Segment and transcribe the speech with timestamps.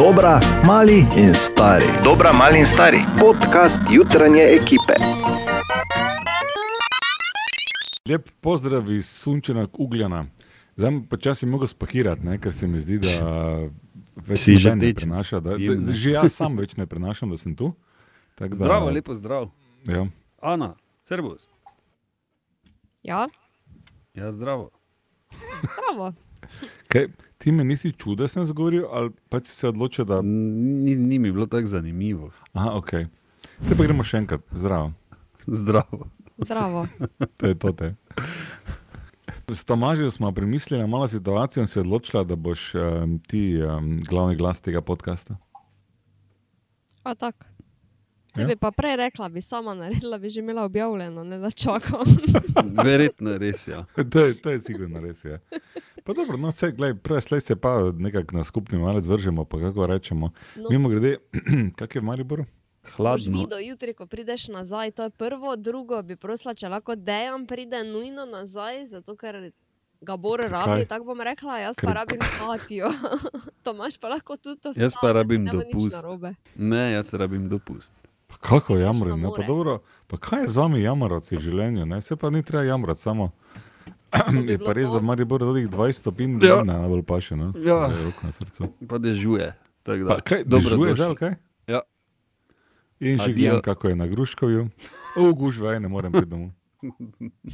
[0.00, 1.84] Dobra, mali in stari.
[2.04, 3.00] Dobra, mali in stari.
[3.20, 4.94] Podcast jutranje ekipe.
[8.08, 10.24] Lep pozdrav iz Sunčena Ugljana.
[10.76, 13.12] Zdaj pa časi mogo spakirati, ne, ker se mi zdi, da
[14.16, 14.94] več Si že ne tečen.
[14.94, 15.40] prenaša.
[15.40, 17.74] Da, da, že jaz sam več ne prenašam, da sem tu.
[18.34, 19.50] Tak Da, Zdravo, lepo zdrav.
[19.84, 20.06] Ja.
[20.40, 21.44] Ana, servus.
[23.02, 23.28] Ja,
[24.14, 24.70] Ja, zdravo.
[25.76, 26.12] bravo.
[26.88, 27.06] Kaj,
[27.40, 30.20] ti me nisi da sem zgovoril, ali pač si se odločil, da.
[30.22, 32.30] Ni, ni mi bilo tako zanimivo.
[32.52, 32.90] Aha, ok.
[33.68, 34.92] Te pa gremo še enkrat, zdravo.
[35.46, 36.10] Zdravo.
[36.36, 36.86] Zdravo.
[37.40, 37.72] To je to.
[37.72, 37.94] Te.
[39.48, 44.00] S Tomažem smo premislili na malo situacijo in se odločila, da boš um, ti um,
[44.04, 45.36] glavni glas tega podcasta.
[47.02, 47.44] A tako.
[48.36, 48.42] Ja.
[48.42, 48.46] Ja.
[48.46, 52.04] bi pa prej rekla, bi sama naredila, bi že imela objavljeno, ne da čakam.
[52.84, 53.68] Verjetno je res.
[53.68, 53.84] Ja.
[54.12, 55.24] to, je, to je sigurno res.
[55.24, 55.40] Je.
[56.10, 59.60] Pa dobro, no, vse, glej, prve slej se pa nekako na skupni malec vržemo, pa
[59.60, 60.30] kako rečemo.
[60.56, 60.68] No.
[60.70, 61.16] Mimo grede,
[61.78, 62.44] kak je v Mariboru?
[62.96, 63.38] Hladno.
[63.38, 67.84] videl jutri, ko prideš nazaj, to je prvo, drugo bi prosila, če lahko dejan pride
[67.84, 69.52] nujno nazaj, zato ker
[70.00, 72.88] ga bor rabi, tako bom rekla, jaz pa Ker- rabim Katijo.
[73.64, 76.02] Tomaš pa lahko tudi to Jaz pa rabim dopust.
[76.56, 77.92] Ne, jaz rabim dopust.
[78.26, 79.28] Pa kako jamrajo, ne?
[79.36, 82.00] Pa dobro, pa kaj je z vami jamrati v življenju, ne?
[82.00, 83.30] Se pa ni treba jamrati, samo.
[84.44, 86.48] Je pa res, da v Mariboru tudi 20 stopinj, Ja.
[86.48, 86.64] ja.
[86.64, 87.52] ne najbolj paše, no?
[87.56, 87.86] Ja.
[87.86, 88.68] Da je Roko na srcu.
[88.88, 89.54] Pa dežuje.
[89.82, 91.32] Pa Da, kaj, dobro dežuje ali kaj?
[91.66, 91.80] Ja.
[93.00, 94.68] In še gledam, kako je na Gruškovju.
[95.16, 96.50] O, gužve, ne morem priti domov.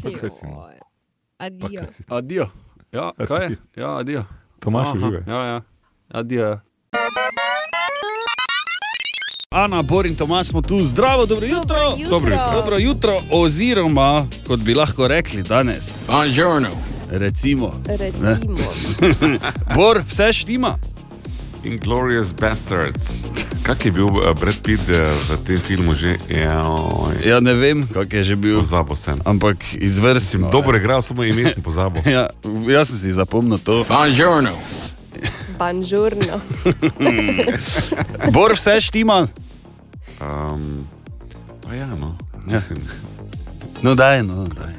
[0.02, 0.46] Pa kaj si?
[0.46, 0.66] no?
[1.38, 1.82] Pa Adijo.
[2.08, 2.46] Adijo.
[2.92, 3.56] Ja, kaj je?
[3.76, 4.24] Ja, adijo.
[4.58, 5.22] Tomaš uživaj.
[5.26, 5.58] Ja, ja.
[6.08, 6.60] Adijo.
[9.50, 11.78] Ana, Bor in Tomaš smo tu, zdravo, dobro jutro.
[11.98, 12.10] jutro.
[12.10, 12.52] Dobro jutro.
[12.52, 16.68] Dobro jutro, oziroma, kot bi lahko rekli danes, Buongiorno.
[17.10, 18.36] recimo, Recimo.
[19.74, 20.78] Bor, vse štima.
[21.64, 23.24] Inglorious Bastards.
[23.62, 24.96] Kak je bil uh, Brad Pitt uh,
[25.28, 26.18] v tem filmu že?
[26.28, 26.62] Ja,
[27.24, 29.16] Ja, ne vem, kak je že bil, pozabil sem.
[29.24, 30.50] ampak izvrstno.
[30.50, 32.02] Dobro je igral, samo ime sem pozabil.
[32.12, 32.28] Ja,
[32.68, 33.84] jaz sem si zapomnil to.
[33.84, 34.50] Buongiorno.
[35.58, 36.40] Banžurno.
[38.34, 39.26] Bor, vse štima.
[40.20, 40.86] Um,
[41.74, 42.16] ja, no.
[42.46, 42.54] Ja.
[42.54, 42.78] Mislim,
[43.82, 44.72] No, daj, no, daj.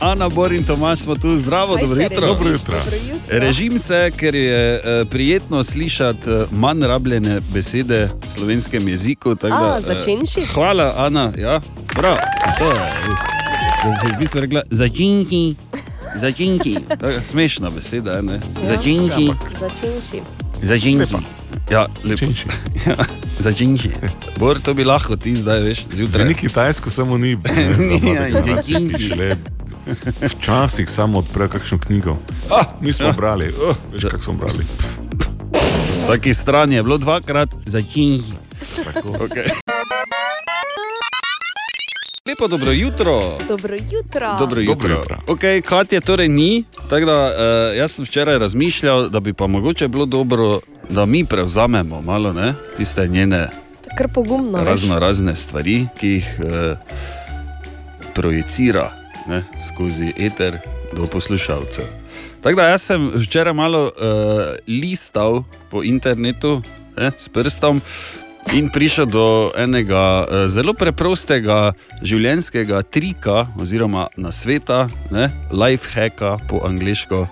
[0.00, 2.26] Ana, Bor in Tomaš smo tu, zdravo, Kaj dobro jutro.
[2.26, 2.76] Dobro jutro.
[3.28, 9.30] Režim se, ker je eh, prijetno slišati eh, manj rabljene besede v slovenskem jeziku.
[9.30, 10.42] A, da, eh, začenši?
[10.54, 11.32] Hvala, Ana.
[11.38, 12.16] Ja, prav.
[12.58, 12.90] To je,
[13.84, 15.54] da si v bistvu rekla, začinki.
[16.14, 16.76] Začinki.
[16.98, 18.22] To je smešna beseda, Ja.
[18.22, 18.40] ne?
[18.62, 19.30] Začinki.
[19.54, 20.22] Začenši.
[20.62, 21.14] Začinki.
[21.70, 22.08] Ja, lepo.
[22.08, 22.46] Začinši.
[22.86, 22.94] Ja,
[23.38, 23.90] začinki.
[24.38, 26.06] Bor, to bi lahko ti zdaj, veš, zjutraj.
[26.08, 27.36] Zveni kitajsko, samo ni.
[27.80, 28.94] Ni, ja, ne, začinki.
[28.94, 29.36] piše le.
[30.22, 32.16] Včasih samo odpre kakšno knjigo.
[32.50, 33.12] Ah, mi smo Ja.
[33.12, 34.64] brali, oh, veš, kako smo brali.
[35.98, 38.32] Vsaki strani je bilo dvakrat začinki.
[38.84, 39.08] Tako.
[39.20, 39.48] Okay.
[42.30, 43.20] Lepo dobro jutro.
[43.48, 44.36] Dobro jutro.
[44.38, 44.74] Dobro jutro.
[44.74, 45.16] Dobro jutro.
[45.26, 49.88] Okay, Katja torej ni, tako da uh, jaz sem včeraj razmišljal, da bi pa mogoče
[49.88, 53.48] bilo dobro, da mi prevzamemo malo ne, tiste njene
[53.98, 54.58] Kar pogumno.
[54.58, 54.66] veš.
[54.66, 56.78] razno razne stvari, ki jih uh,
[58.14, 58.92] projicira
[59.26, 60.58] ne, skozi eter
[60.92, 61.84] do poslušalcev.
[62.42, 63.92] Tako da jaz sem včeraj malo uh,
[64.68, 66.62] listal po internetu
[66.96, 67.80] ne, s prstom.
[68.50, 71.70] In prišel do enega eh, zelo preprostega
[72.02, 77.26] življenjskega trika, oziroma nasveta, ne, life hacka po angliško.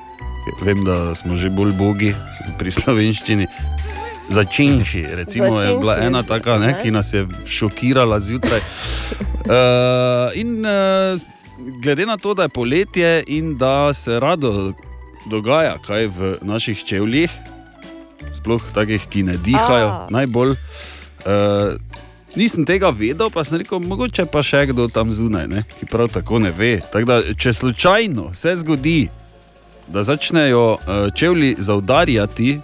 [0.62, 2.12] Vem, da smo že bolj bogi
[2.60, 3.48] pri slovenščini.
[4.28, 6.74] Začenši, recimo, je bila Začenši, ena taka, ne.
[6.82, 8.60] ki nas je šokirala zjutraj.
[9.48, 11.16] Uh, in uh,
[11.80, 14.72] glede na to, da je poletje in da se rado
[15.26, 17.32] dogaja kaj v naših čevljih,
[18.36, 20.06] sploh takih, ki ne dihajo, A.
[20.12, 20.54] najbolj.
[21.20, 21.74] Uh,
[22.34, 26.08] nisem tega vedel, pa sem rekel, mogoče pa še kdo tam zunaj, ne, ki prav
[26.08, 26.78] tako ne ve.
[26.82, 29.08] Tako da, če slučajno se zgodi,
[29.88, 32.60] da začnejo uh, čevlji zaudarjati,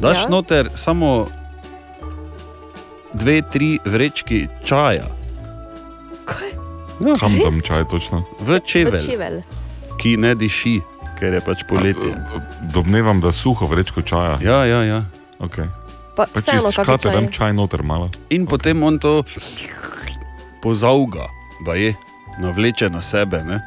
[0.00, 0.28] daš Ja.
[0.28, 1.26] noter samo
[3.12, 5.06] dve, tri vrečki čaja
[6.24, 6.50] Kaj?
[7.00, 8.24] Ja, Kam tam čaj točno?
[8.40, 9.40] v čevelj, Čivel.
[9.96, 10.80] ki ne diši,
[11.18, 12.12] ker je pač poletje.
[12.12, 12.40] A,
[12.72, 14.38] Domnevam, da suho vrečko čaja.
[14.42, 15.00] Ja, ja, ja.
[15.38, 15.68] Okay.
[16.16, 17.14] Pa, Pa če vseeno, si kaki škate, čaj?
[17.14, 18.08] dam čaj noter malo.
[18.30, 18.50] In okay.
[18.50, 19.20] potem on to
[20.58, 21.28] pozauga,
[21.60, 21.94] baje,
[22.38, 23.42] navleče na sebe.
[23.42, 23.60] Ne?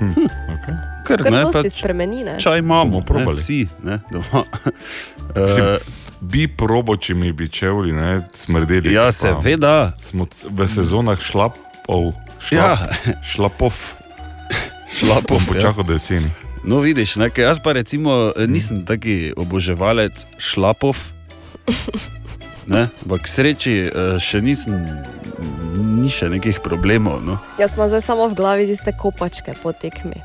[0.00, 0.74] Okay.
[1.04, 2.38] Ker Kar ne, pač spremeni, ne?
[2.38, 3.36] čaj imamo, probali.
[3.36, 4.44] ne, vsi, ne, doma.
[5.36, 5.78] Mislim, Eh,
[6.22, 8.92] Bi probo, če mi bi čevlji ne, smrdeli.
[8.92, 9.92] ja, seveda.
[9.96, 12.12] Smo v sezonah šlapov,
[12.50, 12.92] Ja, šlap,
[13.24, 13.74] šlapov.
[14.90, 15.36] šlapov.
[15.38, 16.28] Bom počakal do jeseni.
[16.62, 20.96] No, vidiš, ne, ker jaz pa recimo eh, nisem taki oboževalec šlapov.
[22.70, 24.76] Ne, ampak k sreči eh, še nisem,
[25.98, 27.18] ni še nekih problemov.
[27.18, 27.34] No.
[27.58, 30.20] Jaz imam zdaj samo v glavi tiste kopačke po tekmi.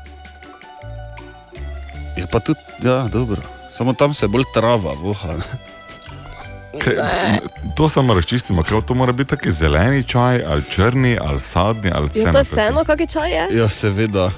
[2.14, 3.42] Je pa tudi, ja, dobro.
[3.72, 5.34] Samo tam se bolj trava, voha.
[5.34, 5.46] ne.
[6.76, 6.94] Kaj,
[7.74, 12.12] to samo razčistimo, kaj to mora biti taki zeleni čaj, ali črni, ali sadni, ali
[12.14, 12.32] Je vse.
[12.32, 13.44] to vseeno, kakšen čaj je?
[13.58, 14.30] Ja, seveda,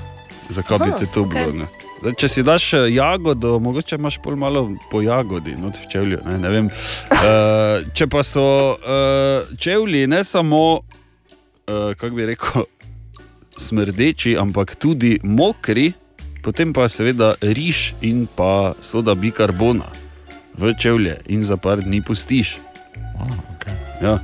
[0.48, 1.44] zakaj bi te to okej.
[1.44, 1.52] bilo?
[1.52, 1.87] ne?
[1.98, 6.20] Zdaj, če si daš eh, jagodo, mogoče imaš pol malo po jagodi, not v čevlju.
[6.28, 6.66] Ne, ne vem.
[7.10, 8.44] Uh, če pa so
[8.78, 12.68] uh, čevlji ne samo, uh, kako bi rekel,
[13.58, 15.90] smrdeči, ampak tudi mokri,
[16.44, 19.90] potem pa seveda riž in pa soda bikarbona
[20.54, 22.60] v čevlje in za par dni pustiš.
[23.58, 23.74] Okay.
[24.02, 24.18] Ja.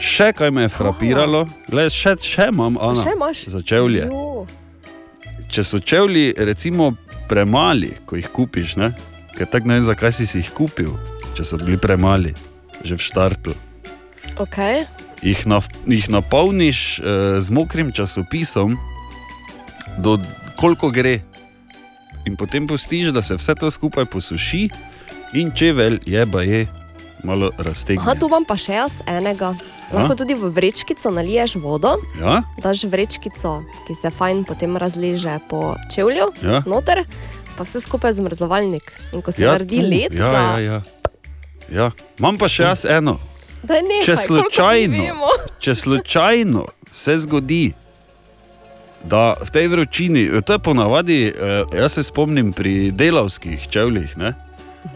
[0.00, 3.44] Še kaj me je frapiralo, Glej, še, še imam, Ana, Še imaš?
[3.52, 4.08] za čevlje.
[4.08, 4.48] Jo.
[5.50, 6.92] Če so čevlji recimo
[7.28, 8.92] premali, ko jih kupiš, ne?
[9.34, 10.92] ker tako ne vem, zakaj si, jih kupil,
[11.34, 12.34] če so bili premali,
[12.84, 13.54] že v štartu.
[14.42, 14.84] Okay.
[15.24, 18.76] Jih, naf, jih napolniš eh, z mokrim časopisom,
[19.98, 20.18] do
[20.60, 21.20] koliko gre.
[22.28, 24.68] In potem pustiš, da se vse to skupaj posuši,
[25.34, 26.66] in čevelj je pa je
[27.24, 28.20] malo Aha, raztegnjen.
[28.20, 29.54] tu vam pa še jaz enega.
[29.92, 32.42] Lahko tudi v vrečkico naliješ vodo, Ja?
[32.62, 36.62] daš vrečkico, ki se fajn potem razleže po čevlju, Ja.
[36.66, 37.04] noter,
[37.56, 38.92] pa vse skupaj zmrzovalnik.
[39.12, 40.80] In ko se Ja, naredi led, ja, ja, ja.
[41.68, 41.90] ja.
[42.18, 43.18] Imam pa še jaz eno.
[43.62, 45.04] Daj nehaj, Če slučajno,
[45.62, 47.72] če slučajno se zgodi,
[49.02, 51.34] da v tej vročini, to je ponavadi, eh,
[51.74, 54.34] jaz se spomnim pri delavskih čevljih, ne?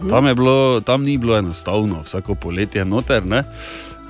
[0.08, 3.26] tam, je bilo, tam ni bilo enostavno, vsako poletje noter.
[3.26, 3.44] Ne?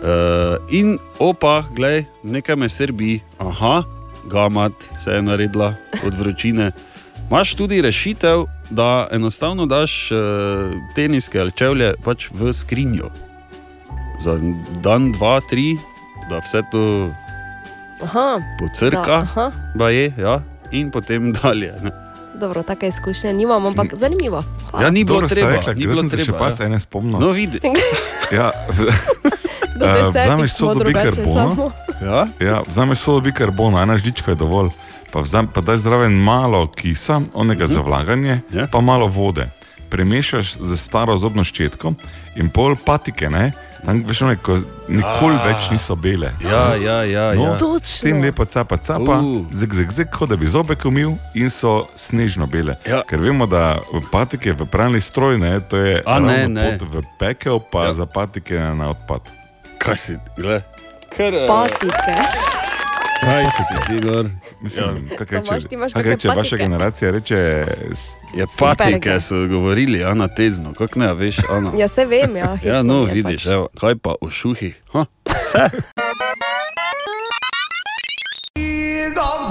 [0.05, 3.83] Uh, in opa, gledaj, nekaj me srbi, aha,
[4.29, 5.75] gamat se je naredila
[6.07, 6.73] od vročine.
[7.31, 10.19] Imáš tudi rešitev, da enostavno daš uh,
[10.95, 13.09] teniske ali čevlje pač v skrinjo.
[14.21, 14.37] Za
[14.85, 15.77] dan, dva, tri,
[16.29, 17.09] da vse to
[18.05, 20.43] Aha, pocrka, da, je, ja,
[20.73, 21.73] in potem dalje.
[21.83, 21.91] Ne.
[22.41, 24.45] Dobro, take izkušnje nimam, ampak zanimivo.
[24.81, 26.39] Ja, ni bilo Dobro treba, rekli, ni bilo sem se še treba.
[26.39, 26.51] pa ja.
[26.51, 27.21] se ene spomnil.
[27.21, 27.61] No, vidi.
[28.33, 28.51] Ja,
[29.75, 30.85] Desetih vzameš sodo
[31.25, 31.71] samo.
[32.03, 32.27] Ja?
[32.41, 34.71] ja, vzameš solo bikarbona, ena žlička je dovolj.
[35.13, 38.67] Pa, vzam, pa daj zraven malo kisa, onega za vlaganje, Ja.
[38.73, 39.47] pa malo vode.
[39.91, 41.95] Premešaš z staro zobno ščetko
[42.37, 43.53] in pol patike, ne?
[43.85, 44.57] Tam, veš, one, ko
[44.89, 46.33] nikoli več niso bele.
[46.41, 47.35] Ja, ja, ja.
[47.37, 47.79] No, ja.
[47.83, 49.45] s tem lepo capa, capa, Uh.
[49.53, 52.79] zig, zig, zig, kot da bi zobe umil in so snežno bele.
[52.89, 53.03] Ja.
[53.07, 53.79] Ker vemo, da
[54.11, 56.79] patike v pralni stroj, ne, to je A, ne, ne.
[56.79, 57.93] pot v pekel, pa ja.
[57.93, 59.44] za patike na odpad.
[59.79, 60.63] Kaj si, gled?
[61.11, 62.15] Ker, eh, Patike.
[63.21, 64.27] kaj si ti, gor?
[64.61, 65.17] Mislim, ja.
[65.17, 70.75] kako reče, imaš kak reče vaša generacija, reče, s- Ja, patike so govorili, Ana tezno,
[70.75, 71.73] kako ne, veš, Ana.
[71.77, 72.59] Ja, se vem, ja.
[72.65, 73.47] Ja, no, je vidiš, pač.
[73.47, 74.83] evo, kaj pa o šuhih.
[74.93, 75.69] Ha, vse.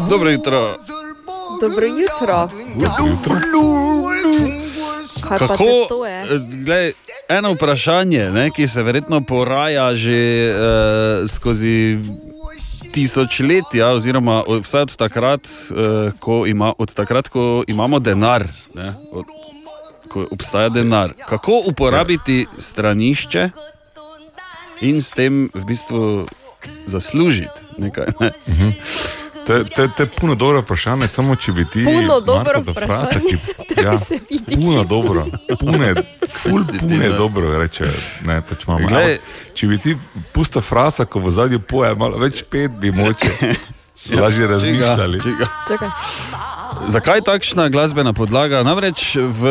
[0.10, 0.70] Dobro jutro.
[1.62, 2.50] Dobro jutro.
[2.76, 3.36] jutro.
[5.28, 6.20] Kaj Kako, te to je?
[6.22, 6.28] eh,
[6.66, 6.92] glej,
[7.30, 10.20] eno vprašanje, ne, ki se verjetno poraja že
[10.52, 11.98] uh, skozi
[12.92, 18.46] tisočletja, oziroma vsaj od takrat, uh, ko, ima, od takrat, ko imamo denar,
[18.76, 19.26] ne, od,
[20.08, 21.14] ko obstaja denar.
[21.30, 23.50] Kako uporabiti stranišče
[24.82, 26.28] in s tem v bistvu
[26.86, 28.06] zaslužiti nekaj?
[28.20, 28.32] Ne?
[28.32, 31.84] To je- to je puno dobro vprašanje, samo če bi ti.
[31.84, 33.20] Puno dobro vprašanje.
[33.22, 35.26] ki- Tebi ja, se vidi Puno dobro,
[35.60, 35.94] pune,
[36.34, 37.10] ful pune ne.
[37.10, 37.90] dobro, reče.
[38.22, 38.88] Ne, pač mama.
[38.88, 39.14] Glej.
[39.14, 39.98] Ampak Če bi ti
[40.32, 43.30] pusta frasa, ko v zadnji poje, malo več pet bi moče.
[44.14, 45.22] Lažje razmišljali.
[45.22, 45.48] Čiga, čiga.
[45.68, 45.90] Čakaj.
[46.88, 48.64] Zakaj takšna glasbena podlaga?
[48.64, 49.48] Namreč v, uh,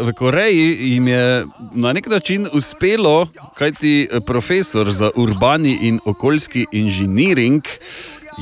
[0.00, 6.66] v Koreji jim je na nek način uspelo, kajti eh, profesor za urbani in okoljski
[6.72, 7.62] inženiring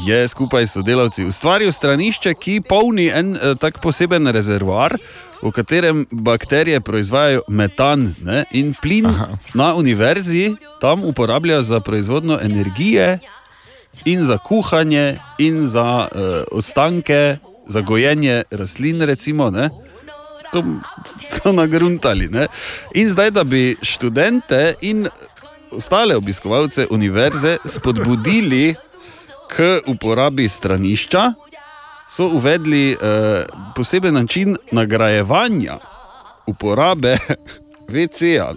[0.04, 4.96] je skupaj s sodelavci ustvaril stranišče, ki polni en uh, tak poseben rezervoar.
[5.42, 9.38] V katerem bakterije proizvajajo metan ne, in plin Aha.
[9.54, 13.18] na univerzi, tam uporabljajo za proizvodnjo energije,
[14.04, 16.20] in za kuhanje, in za uh,
[16.52, 19.50] ostanke, za gojenje rastlin, recimo.
[19.50, 19.70] Ne?
[20.52, 20.64] To
[21.28, 22.28] so nagruntali.
[22.28, 22.46] Ne?
[22.94, 25.08] In zdaj, da bi študente in
[25.70, 28.74] ostale obiskovalce univerze spodbudili
[29.48, 31.32] k uporabi stranišča,
[32.10, 33.00] so uvedli uh,
[33.74, 35.78] poseben način nagrajevanja
[36.46, 37.18] uporabe
[37.92, 38.52] VC-ja.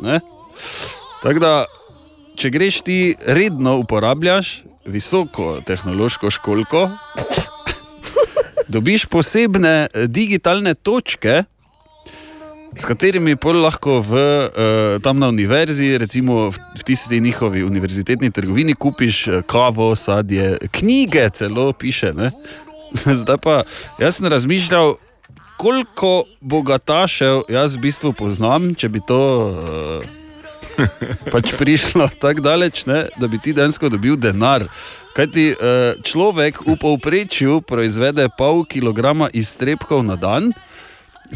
[1.24, 1.66] Tako da,
[2.36, 6.90] če greš ti redno uporabljaš visoko tehnološko školko,
[8.74, 11.44] dobiš posebne eh, digitalne točke,
[12.76, 18.32] s katerimi pol lahko v, uh, tam na univerzi, recimo v, v tisti njihovi univerzitetni
[18.32, 22.14] trgovini, kupiš eh, kavo, sadje, knjige, celo piše.
[22.14, 22.32] Ne?
[23.22, 23.64] Zdaj pa
[24.00, 24.96] jaz sem razmišljal,
[25.58, 29.24] koliko bogatašev jaz v bistvu poznam, če bi to.
[29.50, 30.18] Uh,
[31.34, 34.64] Pač prišlo tako daleč, ne, da bi ti dejansko dobil denar.
[35.12, 35.46] Kaj ti
[36.08, 40.54] človek v povprečju proizvede pol kilograma iztrebkov na dan,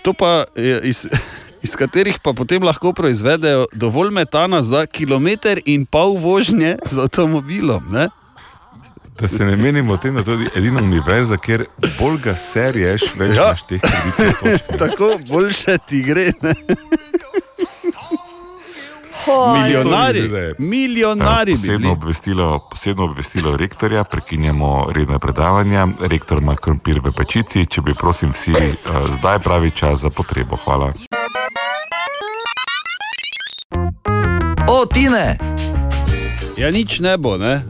[0.02, 1.08] to pa je iz,
[1.66, 7.84] iz katerih pa potem lahko proizvedejo dovolj metana za kilometr in pol vožnje z avtomobilom.
[7.92, 8.10] Ne?
[9.20, 11.66] Da se ne menimo tem, da je to edina univerza, kjer
[12.00, 13.44] bolj ga seriješ, več Ja.
[13.54, 14.78] imaš teh kreditov.
[14.82, 16.32] Tako boljše ti gre.
[16.42, 16.54] Ne?
[19.28, 25.88] Milijonari, to vidim, da je- milijonari bi Posebno obvestilo, posebno obvestilo rektorja, prekinjamo redna predavanja.
[26.02, 28.60] Rektor ima krompir v pečici, če bi prosim vsi uh,
[29.10, 30.56] zdaj pravi čas za potrebo.
[30.56, 30.92] Hvala.
[34.70, 35.38] O, Tine!
[36.58, 37.62] Ja, nič ne bo, ne?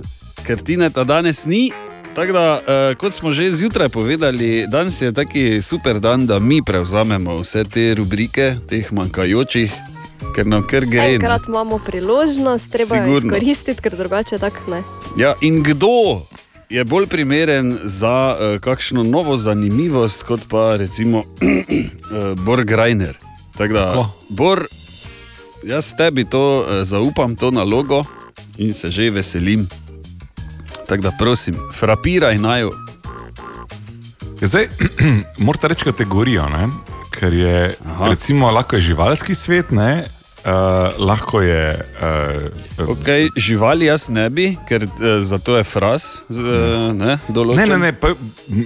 [0.43, 1.72] ker Tineta danes ni.
[2.13, 6.62] Tako da, eh, kot smo že zjutraj povedali, danes je taki super dan, da mi
[6.62, 9.74] prevzamemo vse te rubrike, teh manjkajočih,
[10.36, 11.01] ker nam kar gre.
[11.01, 11.15] ne.
[11.15, 14.82] Enkrat imamo priložnost, treba jo izkoristiti, ker drugače tako ne.
[15.18, 16.22] Ja, in kdo
[16.70, 23.18] je bolj primeren za uh, kakšno novo zanimivost, kot pa recimo uh, Bor Grajner.
[23.58, 24.10] Tako da, Tako.
[24.30, 24.65] Bor,
[25.63, 28.03] jaz tebi to uh, zaupam, to nalogo
[28.58, 29.68] in se že veselim.
[30.88, 32.62] Tako da, prosim, frapiraj naj.
[34.42, 34.68] Ja, Zdaj,
[35.46, 36.68] morate reči kategorijo, ne?
[37.24, 37.56] Ker je
[37.88, 38.10] Aha.
[38.10, 40.03] recimo, lahko je živalski svet, ne?
[40.44, 40.51] Uh,
[41.00, 41.80] lahko je.
[41.96, 42.51] Uh,
[42.86, 44.89] Okay, živali jaz ne bi, ker uh,
[45.22, 46.25] zato je fras.
[46.27, 46.48] Z, uh,
[46.92, 47.70] ne, Ne, določen.
[47.70, 48.12] ne, ne, pa,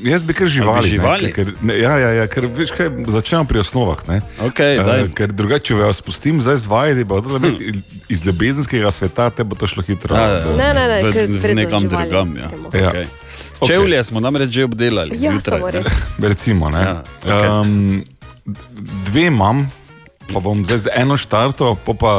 [0.04, 0.90] jaz bi kar živali.
[0.90, 1.24] živali?
[1.24, 4.02] Ne, ker, ne, ja, ja, ja, ker veš, kaj, začnemo pri osnovah.
[4.08, 5.04] Ne, Okay, daj.
[5.04, 7.70] uh, ker drugače, če vas spustim zdaj zvajati, bo to biti
[8.10, 10.16] iz ljubezenskega sveta, te bo to šlo hitro.
[10.16, 10.40] Ja, ja.
[10.42, 12.30] do- Ne, ne, ne, v, ker v nekam živali drugam.
[12.36, 12.50] Ja.
[12.74, 12.90] Ja.
[12.90, 13.06] Okay.
[13.60, 13.68] Ok.
[13.68, 15.62] Čevlje smo namreč že obdelali Ja, zjutraj.
[15.74, 15.82] ne.
[16.20, 17.50] Recimo, ne, Ja, okej.
[17.52, 18.02] um,
[19.06, 19.68] dve imam,
[20.28, 22.12] pa bom zdaj z eno štarto, pa, pa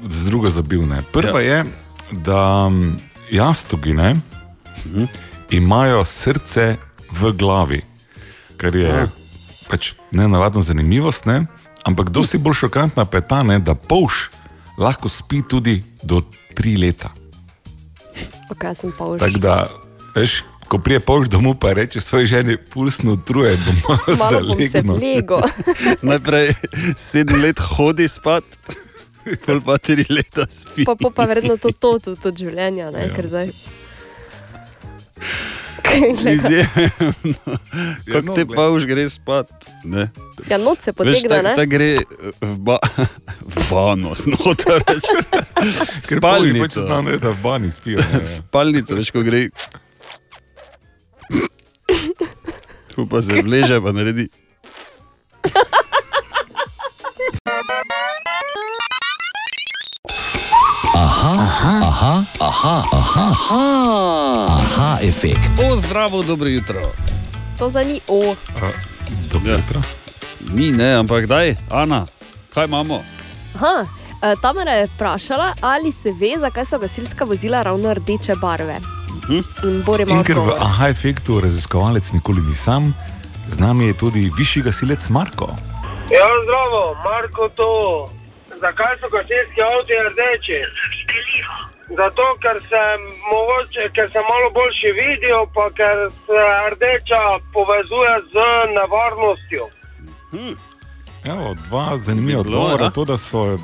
[0.00, 0.82] z drugo zabil.
[0.82, 1.02] Ne.
[1.04, 1.46] Prva Ja.
[1.46, 1.56] ja.
[1.56, 1.64] je,
[2.12, 2.96] da um,
[3.30, 4.14] jastogi ne,
[4.84, 5.04] Mhm.
[5.50, 6.76] imajo srce
[7.10, 7.80] v glavi,
[8.56, 9.08] kar je Ah.
[9.66, 11.46] pač ne navadna zanimivost, ne,
[11.82, 14.28] ampak dosti bolj šokantna pa je ta, ne, da polš
[14.78, 16.22] lahko spi tudi do
[16.54, 17.10] tri leta.
[19.18, 19.66] Tako da,
[20.14, 24.58] veš, ko prije polž domov, pa reče svoji ženi, pulsno truje, bom malo Malo bom
[24.58, 24.96] se zalegno.
[24.96, 25.40] plego.
[26.02, 26.52] Najprej
[26.96, 28.44] sedem let hodi spat,
[29.40, 30.84] pol pa tri leta spi.
[30.84, 33.14] Pa, pa, pa verjetno to, to tudi od življenja, ne, Ja.
[33.14, 33.48] ker zdaj.
[36.26, 37.54] Izjemno.
[38.12, 39.46] Kako no, te pa už gre spat?
[39.84, 40.08] Ne.
[40.48, 41.52] Ja, noč se Veš, potegne, ta, ne?
[41.54, 41.90] ta gre
[42.40, 42.78] v, ba,
[43.54, 44.80] v bano, znotraj.
[44.82, 45.04] Pač
[46.02, 46.82] Spalnico.
[47.70, 48.00] spijo.
[48.12, 48.26] ne.
[48.26, 49.48] Spalnica, veš, ko gre.
[52.94, 54.28] Tu pa se vleže, pa naredi.
[60.94, 61.34] Aha,
[61.82, 62.76] aha, aha,
[64.48, 65.40] aha, efekt.
[65.60, 66.80] O, zdravo, dobro jutro.
[67.58, 68.34] To za ni o.
[69.32, 69.56] Dobro Ja.
[69.56, 69.80] jutro.
[70.48, 72.06] Mi ne, ampak daj, Ana,
[72.50, 73.02] kaj imamo?
[73.54, 73.86] Aha,
[74.22, 78.78] eh, Tamara je vprašala, ali se ve, zakaj so gasilska vozila ravno rdeče barve.
[79.14, 79.40] Mhm.
[79.64, 82.94] In Bor ima In ker v aha efektu raziskovalec nikoli ni sam,
[83.48, 85.54] z nami je tudi višji gasilec Marko.
[86.10, 87.70] Ja, zdravo, Marko, to.
[88.60, 90.58] Zakaj so gasilski avti rdeči?
[92.00, 92.82] Zato, ker se,
[93.32, 96.40] mogoče, ker se malo boljše vidijo, pa ker se
[96.72, 97.20] rdeča
[97.52, 98.36] povezuje z
[98.76, 99.64] nevarnostjo.
[101.24, 102.90] Evo, dva zanimiva odgovora, ja.
[102.90, 103.58] to, da so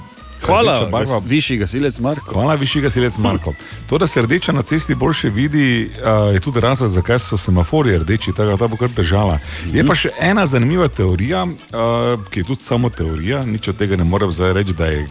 [0.47, 2.35] Hvala, barva višji gasilec Marko.
[2.35, 3.55] Hvala, višji gasilec Marko.
[3.87, 5.91] To, da se rdeča na cesti boljše vidi,
[6.33, 9.39] je tudi razlog, zakaj so semaforji rdeči, tako da ta bo kar držala.
[9.73, 11.47] Je pa še ena zanimiva teorija,
[12.31, 15.07] ki je tudi samo teorija, nič od tega ne morem zdaj reči, da je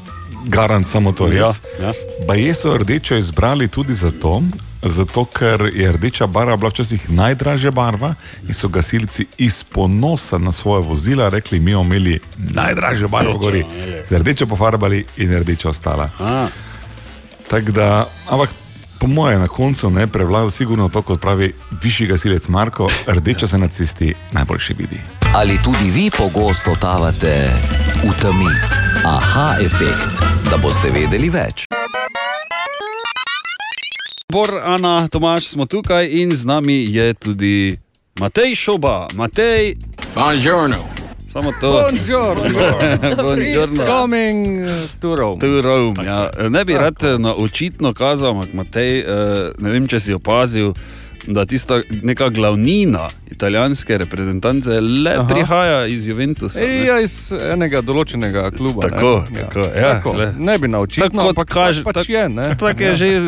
[0.48, 1.62] garant samo to res.
[1.80, 1.94] Ja, ja.
[2.28, 4.42] Baje so rdečo izbrali tudi zato,
[4.84, 8.14] zato, ker je rdeča barva bila včasih najdražja barva
[8.48, 13.66] in so gasilci iz ponosa na svoje vozila rekli: Mi bomo imeli najdražjo barvo, gori.
[14.04, 16.10] Z rdečo pofarbali in rdeča ostala.
[16.20, 16.48] A,
[17.50, 18.50] Tak da, ampak
[19.00, 23.58] po mojem, na koncu ne prevlada sigurno to, kot pravi višji gasilec Marko, rdeča se
[23.58, 25.00] na cesti najboljše vidi.
[25.36, 27.50] Ali tudi vi pogosto totavate
[28.04, 28.54] v temi?
[29.06, 31.66] Aha, efekt, da boste vedeli več.
[34.32, 37.78] Bor, Ana, Tomaš smo tukaj in z nami je tudi
[38.20, 39.76] Matej Šoba, Matej.
[40.16, 40.86] Buongiorno.
[41.34, 41.72] Samo to.
[41.72, 42.60] Buongiorno.
[43.24, 43.86] Buongiorno.
[43.86, 44.66] coming
[45.02, 45.40] to Rome.
[45.40, 46.30] To Rome, ja.
[46.50, 49.06] Ne bi rad eh, na očitno kazal, ampak Matej, eh,
[49.58, 50.74] ne vem, če si opazil,
[51.30, 55.28] da tista neka glavnina italijanske reprezentance le Aha.
[55.28, 56.60] prihaja iz Juventusa.
[56.60, 56.86] Ne.
[56.86, 58.82] ja, iz enega določenega kluba.
[58.84, 59.40] Tako, ne?
[59.40, 60.14] tako, ja, tako.
[60.14, 60.32] glej.
[60.40, 62.30] Ne bi naučil, Tako ampak kaže- pač tak- je.
[62.30, 62.48] ne.
[62.58, 62.96] Tako je Ja.
[62.96, 63.24] že uh,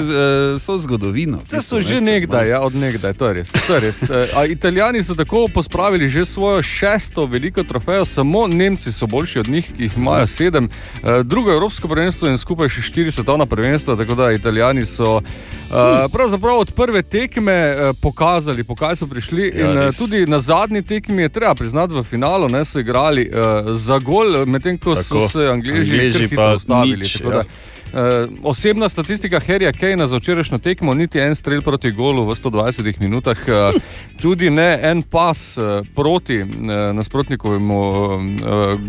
[0.57, 1.39] so zgodovino.
[1.43, 3.49] Vse so že nekdaj, ja, od nekdaj, to je res.
[3.61, 4.03] To je res.
[4.03, 9.39] Eh, A Italijani so tako pospravili že svojo šesto veliko trofejo, samo Nemci so boljši
[9.39, 10.69] od njih, ki jih imajo sedem,
[11.03, 15.73] Eh, drugo evropsko prvenstvo in skupaj še štiri svetovna prvenstva, tako da Italijani so eh,
[16.07, 19.51] pravzaprav od prve tekme eh, pokazali, pokaj so prišli.
[19.55, 19.97] Ja, in eh, res.
[19.97, 24.45] tudi na zadnji tekmi je treba priznati, v finalu ne, so igrali uh, za gol,
[24.45, 25.27] medtem ko Tako.
[25.27, 26.97] so se Angleži, Angleži pa ustavili.
[26.97, 27.37] nič, tako ja.
[27.37, 27.43] da,
[27.91, 27.99] Uh,
[28.43, 33.37] osebna statistika Harryja Kejna za včerajšnjo tekmo, niti en strel proti golu v 120 minutah,
[33.47, 33.81] uh,
[34.23, 36.47] tudi ne en pas uh, proti uh,
[36.95, 38.21] nasprotnikovemu uh,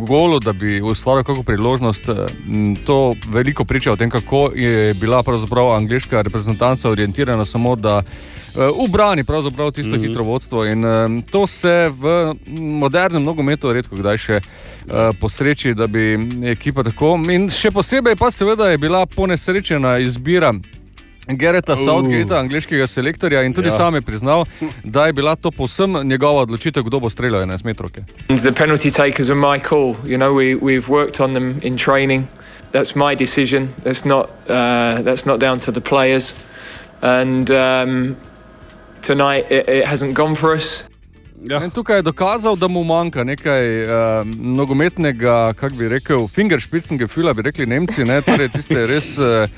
[0.07, 2.09] golu, da bi ustvaril kakšno priložnost.
[2.09, 2.17] Uh,
[2.87, 8.03] to veliko priča o tem, kako je bila pravzaprav angliška reprezentanca orientirana samo da.
[8.55, 10.09] Uh, Ubrani pravzaprav tisto mm -hmm.
[10.09, 15.87] hitro vodstvo in um, to se v modernem nogometu redko kdaj še uh, posreči, da
[15.87, 17.19] bi ekipa tako.
[17.31, 20.53] In še posebej pa seveda je bila ponesrečena izbira.
[21.29, 23.73] Gereta Southgate, angliškega selektorja, in tudi Ja.
[23.73, 23.79] ja.
[23.79, 24.45] sam je priznal,
[24.85, 28.01] da je bila to povsem njegova odločitev, kdo bo streljal 11 metrovke.
[28.27, 29.95] The penalty takers are my call.
[30.05, 32.27] You know, we, we've worked on them in training.
[32.73, 33.69] That's my decision.
[33.85, 36.35] That's not, uh, that's not down to the players.
[37.03, 38.17] And um,
[39.03, 40.85] tonight it, it hasn't gone for us.
[41.43, 41.59] Ja.
[41.65, 43.91] In tukaj je dokazal, da mu manjka nekaj uh,
[44.39, 49.17] nogometnega, kako bi rekel, fingerspitznega fila, bi rekli Nemci, ne, torej tiste res.
[49.19, 49.51] Uh,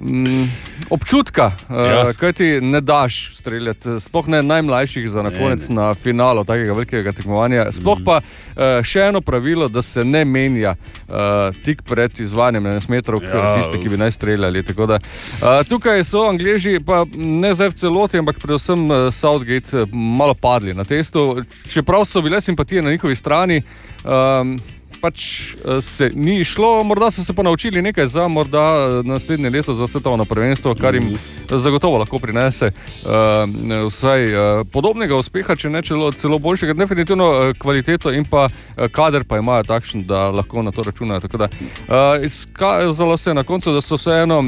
[0.00, 0.44] Mm,
[0.90, 1.84] občutka, uh, Ja.
[1.84, 2.12] ja.
[2.12, 5.74] kaj ti ne daš streljati, sploh ne najmlajših za na Ne, konec ne.
[5.74, 7.72] na finalu takega velikega tekmovanja.
[7.72, 8.04] Sploh Mhm.
[8.04, 10.74] pa uh, še eno pravilo, da se ne menja
[11.08, 11.14] uh,
[11.56, 14.62] tik pred izvanjem 11 metrov, Ja, tiste, ki bi naj streljali.
[14.62, 19.76] Tako Da, uh, tukaj so Angliji, pa ne zdaj v celoti, ampak predvsem uh, Southgate,
[19.76, 21.42] uh, malo padli na testu.
[21.68, 23.62] Čeprav so bile simpatije na njihovi strani.
[24.04, 24.58] Um,
[25.02, 29.50] Pač eh, se ni išlo, morda so se pa naučili nekaj za morda eh, naslednje
[29.50, 31.18] leto za svetovno prvenstvo, kar jim
[31.50, 37.50] zagotovo lahko prinese uh, vsaj uh, podobnega uspeha, če ne celo, celo boljšega, definitivno uh,
[37.58, 41.20] kvaliteto in pa uh, kader pa imajo takšen, da lahko na to računajo.
[41.20, 44.46] Tako da uh, izkazalo se je na koncu, da so vseeno uh,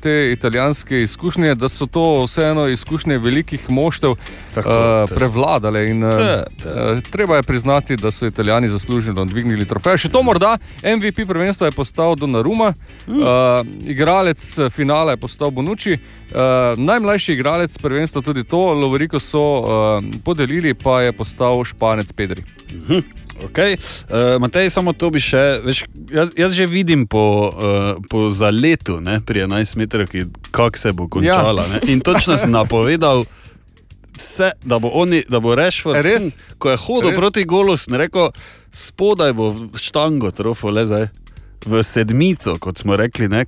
[0.00, 4.14] te italijanske izkušnje, da so to vseeno izkušnje velikih moštev
[4.54, 6.68] Tako, uh, prevladale in uh, Te, te.
[6.68, 9.95] uh, treba je priznati, da so italijani zasluženo dvignili trofej.
[9.96, 12.72] Še to morda MVP prvenstva je postal Donnarumma,
[13.06, 13.20] mm.
[13.20, 19.42] uh, igralec eh, finala je postal Bonucci, uh, najmlajši igralec prvenstva tudi to, Lovriko so
[19.42, 22.44] uh, podelili, pa je postal Španec Pedri.
[23.44, 23.76] Okay.
[24.08, 25.60] Uh, Matej, samo to bi še.
[25.64, 30.08] Veš, jaz, jaz že vidim po, uh, po zaletu ne, pri 11 metrih,
[30.50, 31.68] kako se bo končala.
[31.68, 31.80] Ja.
[31.92, 33.26] In točno sem napovedal.
[34.16, 36.32] Vse, da bo, oni, da bo Rešford, Res?
[36.56, 37.18] ko je hodil Res?
[37.20, 38.30] proti golu, sem rekel,
[38.76, 41.08] spodaj bo štango trofo, le zdaj.
[41.66, 43.42] V sedmico, kot smo rekli, ne,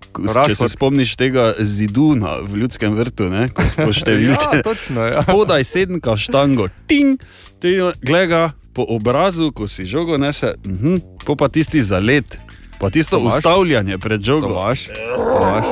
[0.47, 4.59] če se spomniš tega ziduna v ljudskem vrtu, ne, ko smo številke.
[4.59, 5.21] Ja, točno, ja.
[5.23, 7.21] Spodaj sedemka štango, ting,
[7.63, 12.39] ting gleda po obrazu, ko si žogo nese, uh -huh, po pa tisti zalet,
[12.81, 13.39] pa tisto Tomaž?
[13.39, 14.49] ustavljanje pred žogo.
[14.49, 15.65] Tomaš, Tomaš.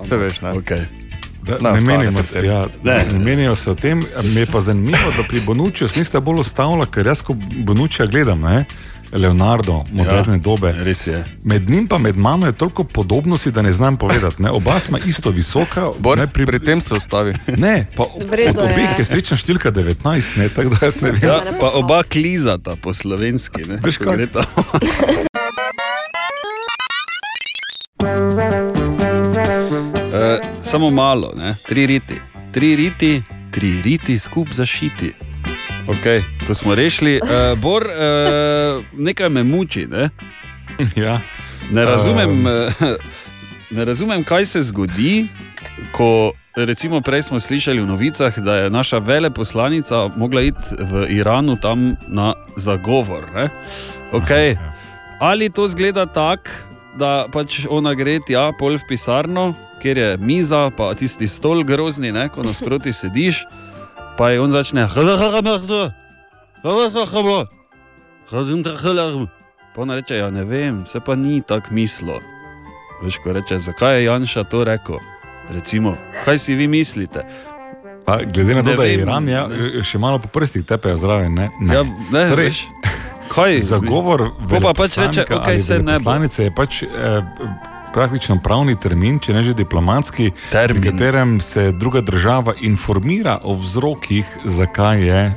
[0.00, 0.52] Vse veš, ne?
[0.52, 1.07] Okay.
[1.48, 3.04] Da, ne, menimo se, ja, Ne.
[3.12, 3.18] ne.
[3.18, 4.04] menijo se o tem.
[4.34, 8.40] Me je pa zanimivo, da pri Bonučiju niste bolj ustavili, ker jaz, ko Bonučija gledam,
[8.40, 8.64] ne,
[9.12, 10.72] Leonardo, moderne ja, dobe.
[10.78, 11.24] Res je.
[11.44, 14.42] Med njim pa med mano je toliko podobnosti, da ne znam povedati.
[14.42, 14.50] Ne.
[14.50, 15.88] Oba smo isto visoka.
[15.98, 16.46] Bor, ne, pri...
[16.46, 17.34] pri tem se ustavi.
[17.56, 18.94] ne, pa V redu od obeh je.
[18.98, 21.24] je srečna številka 19, ne, tako da jaz ne vem.
[21.24, 23.64] Ja, pa oba klizata po slovenski.
[23.64, 24.28] Ne, Veš kaj?
[30.08, 30.14] Uh,
[30.62, 31.54] samo malo, ne?
[31.66, 32.14] tri riti,
[32.52, 35.12] tri riti, tri riti skupaj zašiti.
[35.88, 37.20] Okay, to smo rešili.
[37.22, 39.86] Uh, Bor, uh, nekaj me muči.
[39.86, 40.08] Ne?
[40.96, 41.20] Ja.
[41.70, 42.72] Ne razumem, uh,
[43.70, 45.28] ne razumem, kaj se zgodi,
[45.92, 51.56] ko recimo prej smo slišali v novicah, da je naša veleposlanica mogla iti v Iranu
[51.60, 53.28] tam na zagovor.
[53.34, 53.48] ne.
[54.12, 54.56] Okay.
[55.20, 56.50] Ali to zgleda tako,
[56.96, 62.12] da pač ona gre tja pol v pisarno, kjer je miza, pa tisti stol grozni,
[62.12, 63.44] ne, ko nasproti sediš,
[64.18, 64.88] pa je on začne.
[69.74, 72.18] Pa ona reče, ja ne vem, se pa ni tako mislilo.
[73.02, 74.96] Veš, ko reče, zakaj je Janša to rekel?
[75.54, 77.22] Recimo, kaj si vi mislite?
[78.06, 79.48] Pa, glede na to, Ne da je vem, Iran, ja,
[79.84, 81.34] še malo po prstih tepejo zraven.
[81.34, 81.74] Ne, ne.
[81.74, 82.62] Ja, ne, Torej, veš,
[83.30, 85.88] kaj Zagovor Pol pa pač reče, ali saj ne bo.
[85.92, 86.88] veleposlanice je pač eh,
[87.88, 90.82] praktično pravni termin, če ne že diplomatski, Termin.
[90.82, 95.34] v katerem se druga država informira o vzrokih, zakaj je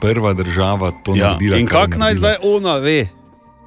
[0.00, 1.26] prva država to Ja.
[1.28, 1.56] naredila.
[1.56, 3.08] In kako naj zdaj ona ve?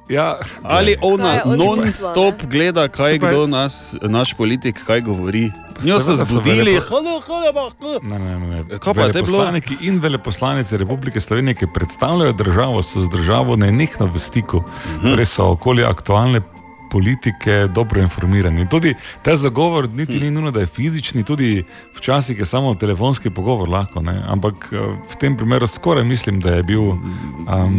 [0.06, 5.50] Ja, Ali ona non-stop gleda, kaj pa- kdo nas, naš politik, kaj govori?
[5.82, 8.00] Njo so zbudili, velepo- hodo, hodo, hodo.
[8.02, 8.78] Ne, ne, ne.
[8.78, 9.48] Kaj pa, te bilo?
[9.80, 15.08] In veleposlanice Republike Slovenije, ki predstavljajo državo, so z državo nenehno v stiku, Mhm.
[15.08, 16.40] torej so okoli aktualne
[16.84, 18.68] politike dobro informirani.
[18.68, 20.24] Tudi ta zagovor niti Mhm.
[20.24, 24.22] ni nujno, da je fizični, tudi včasih je samo telefonski pogovor lahko, ne?
[24.26, 27.00] ampak eh, v tem primeru skoraj mislim, da je bil um,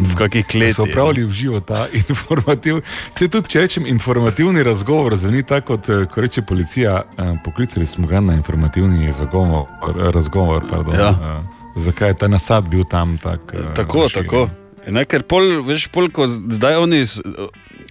[0.03, 2.81] V kakih da so upravili v živo ta informativ.
[3.13, 7.85] Se tudi, če rečem, informativni razgovor, zveni tako, kot eh, ko reče policija, eh, poklicali
[7.85, 9.65] smo ga na informativni zagovor,
[10.07, 10.63] razgovor.
[10.69, 11.09] Pardon, Ja.
[11.09, 11.43] eh,
[11.77, 13.39] zakaj je ta nasad bil tam tak,
[13.75, 14.23] Tako, razširjen.
[14.23, 14.49] tako.
[14.87, 17.03] Ne, ker pol, veš, pol, ko zdaj oni,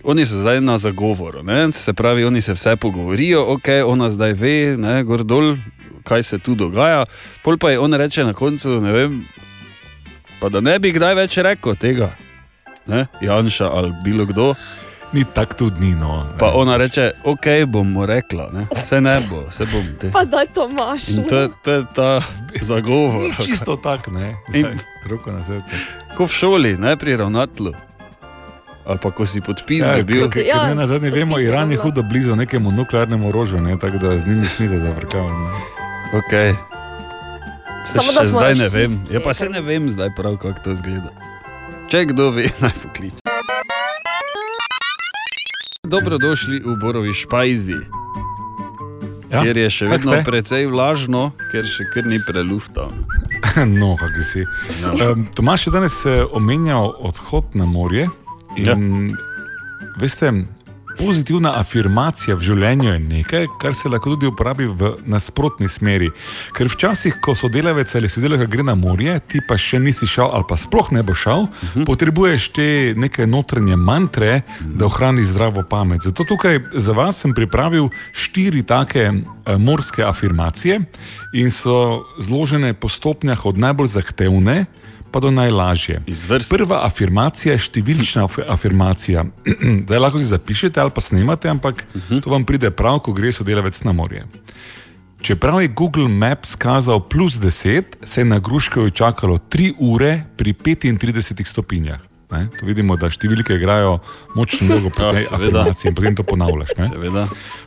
[0.05, 1.73] oni so zdaj na zagovoru, ne?
[1.73, 5.57] se pravi, oni se vse pogovorijo, ok, ona zdaj ve, ne, gor dol,
[6.05, 7.05] kaj se tu dogaja.
[7.43, 9.25] Pol pa je on reče na koncu, ne vem,
[10.41, 12.13] pa da ne bi kdaj več rekel tega.
[12.87, 13.07] Ne?
[13.21, 14.55] Janša ali bilo kdo,
[15.15, 15.95] Ni tako tudi ni.
[15.95, 16.27] No.
[16.39, 18.67] pa ona reče, ok, bom mu rekla, ne?
[18.83, 20.11] se ne bo, se bom te.
[20.11, 21.09] Pa daj Tomaš.
[21.09, 22.21] In to, to je ta
[22.61, 23.23] zagovor.
[23.23, 24.35] Ni čisto tako, ne.
[24.55, 24.75] In- Zdaj,
[25.07, 25.77] Roko na srce.
[26.17, 27.75] Ko v šoli, ne pri ravnatlu.
[28.85, 30.23] Ali pa ko si podpis Ja, dobil.
[30.23, 33.61] ker- ker Ja, ne na zadnje vemo, je Iran je hudo blizu nekemu nuklearnemu orožju,
[33.61, 35.43] ne, tako da z njim ni smisla zavrkavati.
[36.13, 36.55] Okay.
[37.85, 38.93] Se Samo da še zdaj ne vem.
[39.11, 41.11] Ja, pa se ne vem zdaj prav, kako to izgleda.
[41.89, 43.21] Če kdo ve, naj pokliče.
[45.83, 47.77] Dobrodošli v Borovi Špajzi,
[49.31, 49.43] ja?
[49.43, 52.89] kjer je še vedno precej vlažno, ker še kar ni prelufta.
[53.71, 54.43] No, kako si.
[54.81, 55.13] Ja.
[55.13, 58.09] Um, Tomaš je danes eh, omenjal odhod na morje.
[58.57, 58.77] In, ja.
[60.01, 60.33] Veste,
[60.99, 66.11] pozitivna afirmacija v življenju je nekaj, kar se lahko tudi uporabi v nasprotni smeri.
[66.55, 70.47] Ker včasih, ko sodelavec ali sodelavka gre na morje, ti pa še nisi šel, ali
[70.49, 71.87] pa sploh ne bo šel, uh -huh.
[71.87, 74.77] potrebuješ te neke notranje mantre, uh -huh.
[74.79, 76.03] da ohraniš zdravo pamet.
[76.03, 80.81] Zato tukaj za vas sem pripravil štiri take eh, morske afirmacije
[81.33, 84.65] in so zložene po stopnjah od najbolj zahtevne
[85.15, 86.01] pa do najlažje.
[86.11, 86.59] Izvrstno.
[86.59, 89.23] Prva afirmacija je številčna af- afirmacija.
[89.87, 92.23] Zdaj lahko si zapišete ali pa snemate, ampak uh -huh.
[92.23, 94.27] to vam pride prav, ko gre sodelavec na morje.
[95.23, 100.53] Čeprav je Google Maps kazal plus 10, se je na Gruškovju čakalo 3 ure pri
[100.53, 102.14] 35 stopinjah.
[102.35, 102.49] Ne?
[102.59, 103.99] To vidimo, da številke igrajo
[104.35, 105.63] močno vlogo pri Ja, tej seveda.
[105.63, 106.75] afirmaciji in potem to ponavljaš.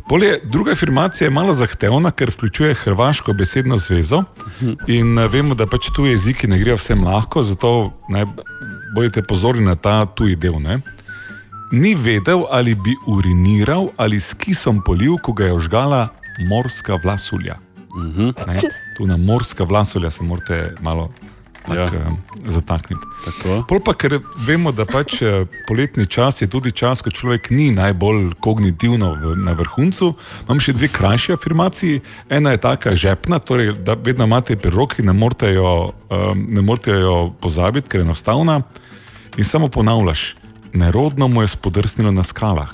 [0.10, 4.24] Polje, druga afirmacija je malo zahtevna, ker vključuje hrvaško besedno zvezo.
[4.88, 7.74] In eh, vemo, da pač tuji jeziki ne grejo vsem lahko, zato
[8.10, 8.26] ne,
[8.96, 10.60] bodite pozorni na ta tuji del.
[10.62, 10.80] Ne?
[11.72, 16.08] Ni vedel, ali bi uriniral ali s kisom polil, ko ga je ožgala
[16.48, 17.58] morska vlasulja.
[18.48, 18.62] Ne?
[18.98, 21.10] Tu na morska vlasulja se morate malo
[21.68, 22.00] tak, Ja.
[22.00, 22.12] ja.
[22.48, 23.04] zatakniti.
[23.26, 23.64] Tako.
[23.68, 27.72] Pol pa, ker vemo, da pač eh, poletni čas je tudi čas, ko človek ni
[27.76, 30.14] najbolj kognitivno v, na vrhuncu.
[30.48, 32.00] Imam še dve krajše afirmacije.
[32.32, 36.64] Ena je taka žepna, torej, da vedno imate pri roki, ne morete jo, um, ne
[36.64, 38.62] morete jo pozabiti, ker je enostavna.
[39.38, 40.36] In samo ponavljaš,
[40.74, 42.72] nerodno mu je spodrsnilo na skalah.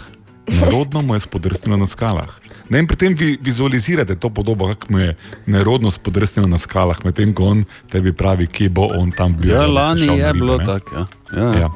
[0.47, 2.42] Nerodno mu je spodrsnilo na skalah.
[2.69, 6.97] Ne, in pri tem vi vizualizirate to podobo, kako mu je nerodno spodrsnilo na skalah,
[7.05, 9.51] medtem ko on tebi pravi, kje bo on tam bil.
[9.51, 10.95] Ja, da lani je ribe, bilo tako.
[10.95, 11.07] Ja.
[11.37, 11.53] Ja.
[11.59, 11.69] Ja.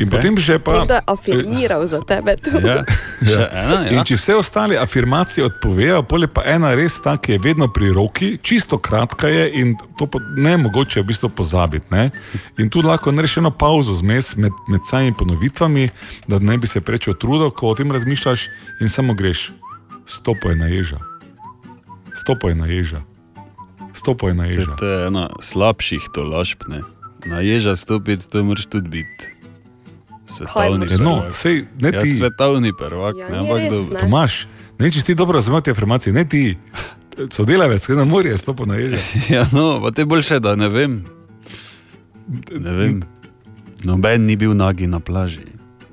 [0.00, 0.16] In okay.
[0.16, 0.88] potem že pa.
[0.88, 2.32] To je afirmiral za tebe.
[2.40, 2.56] To.
[2.56, 2.88] Ja.
[3.20, 3.92] Še ena, ja.
[3.92, 7.68] In če vse ostale afirmacije odpovejo, pol je pa ena res ta, ki je vedno
[7.68, 10.08] pri roki, čisto kratka je in to
[10.40, 11.84] ne mogoče v bistvu pozabiti.
[11.92, 12.08] Ne?
[12.56, 15.90] In tu lahko narediš eno pauzo zmes med, med samimi ponovitvami,
[16.24, 18.48] da ne bi se preveč utrudil, ko o tem razmišljaš
[18.80, 19.50] in samo greš.
[20.10, 20.98] Stopaj na ježa.
[22.12, 23.02] Stopaj na ježa.
[23.92, 24.74] Stopaj na ježa.
[24.74, 26.66] to je ena slabših tolažb.
[26.68, 26.82] Ne.
[27.24, 29.26] Na ježa stopiti, to moraš tudi biti.
[30.26, 30.98] Svetovni moraš?
[30.98, 31.32] No, prvak.
[31.32, 32.10] sej, ne Ja, ti.
[32.10, 33.92] svetovni prvak, Ja, ne, ampak dobro.
[33.92, 34.00] ne.
[34.00, 34.46] Tomaš,
[34.78, 36.56] ne če ti dobro razumeš te afirmacije, ne ti.
[37.30, 38.96] Sodelavec, ki je na morju, stopaj na ježa.
[39.30, 41.04] Ja, no, pa te boljše, da ne vem.
[42.50, 43.02] Ne vem.
[43.82, 45.46] Noben ni bil nagi na plaži.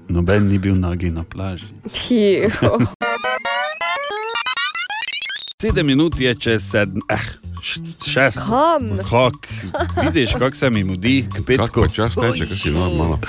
[0.08, 1.69] Noben ni bil nagi na plaži.
[5.62, 7.17] Sedem minut je čez sedem, eh,
[8.06, 8.39] šest.
[9.10, 9.48] Kak,
[10.04, 11.26] vidiš, kako se mi mudi.
[11.58, 13.20] Kako čas teče, kaj si normalno.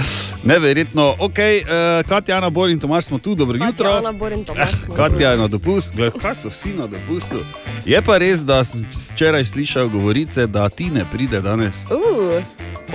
[0.44, 3.84] Neverjetno, ok, uh, Katjana Bor in Tomaš smo tu, dobro jutro.
[3.88, 4.70] Tatjana Borin Tomaš.
[4.84, 4.94] smo.
[4.94, 7.38] Katja je na dopustu, gled, kaj so vsi na dopustu.
[7.86, 11.84] Je pa res, da sem včeraj slišal govorice, da ti ne pride danes.
[11.84, 12.44] Uh,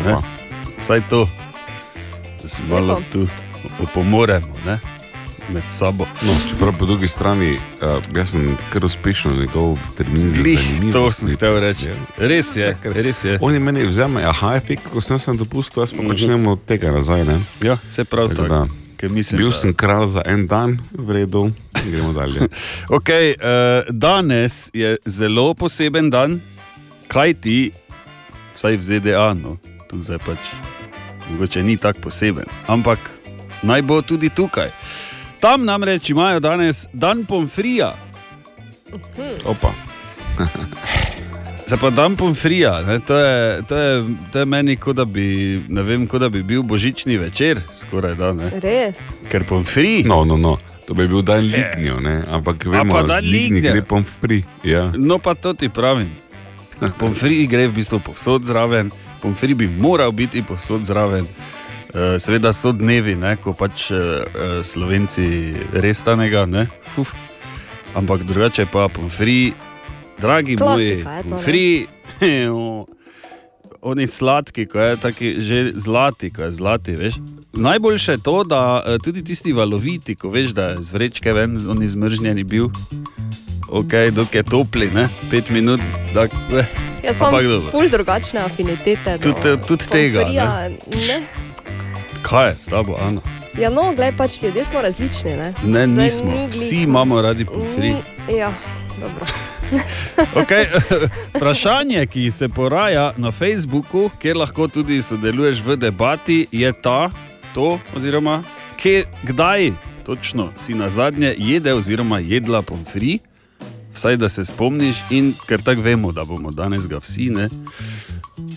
[0.05, 0.15] Ne?
[0.79, 1.29] Vsaj to,
[2.41, 3.27] da si malo tu
[3.81, 4.79] opomoremo ne?
[5.49, 6.05] Med sabo.
[6.21, 7.51] No, čeprav po drugi strani,
[7.81, 11.85] uh, jaz sem kar uspešno njegov termin za Glih, zanimivost to sem hotel reči.
[11.85, 11.95] Ja.
[12.17, 13.37] Res je, res je.
[13.41, 17.25] Oni meni vzamejo aha efekt, ko sem se dopustil, jaz pa počnem od tega nazaj.
[17.25, 17.39] Ne?
[17.61, 18.49] Ja, se prav Tako tako.
[18.49, 18.67] da,
[19.03, 21.51] Mislim, Bil da- sem kralj za en dan, v redu,
[21.83, 22.47] gremo dalje.
[22.89, 26.39] Okay, uh, danes je zelo poseben dan,
[27.07, 27.71] kaj ti,
[28.55, 29.57] vsaj v ZDA, no,
[29.89, 30.39] tu zdaj pač,
[31.29, 32.99] mogoče ni tako poseben, ampak
[33.63, 34.71] naj bo tudi tukaj.
[35.43, 37.93] Tam namreč imajo danes dan pomfrija.
[39.45, 39.73] Opa.
[41.67, 45.61] Se pa dan pomfrija, ne, to, je, to, je, to je meni, kot da, bi,
[45.67, 48.31] ne vem, kot da bi bil božični večer, skoraj da.
[48.33, 48.51] Ne.
[48.63, 49.01] res.
[49.31, 50.03] Ker pomfri.
[50.07, 50.55] No, no, no.
[50.87, 52.21] To bi bil dan lignjo, ne?
[52.29, 53.71] ampak vemo, da lignja.
[53.71, 54.43] gre pomfri.
[54.63, 54.91] Ja.
[54.95, 56.07] No, pa to ti pravim.
[56.99, 61.27] Pomfri gre v bistvu povsod zraven, pomfri bi moral biti povsod zraven.
[61.93, 67.13] Eh, Seveda so dnevi, ne, ko pač eh, eh, slovenci res tanega, ne, Fuf.
[67.93, 69.53] ampak drugače pa pomfri,
[70.17, 71.23] dragi moji, je ne.
[71.29, 71.67] pomfri,
[73.83, 77.13] oni sladki, ko je taki že zlati, ko je zlati, veš.
[77.53, 81.87] Najboljše je to, da tudi tisti valoviti, ko veš, da je z vrečke ven, oni
[81.87, 82.71] zmrznjeni bil.
[83.69, 85.05] Ok, dok je topli, ne?
[85.29, 85.81] pet minut,
[86.13, 86.65] da eh,
[87.03, 87.71] Jaz imam Ampak dobro.
[87.71, 89.17] ful drugačne afinitete.
[89.19, 90.69] Tudi- tudi tega, pomfrija,
[91.07, 91.21] Ne?
[92.23, 93.21] Kaj je s tabo, Ana?
[93.53, 95.31] Ja, no, gled, pač ljudje smo različni.
[95.31, 97.89] Ne, Ne, Zdaj nismo, ni vsi imamo radi pomfri.
[97.91, 98.53] Ni- Ja,
[98.97, 99.25] dobro.
[100.35, 100.65] Okay.
[101.33, 107.09] Vprašanje, ki se poraja na Facebooku, kjer lahko tudi sodeluješ v debati, je ta,
[107.53, 108.43] to, oziroma
[108.77, 109.71] kje, kdaj
[110.05, 113.19] točno si na zadnje jedel oziroma jedla pomfri,
[113.93, 117.29] vsaj da se spomniš, in ker tako vemo, da bomo danes ga vsi.
[117.29, 117.49] Ne?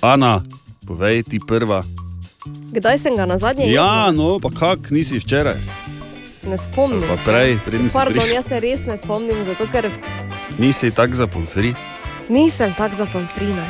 [0.03, 0.43] Ana,
[0.87, 1.85] povej ti prva.
[2.73, 5.57] Kdaj sem ga na zadnje Ja, no, pa kak nisi včeraj,
[6.45, 7.01] Ne spomnim.
[7.01, 7.23] pa se.
[7.25, 9.89] prej, preden si Pardon, jaz se res ne spomnim, zato ker
[10.59, 11.75] Nisi tak za pomfri,
[12.29, 13.65] nisem tak za pomfrina.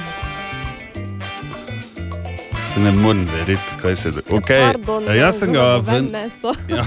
[2.68, 4.36] se ne morem verjeti, kaj se dogaja.
[4.36, 4.64] Okay.
[4.66, 6.52] Pardon, jaz sem ga v, meso.
[6.70, 6.84] ja,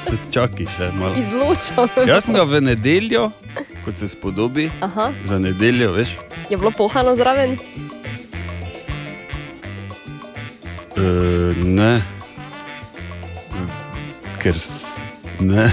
[0.00, 1.14] se čakaj še malo.
[1.14, 1.88] Izločam.
[2.06, 3.28] Jaz sem ga v nedeljo,
[3.84, 6.16] kot se spodobi, Aha, za nedeljo, veš.
[6.48, 7.58] je bilo pohano zraven.
[10.98, 12.02] Uh, ne,
[14.42, 14.54] ker
[15.40, 15.66] ne,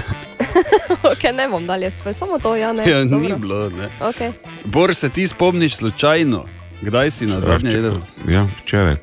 [1.12, 2.90] okay, ne bom dalje spet, samo to, ja, ne.
[2.90, 3.38] ja, ni dobro.
[3.38, 3.70] bilo.
[3.70, 3.88] Ne.
[4.00, 4.32] Okay.
[4.64, 6.44] Bor se ti spomniš slučajno,
[6.82, 7.98] kdaj si na zadnje jedel?
[8.28, 8.96] Ja, včeraj.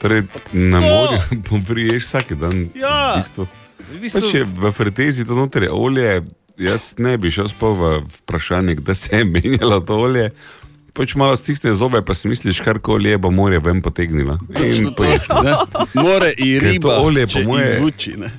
[0.00, 2.68] Torej, na morju pomfriješ vsak dan.
[2.74, 3.12] Ja.
[3.12, 3.46] V bistvu.
[3.92, 6.22] V bistvu, Pa če v fretezi to noter je olje,
[6.58, 10.30] jaz ne bi šel spal v vprašanje, kdaj se je menjalo to olje.
[10.98, 14.34] Pač malo stisne zobe, pa si misliš, kar koli je, bo morje ven potegnila.
[14.58, 15.28] In poješ.
[15.94, 18.16] more in riba, olje, po če moje- izvuči.
[18.16, 18.30] Ne.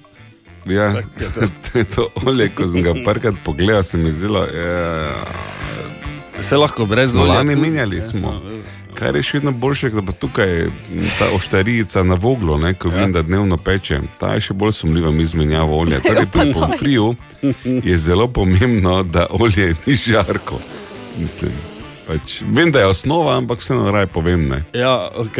[0.67, 0.91] Ja,
[1.21, 1.47] je to.
[1.87, 5.15] to je olje, ko sem ga parkrat pogledal, se mi zdelo, ja,
[6.39, 7.33] Se lahko brez olja.
[7.33, 8.19] lani menjali ne, smo.
[8.33, 8.59] samo-
[8.91, 10.67] Kar je še vedno boljše, da pa tukaj
[11.15, 15.11] ta oštarica na voglu, ne, ko vem, da dnevno peče, ta je še bolj sumljiva
[15.15, 15.99] izmenjava olja.
[16.03, 17.15] Torej, pri pomfriju
[17.63, 20.59] je zelo pomembno, da olje ni žarko.
[21.17, 21.51] Mislim,
[22.09, 24.49] pač, vem, da je osnova, ampak vseeno raje povem.
[24.49, 24.63] Ne.
[24.73, 25.37] Ja, ok.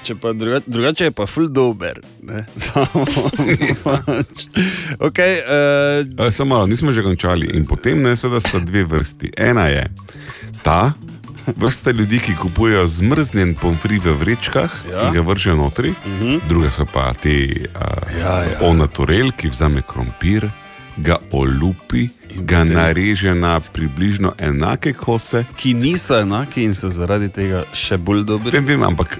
[0.00, 1.98] Če pa druga, drugače je pa ful dober.
[2.58, 3.04] Samo
[3.82, 4.46] pač.
[4.98, 7.50] okay, uh, E, Samo malo, nismo že končali.
[7.50, 9.32] In potem ne, seveda sta dve vrsti.
[9.34, 9.84] Ena je
[10.62, 10.92] ta.
[11.50, 15.02] Vrsta ljudi, ki kupujejo zmrznjen pomfri v vrečkah Ja.
[15.02, 16.24] in ga vržejo notri, uh Mhm.
[16.26, 16.40] -huh.
[16.48, 17.32] druge so pa te
[17.66, 17.80] uh,
[18.14, 18.58] Ja, ja.
[18.62, 20.48] onaturel, ki vzame krompir,
[21.02, 25.44] ga olupi, ga nareže na približno enake kose.
[25.56, 28.50] ki niso enaki in so zaradi tega še bolj dobri.
[28.50, 29.18] Vem, vem, ampak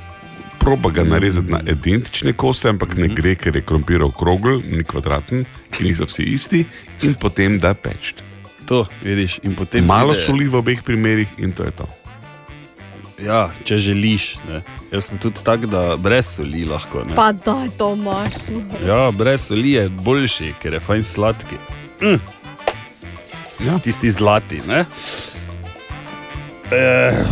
[0.58, 5.46] proba ga narezati na identične kose, ampak ne gre, ker je krompir okrogel, ni kvadraten,
[5.72, 6.64] ki niso vsi isti,
[7.02, 8.14] in potem da peč.
[8.68, 9.40] To vidiš.
[9.56, 11.88] Potem Malo pride- soli v obeh primerih in to je to.
[13.24, 14.35] Ja, če želiš.
[14.48, 14.62] Ne.
[14.92, 17.04] Jaz sem tudi tak, da brez soli lahko.
[17.09, 17.14] Ne.
[17.14, 18.48] Pa daj, Tomaš.
[18.87, 21.61] Ja, brez soli je boljši, ker je fajn sladki.
[22.02, 22.20] Mm.
[23.66, 23.78] Ja.
[23.78, 24.62] Tisti zlati.
[24.68, 24.85] Ne?
[26.72, 27.24] Eh,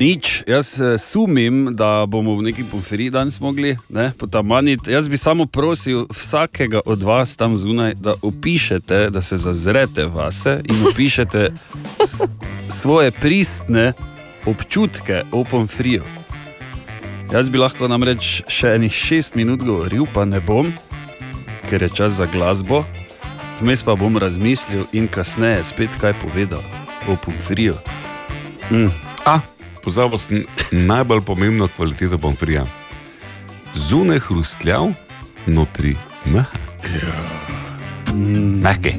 [0.00, 4.92] Nič, jaz eh, sumim, da bomo v neki pomferi danes mogli ne, potamaniti.
[4.92, 10.60] Jaz bi samo prosil vsakega od vas tam zunaj, da opišete, da se zazrete vase
[10.64, 11.50] in opišete
[12.68, 13.92] svoje pristne
[14.46, 16.04] občutke o pomfriju.
[17.32, 20.72] Jaz bi lahko namreč še enih šest minut govoril, pa ne bom,
[21.70, 22.82] ker je čas za glasbo.
[23.60, 26.64] Vmes pa bom razmislil in kasneje spet kaj povedal
[27.06, 27.76] o pomfriju.
[28.70, 28.88] Mm.
[29.28, 29.40] A,
[29.84, 32.64] pozabil sem najbolj pomembno kvaliteto pomfrija.
[33.76, 34.90] Zunaj hrustljav,
[35.46, 36.80] notri mehak.
[38.64, 38.96] Mehke.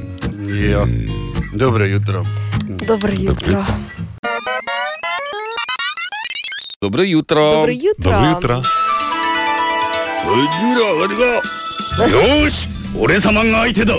[0.71, 0.85] Ja.
[1.53, 2.23] Dobro jutro.
[2.87, 3.35] Dobro jutro.
[3.51, 4.00] Dobro jutro.
[6.80, 7.50] Dobro jutro.
[7.98, 8.62] Dobro jutro.
[12.10, 13.94] よし俺様が相手だ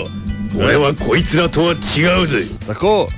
[0.56, 3.08] 俺はこいつらとは違うぜ Tako,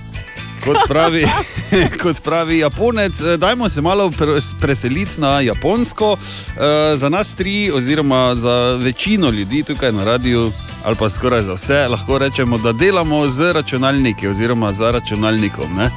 [0.64, 1.24] kot pravi,
[1.98, 6.16] kot pravi Japonec, eh, dajmo se malo pre- preseliti na Japonsko.
[6.56, 10.50] Eh, Za nas tri, oziroma za večino ljudi tukaj na radiju,
[10.84, 15.76] ali pa skoraj za vse, lahko rečemo, da delamo z računalniki oziroma za računalnikom.
[15.76, 15.90] Ne?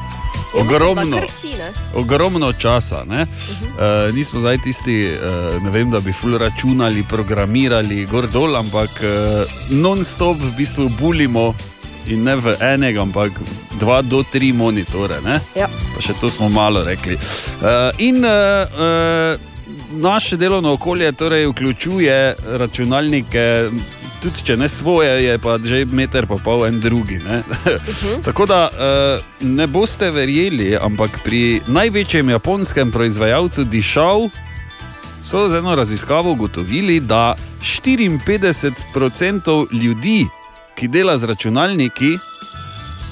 [0.55, 1.73] Ogromno, ne?
[1.95, 3.05] ogromno časa.
[3.05, 3.23] Ne?
[3.23, 5.03] Uh, nismo zdaj tisti,
[5.63, 11.55] ne vem, da bi ful računali, programirali, gor dol, ampak uh, non-stop v bistvu bulimo
[12.09, 13.33] in ne v enega, ampak
[13.81, 15.21] dva do tri monitore.
[15.57, 15.69] Ja.
[15.69, 17.19] Pa še to smo malo rekli.
[17.61, 19.37] Uh, in uh, uh,
[20.01, 23.69] naše delovno okolje torej vključuje računalnike.
[24.23, 27.19] Tudi če ne svoje, je pa že meter pa pol en drugi.
[27.23, 27.43] ne.
[28.27, 28.75] Tako da uh,
[29.47, 34.31] ne boste verjeli, ampak pri največjem japonskem proizvajalcu dišav
[35.23, 40.27] so z eno raziskavo ugotovili, da 54% ljudi,
[40.75, 42.19] ki dela z računalniki,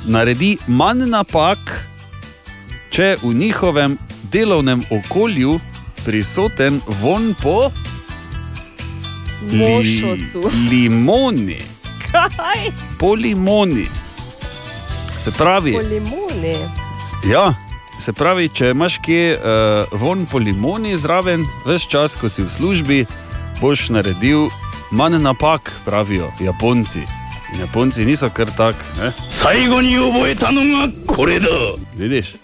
[0.07, 1.59] naredi manj napak,
[2.91, 3.99] če v njihovem
[4.33, 5.61] delovnem okolju
[6.05, 7.71] prisoten von po
[9.52, 10.52] Mošosu.
[10.72, 11.58] limoni.
[12.12, 12.72] Kaj?
[13.00, 13.86] Po limoni.
[15.24, 16.56] Se pravi, Po limoni.
[17.32, 17.54] ja,
[18.00, 22.50] se pravi, če imaš kje uh, von po limoni zraven, veš čas, ko si v
[22.50, 23.06] službi,
[23.62, 24.50] boš naredil
[24.92, 27.00] manj napak, pravijo Japonci.
[27.54, 29.12] In Japonci niso kar tak, ne?
[29.30, 31.48] 最後に覚えたのがこれだ
[31.98, 32.36] vidiš.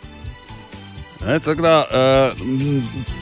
[1.25, 2.37] Ne, tako da uh,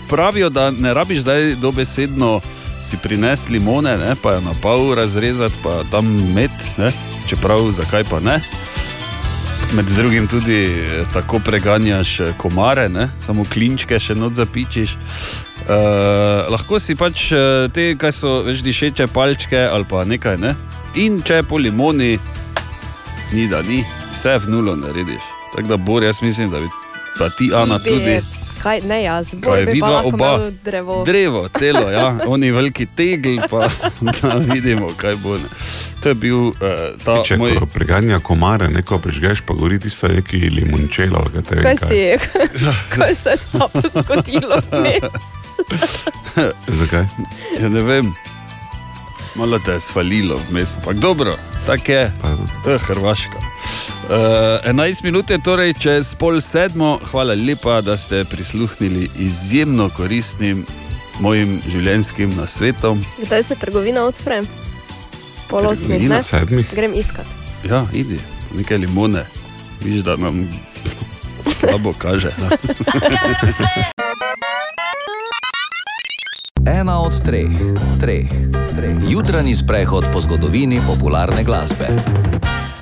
[0.10, 2.41] pravijo, da ne rabiš zdaj dobesedno
[2.83, 6.90] si prinesti limone, ne, pa jo na pol razrezati, pa tam med, ne,
[7.29, 8.40] čeprav zakaj pa ne.
[9.77, 13.09] Med drugim tudi eh, tako preganjaš eh, komare, ne?
[13.27, 14.97] samo klinčke še not zapičiš.
[15.61, 17.29] Uh, lahko si pač
[17.77, 20.40] te, kaj so več dišeče palčke ali pa nekaj.
[20.43, 20.57] Ne?
[20.99, 22.16] In če po limoni,
[23.37, 25.23] ni da ni, vse v nulo narediš.
[25.55, 26.73] Tako da bor, jaz mislim, da bi
[27.19, 28.19] pa ti, Ana, tudi.
[28.61, 30.31] Kaj, ne jaz, Kaj, bolj bi pa vidva lahko oba?
[30.35, 30.96] imel drevo.
[31.05, 33.68] Drevo, celo, ja, oni veliki tegli, pa
[34.23, 35.37] da vidimo, kaj bo.
[35.37, 35.49] Ne.
[36.01, 36.55] To je bil uh,
[37.05, 37.55] ta Če moj.
[37.57, 37.66] moj...
[37.68, 41.18] preganja komare, neko prižgeš, pa gori tisto neki limončelo.
[41.18, 42.01] ali kaj te vem Kaj si,
[42.94, 44.57] kaj se je s tabo zgodilo?
[46.68, 47.05] Zakaj?
[47.61, 48.12] Ja, ne vem,
[49.35, 52.12] malo te je svalilo vmes, ampak dobro, tako je,
[52.64, 53.38] to je Hrvaška.
[54.11, 54.16] Uh,
[54.66, 60.66] 11 minut je torej čez pol sedmo, hvala lepa, da ste prisluhnili izjemno koristnim
[61.23, 63.05] mojim življenjskim nasvetom.
[63.23, 64.42] Kdaj se trgovina odpre?
[65.46, 66.23] Pol osmih, ne?
[66.27, 66.66] sedmih?
[66.75, 67.27] Grem iskat.
[67.62, 68.18] Ja, idi,
[68.59, 69.23] nekaj limone,
[69.85, 70.42] vidiš, da nam
[71.61, 72.35] slabo kaže.
[76.81, 77.55] Ena od treh,
[78.01, 78.27] treh,
[78.75, 78.99] treh.
[79.07, 81.87] Jutranji sprehod po zgodovini popularne glasbe.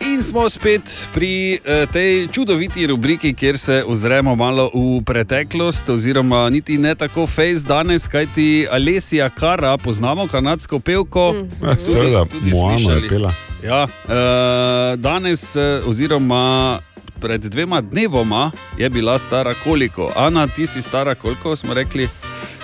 [0.00, 6.50] In smo spet pri eh, tej čudoviti rubriki, kjer se ozremo malo v preteklost, oziroma
[6.50, 11.34] niti ne tako fejs danes, kajti Alesija Kara, poznamo kanadsko pevko.
[11.62, 13.32] Ja, seveda, Moana je pela.
[13.64, 16.80] Ja, eh, danes, eh, oziroma
[17.20, 20.12] pred dvema dnevoma, je bila stara koliko?
[20.16, 22.08] Ana, ti si stara koliko, smo rekli,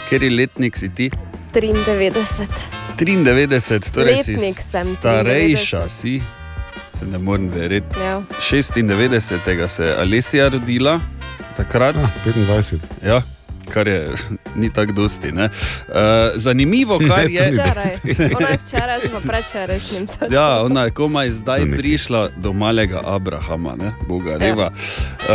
[0.09, 1.11] ker je letnik si ti?
[1.55, 2.47] 93.
[2.99, 6.23] 93, torej si Letnik sem, starejša, si,
[6.94, 7.96] se ne morem verjeti.
[8.00, 8.22] Ja.
[8.40, 9.38] 96.
[9.68, 11.00] se je Alesija rodila,
[11.57, 11.96] takrat.
[11.96, 12.78] Ah, 25.
[13.07, 13.22] Ja,
[13.68, 14.09] kar je
[14.57, 15.33] ni tako dosti.
[15.33, 15.44] ne.
[15.44, 15.94] Uh,
[16.35, 17.50] zanimivo, kar je.
[17.50, 17.94] Včeraj.
[18.37, 20.07] Ona je včeraj, smo prečerajšnjim.
[20.30, 23.92] Ja, ona je komaj zdaj prišla do malega Abrahama, ne?
[24.09, 24.38] Boga Ja.
[24.38, 24.70] reva.
[25.20, 25.26] Uh,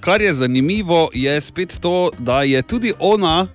[0.00, 3.46] kar je zanimivo, je spet to, da je tudi ona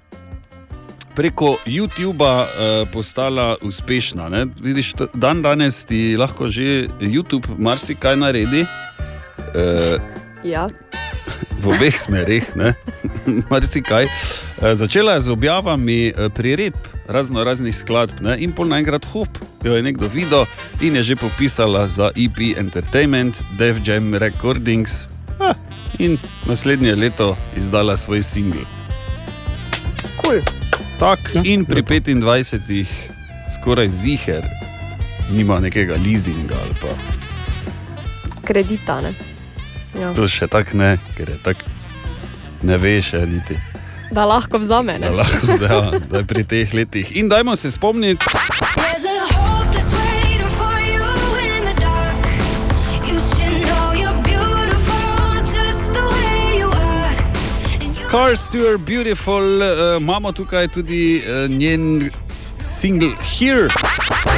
[1.16, 2.48] preko YouTuba uh,
[2.92, 4.30] postala uspešna.
[4.30, 4.46] Ne?
[4.62, 8.66] Vidiš, dan danes ti lahko že YouTube marsikaj naredi.
[9.54, 10.02] Uh,
[10.44, 10.68] Ja.
[11.64, 12.44] v obeh smerih.
[13.52, 14.04] marsikaj.
[14.04, 16.76] Eh, Začela je z objavami priredb
[17.08, 18.36] razno raznih skladb ne?
[18.44, 19.32] in pol naenkrat hop,
[19.64, 20.44] jo je nekdo videl
[20.84, 25.08] in je že popisala za EP Entertainment, Def Jam Recordings
[25.40, 25.56] ah,
[26.00, 28.68] in naslednje leto izdala svoj singel.
[30.20, 30.44] Cool.
[31.04, 32.86] Tak, in pri 25,
[33.52, 34.46] skoraj ziger,
[35.32, 36.96] nima nekega leasinga ali pa
[38.48, 39.12] Kredita, ne.
[40.00, 40.14] Ja.
[40.16, 41.68] to še tako ne, ker je tako
[42.64, 43.60] ne veš, še niti.
[44.16, 44.96] Da lahko vzame.
[45.00, 45.16] Da, Ne?
[45.20, 47.12] lahko, da, da je pri teh letih.
[47.20, 48.24] In dajmo se spomniti,
[58.14, 62.12] Scars to Your Beautiful, uh, imamo tukaj tudi uh, njen
[62.58, 63.10] single
[63.40, 63.70] Here.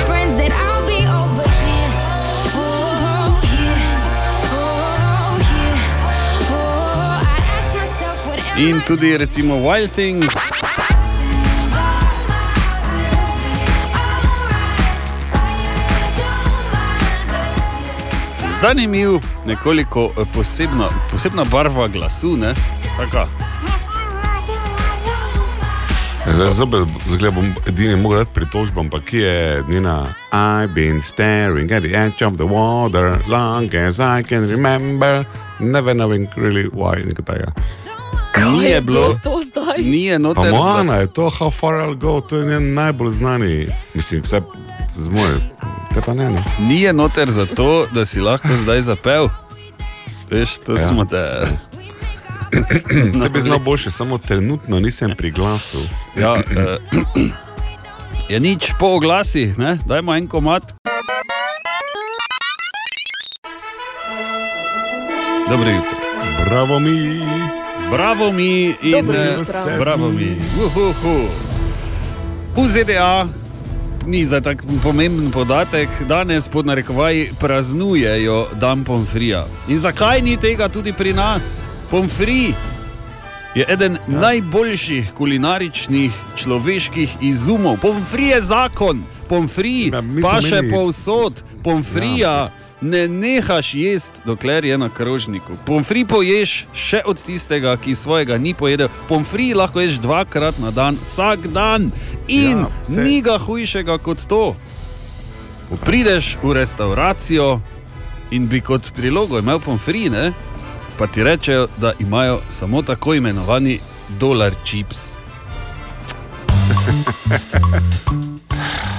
[0.05, 1.91] friends that I'll be over here.
[2.55, 3.41] Oh.
[4.51, 4.79] Oh.
[6.51, 7.19] Oh,
[8.57, 10.33] I In tudi recimo Wild Things.
[18.61, 22.37] Zanimiv, nekoliko eh, posebna, posebna barva glasu.
[22.37, 22.55] Ne?
[22.97, 23.25] Taka.
[26.35, 31.71] Zdaj, zopet, zdaj bom edini mogel dati pritožbo, ampak kje je njena I've been staring
[31.71, 35.25] at the edge of the water long as I can remember,
[35.59, 37.05] never knowing really why.
[37.05, 37.51] nekaj takega.
[38.51, 39.77] Ni je bilo, To zdaj.
[39.79, 40.43] ni je noter.
[40.43, 44.41] za- Moana je to, how far I'll go, to je njen najbolj znani, mislim, vse
[44.95, 45.39] z moje,
[45.93, 46.29] te pa ne.
[46.29, 46.43] ne.
[46.59, 49.29] Ni je noter zato, da si lahko zdaj zapel.
[50.31, 50.71] Veš, to.
[50.71, 50.77] Ja.
[50.79, 51.47] smo te.
[53.13, 55.77] Vse bi znal boljše, samo trenutno nisem pri glasu.
[56.19, 56.77] Ja, eh,
[58.33, 59.77] je nič po oglasih, ne?
[59.85, 60.73] dajmo en komat.
[65.49, 65.97] Dobro jutro.
[66.49, 67.21] Bravo mi.
[67.91, 69.77] Bravo mi in Dobro eh, jutro.
[69.79, 70.37] bravo mi.
[70.65, 71.27] Uhuhu.
[72.55, 73.27] V ZDA
[74.05, 79.45] ni za tak pomemben podatek, danes pod narekovaji praznujejo dan pomfrija.
[79.67, 81.74] In zakaj ni tega tudi pri nas?
[81.91, 82.53] Pomfri
[83.55, 84.19] je eden ja.
[84.19, 87.77] najboljših kulinaričnih človeških izumov.
[87.77, 91.33] Pomfri je zakon, pomfri Ja, pa še imeli- povsod,
[91.63, 92.31] pomfrija.
[92.41, 92.51] Ja.
[92.81, 95.55] Ne nehaš jesti, dokler je na krožniku.
[95.65, 98.87] Pomfri poješ še od tistega, ki svojega ni pojedel.
[99.07, 101.91] Pomfri lahko ješ dvakrat na dan, vsak dan.
[102.27, 102.99] In Ja, vse.
[102.99, 104.55] ni ga hujšega kot to.
[105.79, 107.61] Prideš v restauracijo
[108.31, 110.33] in bi kot prilogo imel pomfri, ne?
[110.97, 113.79] Pa ti rečejo, da imajo samo tako imenovani
[114.19, 114.97] dolar chips.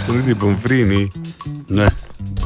[0.06, 1.10] Tudi pomfrini.
[1.68, 1.88] Ne,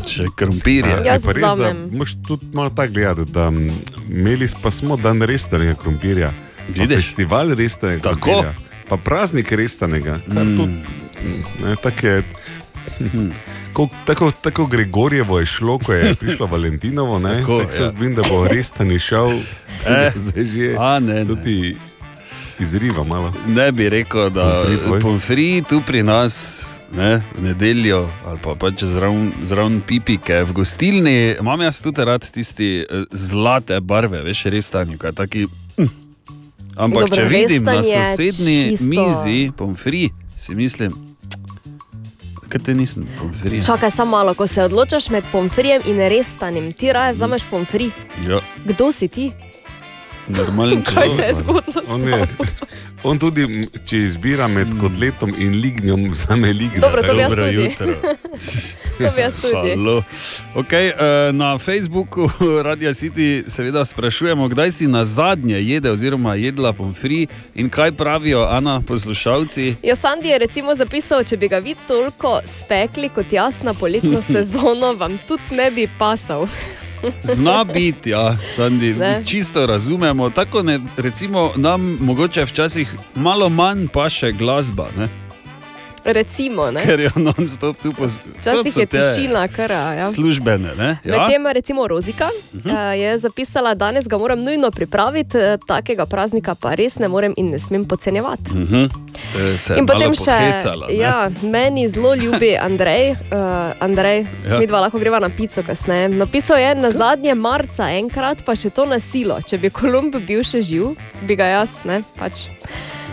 [0.09, 1.03] še krompirje.
[1.05, 1.19] Ja.
[1.23, 3.71] Pa res, da moraš tudi malo tako gledati, da m,
[4.09, 6.33] imeli pa smo dan restanega krompirja.
[6.69, 6.97] Vidiš?
[6.97, 8.21] Festival restanega Tako.
[8.21, 8.55] krompirja.
[8.89, 10.19] Pa praznik restanega.
[10.27, 10.57] Mm.
[10.57, 10.73] tudi,
[11.23, 12.23] mm, ne, tako je.
[13.73, 17.39] Ko, tako, tako Gregorjevo je šlo, ko je prišlo Valentinovo, ne?
[17.39, 17.89] Tako, tako se ja.
[17.89, 19.39] zbim, da bo restani šel,
[19.81, 21.77] Eh, zdaj že A ne, tudi
[22.59, 23.33] izriva malo.
[23.47, 26.67] Ne bi rekel, da Pomfri pomfri tu pri nas.
[26.91, 32.31] Ne, v nedeljo ali pa pač zraven, zraven pipike v gostilni, imam jaz tudi rad
[32.31, 35.47] tisti eh, zlate barve, veš, res stanje, kaj taki.
[35.77, 35.87] hm.
[36.77, 40.91] Ampak Dobro, če vidim na sosednji čisto- mizi pomfri, si mislim,
[42.51, 43.63] kaj te nisem pomfri.
[43.63, 47.91] Čakaj samo malo, ko se odločaš med pomfrijem in restanim, ti raje vzameš pomfri.
[48.29, 49.31] Ja, Kdo si ti?
[50.31, 51.37] Normalen Kaj se je človek.
[51.37, 51.83] zgodilo?
[51.89, 52.27] On, je,
[53.03, 53.47] on tudi,
[53.85, 56.81] če izbira med kotletom in lignjom, vzame lignjo.
[56.81, 57.57] Dobro, to bi jaz Dobro tudi.
[57.57, 57.95] jutro.
[58.99, 59.71] To bi jaz tudi.
[59.71, 60.03] Halo.
[60.55, 60.97] Okay, eh,
[61.33, 62.29] na Facebooku
[62.65, 68.43] Radia City seveda sprašujemo, kdaj si na zadnje jedel oziroma jedla pomfri in kaj pravijo
[68.43, 69.75] Ana poslušalci.
[69.83, 74.23] Ja, Sandy je recimo zapisal, če bi ga vi toliko spekli kot jaz na poletno
[74.33, 76.47] sezono, vam tudi ne bi pasal.
[77.23, 79.23] Zna biti, ja, Sandi, Ne.
[79.27, 80.31] čisto razumemo.
[80.31, 85.09] Tako ne, recimo, nam mogoče včasih malo manj paše glasba, ne?
[86.05, 86.81] Recimo, ne?
[86.81, 90.03] ker je non-stop tu Včasih je tišina, kar ja.
[90.13, 90.99] Službene, ne?
[91.05, 91.19] Ja?
[91.19, 92.91] Medtem recimo Rozika uh -huh.
[92.91, 97.51] je zapisala, danes ga moram nujno pripraviti, eh, takega praznika pa res ne morem in
[97.51, 98.51] ne smem podcenjevati.
[98.51, 98.91] Uh -huh.
[99.59, 100.97] Se je In potem še, pohecala, ne?
[100.97, 103.17] ja, meni zelo ljubi Andrej, uh,
[103.81, 104.59] Andrej Ja.
[104.59, 106.09] mi dva lahko greva na pico kasneje.
[106.09, 109.41] Napisal je na zadnje marca enkrat, pa še to na silo.
[109.43, 112.49] Če bi Kolumb bil še živ, bi ga jaz, ne, pač.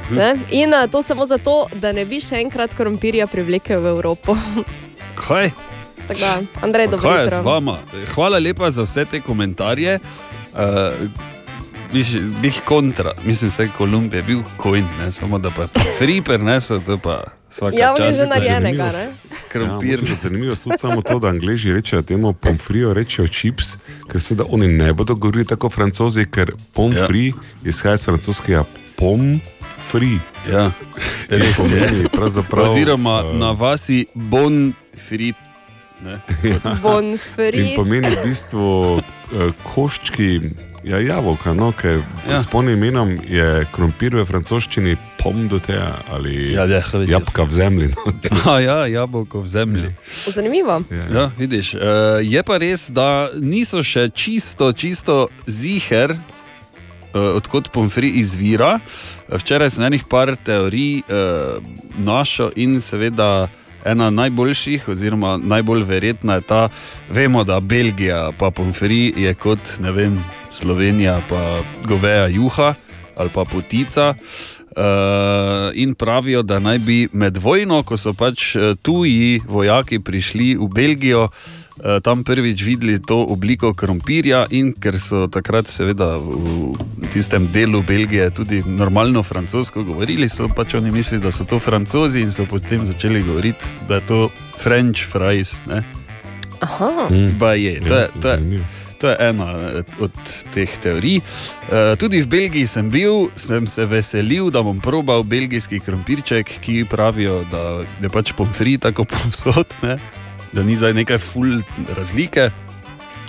[0.10, 0.16] Mhm.
[0.16, 0.36] Ne?
[0.52, 4.38] In uh, to samo zato, da ne bi še enkrat krompirja privlekel v Evropo.
[5.28, 5.52] Kaj?
[6.08, 7.78] Tako da, Andrej, dobro Kaj je z vama?
[8.16, 10.00] Hvala lepa za vse te komentarje.
[10.56, 10.96] Uh,
[11.92, 12.08] viš,
[12.42, 16.80] bih kontra, mislim, da je Kolumbija bil coin, ne samo da pa je free prenesel,
[16.86, 18.20] to pa vsaka Ja, on je čast.
[18.20, 19.08] že narejenega, ne?
[19.52, 20.00] Krompir.
[20.00, 23.76] Ja, zanimivo je tudi samo to, da angliži rečejo temu pomfrijo, rečejo chips,
[24.12, 27.34] ker seveda oni ne bodo govorili tako francozi, ker pomfri ja.
[27.64, 28.64] izhaja iz francoskega
[29.92, 30.20] pomfri.
[30.52, 30.72] Ja,
[31.30, 32.08] res je.
[32.52, 35.36] Oziroma eh, na vasi bon frit.
[36.04, 36.20] Ne?
[36.78, 37.74] Zvon In fri.
[37.76, 40.42] pomeni v bistvu eh, koščki
[40.86, 42.36] ja, jabolka, no, ker Ja.
[42.36, 42.38] ja.
[42.38, 47.18] s polnim imenom je krompir v francoščini pom do tega ali Ja, ja, ja.
[47.18, 47.88] jabka v zemlji.
[47.98, 48.14] No.
[48.54, 49.90] A ja, jabolko v zemlji.
[50.30, 50.82] Zanimivo.
[50.92, 51.82] Ja, vidiš, uh,
[52.22, 56.37] je pa res, da niso še čisto, čisto ziger, uh,
[57.18, 58.80] odkot pomfri izvira.
[59.28, 61.64] Včeraj sem enih par teorij uh,
[61.98, 63.48] našel in seveda.
[63.88, 66.62] Ena najboljših, oziroma najbolj verjetna je ta,
[67.10, 70.18] vemo, da Belgija, pa pomfri je kot vem,
[70.52, 72.74] Slovenija, pa goveja juha
[73.16, 74.16] ali pa potica.
[74.78, 80.56] Uh, in pravijo, da naj bi med vojno, ko so pač eh, tuji vojaki prišli
[80.60, 81.67] v Belgijo, uh,
[82.04, 86.74] tam prvič videli to obliko krompirja, in ker so takrat, seveda, v
[87.14, 92.22] tistem delu Belgije tudi normalno francosko govorili, so pač oni mislili, da so to francozi
[92.26, 94.20] in so potem začeli govoriti, da je to
[94.58, 95.56] French fries.
[95.68, 95.84] Ne?
[96.60, 97.08] Aha.
[97.40, 98.64] Pa je, to je, to je,
[98.98, 100.12] to je ena eh, od
[100.54, 101.22] teh teorij.
[101.22, 106.86] Uh, tudi v Belgiji sem bil, sem se veselil, da bom probal belgijski krompirček, ki
[106.90, 110.00] pravijo, da je pač pomfri tako povsod, ne?
[110.58, 112.50] Da ni zdaj nekaj ful razlike.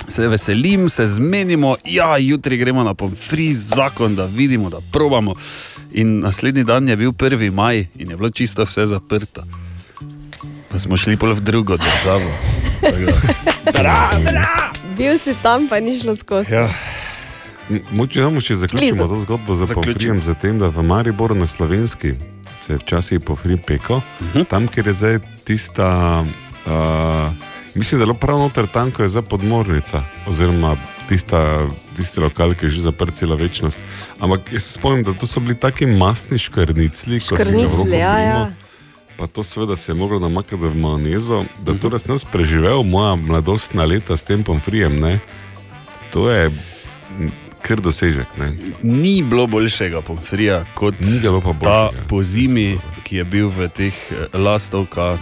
[0.08, 5.34] Se veselim, se zmenimo, ja, jutri gremo na pomfri zakon, da vidimo, da probamo.
[5.92, 7.52] In naslednji dan je bil 1.
[7.52, 9.44] maj in je bilo čisto vse zaprto.
[10.68, 12.30] Pa smo šli pol v drugo državo.
[12.80, 13.12] Tako
[13.74, 14.58] da-
[14.96, 16.52] Bil si tam, pa ni šlo skozi.
[16.52, 16.68] Ja.
[17.92, 19.08] Moče samo še zaključimo Blizu.
[19.10, 22.14] to zgodbo za pomfrijem, z tem, da v Mariboru na slovenski
[22.58, 24.28] se je včasih pomfri peko, uh Mhm.
[24.34, 24.44] -huh.
[24.46, 26.24] tam, kjer je zdaj tista,
[26.68, 27.32] uh,
[27.74, 30.76] mislim, da je bilo prav noter tam, ko je zdaj podmornica, oziroma
[31.08, 31.66] tista,
[31.96, 33.80] tisti lokal, ki je že zaprt cela večnost.
[34.20, 37.70] Ampak jaz se spomnim, da to so bili taki masni škrnicli, ko si jih v
[37.72, 38.52] Škrnicli, ja, ja.
[39.18, 43.16] Pa to seveda se je moglo namakati v majonezo, da torej sem jaz preživel moja
[43.16, 45.00] mladostna leta s tem pomfrijem.
[45.00, 45.18] Ne?
[46.12, 46.50] To je
[47.62, 48.30] kar dosežek.
[48.38, 48.52] Ne?
[48.82, 52.06] Ni bilo boljšega pomfrija kot Ni ga bilo pa ta boljšega.
[52.08, 55.18] po zimi, ki je bil v teh eh, lastovkah.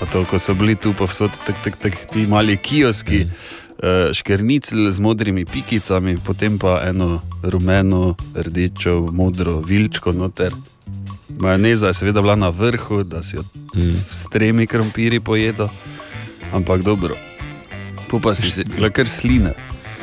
[0.00, 4.12] Pa to, ko so bili tu povsod tak, tak, tak, ti mali kioski, mm.
[4.12, 10.52] škrnicl z modrimi pikicami, potem pa eno rumeno, rdečo, modro vilčko noter.
[11.40, 13.44] Majoneza je seveda bila na vrhu, da si jo
[13.74, 13.96] mm.
[14.10, 15.68] s tremi krompiri pojedo,
[16.52, 17.16] ampak dobro.
[18.08, 19.56] Po pa si le kar sline.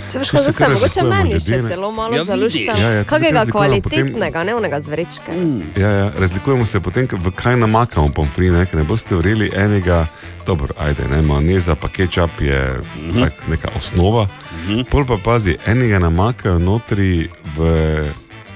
[0.09, 1.69] Se veš, kaj se zdaj kar mogoče meni ljudje, še ne?
[1.69, 2.39] celo malo Ja, ja, vidiš.
[2.39, 2.81] zalušta.
[2.81, 5.31] Ja, ja, Kakega razlikujemo, potem- kvalitetnega, ne onega z vrečke.
[5.77, 10.07] Ja, ja, razlikujemo se potem, v kaj namakamo pomfri, ne, ker ne boste verjeli enega,
[10.45, 13.23] dobro, ajde, ne, majoneza, pa kečap je -huh.
[13.23, 14.21] tak, neka osnova.
[14.21, 14.29] Uh
[14.69, 14.85] -huh.
[14.89, 17.59] Pol pa pazi, enega namakajo notri v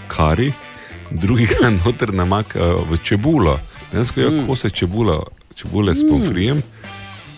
[0.07, 0.53] kari,
[1.11, 3.59] drugega noter namakajo v čebulo.
[3.91, 5.23] Dejansko je, ko se čebula,
[5.55, 6.61] čebule s pomfrijem.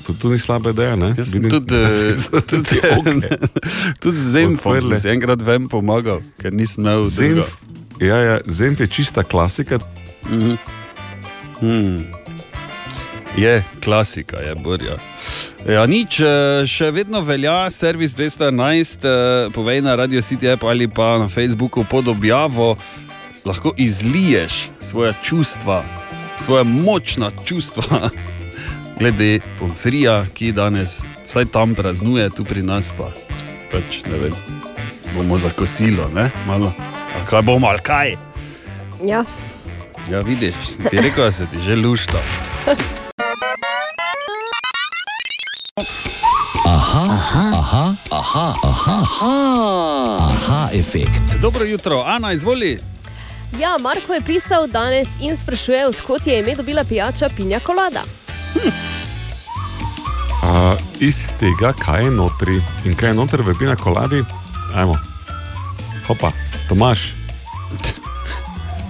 [0.10, 3.30] To, to ni slaba ideja, Vidim, tudi, eh, tudi, te okne
[4.01, 7.45] tudi Zemfom sem si enkrat vem pomagal, ker nisem imel drugega.
[8.01, 9.78] ja, ja, Zenf je čista klasika,
[11.60, 12.07] Hmm.
[13.38, 14.97] Je, klasika je borja.
[15.68, 20.88] Ja, nič, eh, še vedno velja servis 211, eh, povej na Radio City app ali
[20.88, 22.78] pa na Facebooku pod objavo,
[23.45, 25.84] lahko izliješ svoje čustva,
[26.39, 28.10] svoje močna čustva
[29.00, 33.12] glede pomfrija, ki danes vsaj tam praznuje, tu pri nas pa
[33.72, 34.34] pač ne vem,
[35.16, 36.74] bomo za kosilo, ne, malo.
[37.16, 38.16] A kaj bomo, ali kaj?
[39.06, 39.24] Ja.
[40.12, 42.18] Ja, vidiš, sem ti rekel, da se ti že lušta.
[46.66, 49.34] Aha, aha, aha, aha, aha, aha,
[50.30, 51.38] aha efekt.
[51.41, 52.80] Dobro jutro, Ana, izvoli.
[53.60, 58.02] ja, Marko je pisal danes in sprašuje, odkot je ime dobila pijača Pinja Kolada.
[60.43, 64.24] A, iz tega, kaj je notri in kaj je notri v pina koladi,
[64.74, 64.95] ajmo.
[66.08, 66.32] Hopa,
[66.70, 67.14] Tomaš.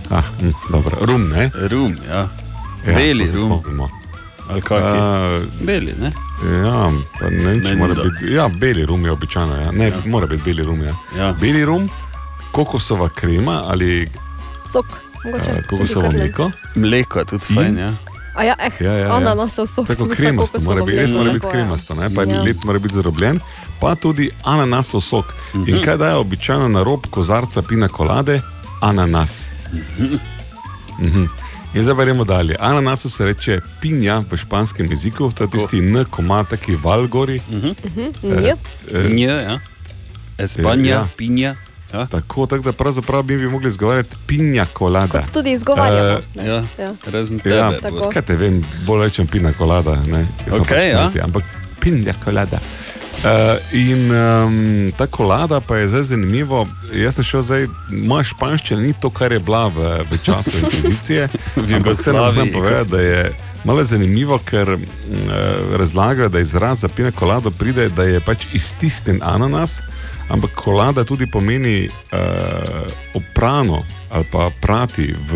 [0.09, 1.49] Ah, hm, dobro, rum, ne?
[1.69, 2.27] Rum, ja.
[2.87, 3.37] Ja, Beli rum.
[3.59, 3.89] spomnimo.
[4.49, 4.97] Ali kaki?
[4.97, 6.11] A, Beli, ne?
[6.63, 6.89] Ja,
[7.19, 8.31] pa ne vem, če mora biti.
[8.33, 9.55] Ja, beli rum je običajno.
[9.55, 9.71] Ja.
[9.71, 9.99] Ne, ja.
[10.05, 10.81] mora biti beli rum.
[10.83, 10.95] Ja.
[11.17, 11.33] Ja.
[11.41, 11.89] Beli rum,
[12.51, 14.09] kokosova krema ali
[14.71, 14.85] Sok,
[15.25, 15.51] mogoče.
[15.51, 16.49] uh, kokosova mleko.
[16.75, 17.91] Mleko je tudi fajn, ja.
[18.39, 19.11] A ja, eh, Ja, ja, ja.
[19.11, 19.87] ananasov sok.
[19.87, 21.51] Tako sem mislila, kremasto, koliko mora biti, res mora biti tako, ja.
[21.53, 22.07] kremasto, ne?
[22.09, 22.41] pa je Ja.
[22.41, 23.39] led mora biti zarobljen,
[23.79, 25.25] pa tudi ananasov sok.
[25.55, 25.83] In Mhm.
[25.83, 28.41] kaj daje običajno na rob kozarca pina kolade?
[28.81, 29.51] Ananas.
[30.99, 31.25] Mhm.
[31.71, 32.55] In zdaj verjemo dalje.
[32.59, 37.41] Ananasu se reče pinja v španskem jeziku, to je tisti N, koma, taki valgori.
[37.49, 37.67] Mhm,
[38.25, 38.55] Eh,
[38.93, 39.59] eh, Nje, ja.
[40.37, 41.07] Espanja, ja.
[41.17, 41.55] pinja.
[41.93, 42.05] Ja.
[42.05, 45.21] Tako, tako da pravzaprav mi bi mogli izgovarjati pinja kolada.
[45.21, 46.19] Kot tudi izgovarjamo.
[46.19, 46.45] Eh, ne?
[46.45, 46.63] Ja.
[46.79, 46.91] Ja.
[47.11, 47.55] Razen tebe.
[47.55, 47.71] Ja,
[48.13, 49.95] kaj te vem, bolj rečem pina kolada.
[50.07, 51.01] Ne, sem Okej, ja.
[51.01, 51.43] kmetje, Ampak
[51.79, 52.59] pina kolada.
[53.19, 56.67] Uh, in um, ta kolada pa je zdaj zanimivo.
[56.93, 61.27] Jaz sem šel zdaj, moja španščina ni to, kar je bila v, v času inkvizicije.
[61.55, 64.79] V ampak se nam znam povedati, da je malo zanimivo, ker uh,
[65.75, 69.81] razlagajo, da izraz za pina kolado pride, da je pač iztisnjen ananas,
[70.29, 75.33] ampak kolada tudi pomeni uh, oprano ali pa prati v,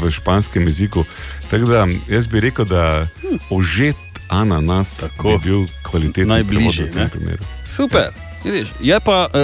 [0.00, 1.04] v španskem jeziku.
[1.50, 3.08] Tako da jaz bi rekel, da
[3.50, 3.96] ožet
[4.28, 5.28] ananas Tako.
[5.28, 7.44] bi bil kvaliteten Najbližji, v tem primeru.
[7.64, 8.12] Super.
[8.44, 9.38] Vidiš, je pa uh,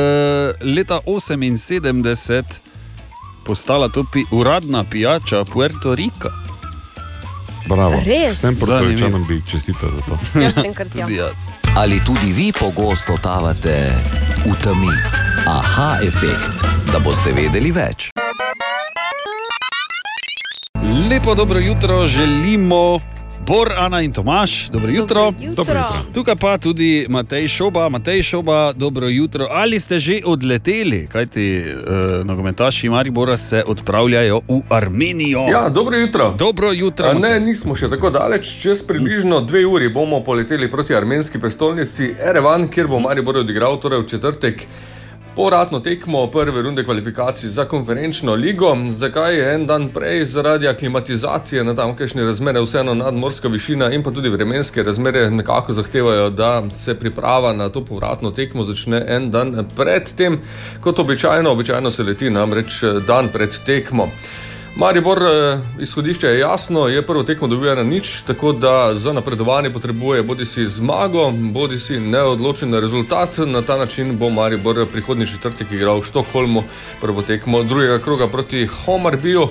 [0.61, 2.43] leta 78
[3.47, 6.28] postala to pi, uradna pijača Puerto Rika.
[7.66, 8.00] Bravo.
[8.04, 8.36] Res?
[8.38, 10.18] Vsem portoričanom bi čestital za to.
[10.44, 10.88] Jaz sem kar.
[10.88, 11.38] Tudi jaz.
[11.76, 13.92] Ali tudi vi pogosto totavate
[14.46, 14.92] v temi?
[15.46, 18.11] Aha, efekt, da boste vedeli več.
[21.11, 23.00] Lepo dobro jutro želimo.
[23.47, 25.24] Bor, Ana in Tomaš, dobro jutro.
[25.24, 25.64] Dobro jutro.
[25.64, 26.12] Dobro jutro.
[26.14, 29.47] Tukaj pa tudi Matej Šoba, Matej Šoba, dobro jutro.
[29.51, 35.47] Ali ste že odleteli, kajti uh, nogometaši Maribora se odpravljajo v Armenijo?
[35.51, 36.34] Ja, dobro jutro.
[36.39, 37.09] Dobro jutro.
[37.09, 38.61] A Ne, nismo še tako daleč.
[38.61, 44.03] Čez približno dve uri bomo poleteli proti armenski prestolnici Erevan, kjer bo Maribor odigral torej
[44.03, 44.66] v četrtek.
[45.39, 48.76] Povratno tekmo prve runde kvalifikacij za konferenčno ligo.
[48.91, 50.24] Zakaj je en dan prej?
[50.24, 56.30] Zaradi aklimatizacije na tamkajšnje razmere, vseeno nadmorska višina in pa tudi vremenske razmere nekako zahtevajo,
[56.30, 60.41] da se priprava na to povratno tekmo začne en dan pred tem,
[60.80, 61.51] kot običajno.
[61.51, 64.09] Običajno se leti namreč dan pred tekmo.
[64.79, 69.70] Maribor, eh, izhodišče je jasno, je prvo tekmo dobil na nič, tako da za napredovanje
[69.70, 73.39] potrebuje bodi si zmago, bodi si neodločen rezultat.
[73.47, 76.62] Na ta način bo Maribor prihodnji četrtek igral v Štokholmu,
[77.01, 79.49] prvo tekmo drugega kroga proti Homarbiju.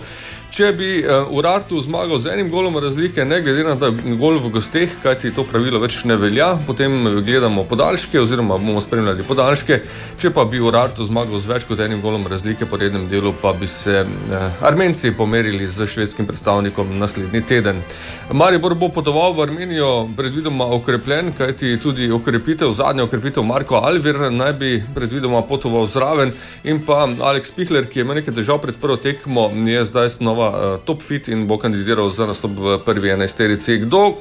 [0.47, 4.47] Če bi uh, Urartu zmagal z enim golom razlike, ne glede na ta gol v
[4.55, 9.81] gosteh, kajti to pravilo več ne velja, potem gledamo podaljške, oziroma bomo spremljali podaljške.
[10.15, 13.51] Če pa bi Urartu zmagal z več kot enim golom razlike po rednem delu, pa
[13.59, 17.83] bi se uh, Armenci pomerili z švedskim predstavnikom naslednji teden.
[18.31, 24.55] Maribor bo potoval v Armenijo predvidoma okrepljen, kajti tudi okrepitev, zadnja okrepitev Marko Alvir naj
[24.63, 26.31] bi predvidoma potoval zraven
[26.63, 30.73] in pa Aleks Pihler, ki je imel nekaj težav pred prvo tekmo, je zdaj znova
[30.75, 33.77] uh, top fit in bo kandidiral za nastop v prvi enajsterici.
[33.77, 34.13] Kdo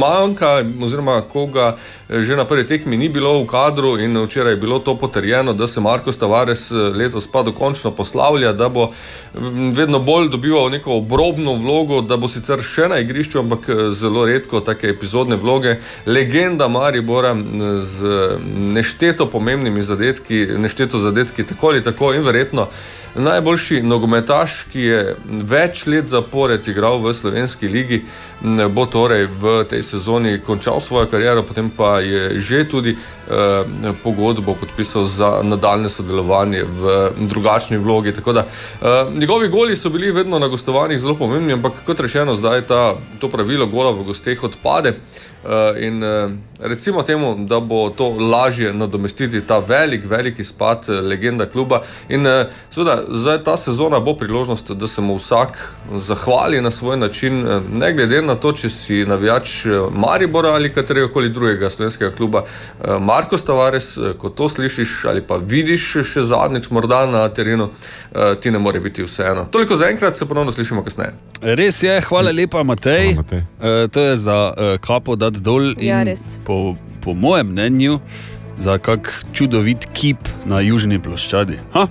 [0.00, 1.76] manjka, oziroma koga
[2.08, 5.52] eh, že na prvi tekmi ni bilo v kadru in včeraj je bilo to potrjeno,
[5.52, 8.90] da se Marko Tavares eh, letos pa dokončno poslavlja, da bo
[9.72, 14.26] vedno bolj dobival neko obrobno vlogo, da bo sicer še na igrišču, ampak eh, zelo
[14.26, 15.78] redko take epizodne vloge.
[16.06, 17.34] Legenda Maribora
[17.80, 22.68] z nešteto pomembnimi zadetki, nešteto zadetki tako ali tako in verjetno
[23.14, 25.16] najboljši nogometaš, ki je
[25.54, 28.02] več let zapored igral v slovenski ligi,
[28.74, 34.54] bo torej v tej sezoni končal svojo kariero, potem pa je že tudi eh, pogodbo
[34.58, 36.82] podpisal za nadaljne sodelovanje v
[37.30, 38.12] drugačni vlogi.
[38.12, 42.34] Tako da eh, njegovi goli so bili vedno na gostovanjih zelo pomembni, ampak kot rečeno,
[42.34, 44.98] zdaj ta, to pravilo gola v gosteh odpade.
[45.44, 46.28] Eh, in eh,
[46.64, 51.80] recimo temu, da bo to lažje nadomestiti ta velik, velik izpad eh, legenda kluba.
[52.08, 56.96] In eh, seveda, zdaj ta sezona bo priložnost, da se mu vsak zahvali na svoj
[56.96, 62.10] način, eh, ne glede na to, če si navijač Maribora ali katerega koli drugega slovenskega
[62.10, 62.42] kluba.
[63.00, 67.68] Marko Stavares, ko to slišiš ali pa vidiš še zadnjič morda na terenu,
[68.40, 69.46] ti ne more biti vseeno.
[69.50, 71.14] Toliko za enkrat, se ponovno slišimo kasneje.
[71.44, 73.12] Res je, hvala lepa, Matej.
[73.12, 73.42] Hvala, Matej.
[73.60, 75.74] Uh, to je za uh, kapo dati dol.
[75.76, 76.22] in Ja, res.
[76.54, 76.74] Po,
[77.04, 77.98] po mojem mnenju,
[78.58, 81.58] za kak čudovit kip na južni ploščadi.
[81.74, 81.86] Ha?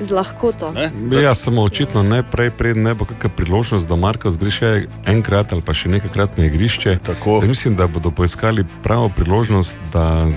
[0.00, 0.72] Z lahkoto.
[0.72, 0.90] Ne?
[1.22, 4.70] Ja, samo očitno ne prej, preden ne bo kakšna priložnost, da Marko zgre še
[5.08, 6.98] enkrat ali pa še nekajkrat na igrišče.
[7.04, 7.40] Tako.
[7.40, 10.28] Jaz mislim, da bodo poiskali pravo priložnost, da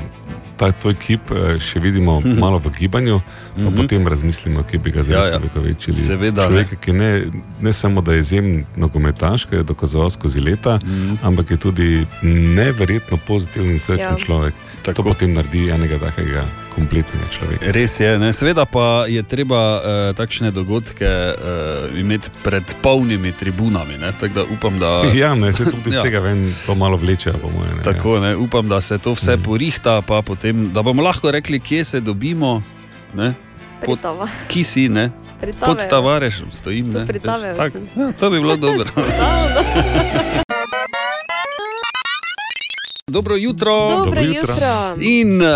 [0.54, 3.22] ta tvoj kip eh, še vidimo malo v gibanju,
[3.56, 3.76] pa Mhm.
[3.76, 5.36] potem razmislimo, kje bi ga zdaj ja.
[5.36, 5.96] ja, večili.
[5.96, 6.48] Seveda, ne.
[6.48, 7.12] Človeka, ki ne,
[7.62, 11.16] ne samo da je izjemen nogometaš, ki je dokazoval skozi leta, Mhm.
[11.22, 11.88] ampak je tudi
[12.24, 14.18] neverjetno pozitiven in srečen Ja.
[14.18, 14.54] človek.
[14.82, 14.96] Tako.
[14.96, 17.72] To potem naredi enega takega kompletnega človeka.
[17.72, 18.30] Res je, ne?
[18.30, 21.38] seveda pa je treba uh, takšne dogodke uh,
[21.94, 23.98] imeti pred polnimi tribunami.
[23.98, 25.02] ne, Tako da upam, da.
[25.14, 26.04] Ja, ne, se tudi iz Ja.
[26.04, 27.78] tega ven to malo vleče, po mojem.
[27.78, 27.84] ne.
[27.84, 31.84] Tako, ne, upam, da se to vse porihta, pa potem, da bomo lahko rekli, kje
[31.86, 32.64] se dobimo,
[33.14, 33.34] ne,
[33.82, 34.00] pod,
[34.48, 35.10] ki si, ne,
[35.42, 35.90] Pri pod Taveju.
[35.90, 36.88] tavarešem stojim.
[36.88, 38.86] Tu Ne, pri veš, Taveju tak, ja, to bi bilo dobro.
[43.12, 43.74] Dobro jutro.
[43.90, 44.54] Dobro Dobro jutro.
[44.54, 45.02] jutro.
[45.02, 45.48] In uh,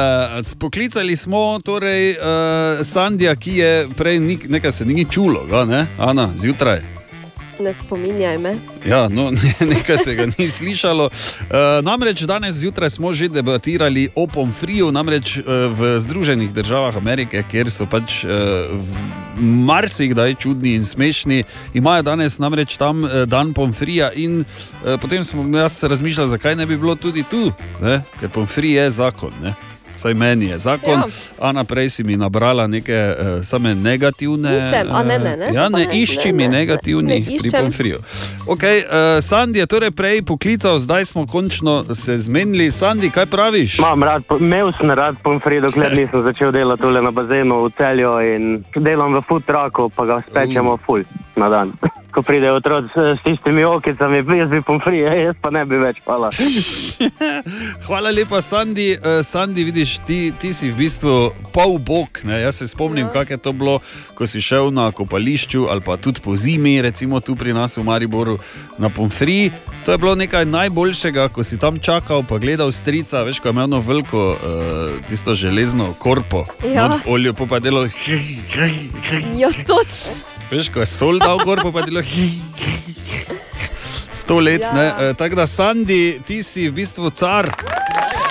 [0.43, 2.18] spoklicali smo torej uh,
[2.84, 5.88] Sandija, ki je prej nik, nekaj se ni čulo, ga, ne?
[5.98, 6.82] Ana, zjutraj.
[7.60, 8.55] Ne spominjaj me.
[8.86, 11.05] Ja, no, ne, nekaj se ga ni slišalo.
[11.05, 15.43] Uh, namreč danes zjutraj smo že debatirali o pomfriju, namreč uh,
[15.74, 18.32] v Združenih državah Amerike, kjer so pač uh,
[19.41, 21.43] marsikdaj čudni in smešni,
[21.74, 26.66] imajo danes namreč tam uh, dan pomfrija in uh, potem smo jaz razmišljali, zakaj ne
[26.66, 27.51] bi bilo tudi tu,
[27.82, 28.01] ne?
[28.20, 29.34] ker pomfrij je zakon.
[29.41, 29.53] Ne?
[29.98, 30.93] Vsaj meni je zakon.
[30.93, 31.06] Ja.
[31.50, 34.52] Ana, prej si mi nabrala neke uh, same negativne.
[34.54, 37.20] Nisem, a ne, ne, ne, eh, Ja, ne, ne, išči ne, mi ne, ne, negativnih
[37.20, 37.64] ne pri iščem.
[37.64, 38.00] pomfriju.
[38.48, 42.72] Okay, uh, Sandi je torej prej poklical, zdaj smo končno se zmenili.
[42.72, 43.80] Sandi, kaj praviš?
[43.80, 48.14] Imam rad, imel sem rad pomfri, dokler nisem začel delati tole na bazenu v celju
[48.36, 51.04] in delam v food trucku, pa ga spečemo ful
[51.36, 51.74] na dan.
[52.18, 56.32] Ko pridejo otroci s, tistimi okicami, jaz bi pomfri, jaz pa ne bi več, hvala.
[57.86, 58.95] Hvala lepa, Sandi.
[58.97, 61.13] Uh, Sandi, vidiš, ti, ti si v bistvu
[61.53, 62.18] pol bog.
[62.26, 62.39] Ne?
[62.41, 63.13] Jaz se spomnim, ja.
[63.13, 63.76] kako je to bilo,
[64.18, 67.86] ko si šel na kopališču ali pa tudi po zimi, recimo tu pri nas v
[67.86, 68.39] Mariboru
[68.82, 69.51] na Pomfri.
[69.86, 73.53] To je bilo nekaj najboljšega, ko si tam čakal, pa gledal strica, veš, ko je
[73.53, 76.89] imel veliko, uh, tisto železno korpo, Ja.
[76.89, 77.86] v olju, pa pa je delo.
[79.38, 80.37] Ja, točno.
[80.52, 82.02] Veš, ko je sol dal gor, pa je delo.
[84.12, 84.84] Sto let, Ja.
[84.84, 84.95] ja.
[85.02, 87.52] E, tako da, Sandi, ti si v bistvu car.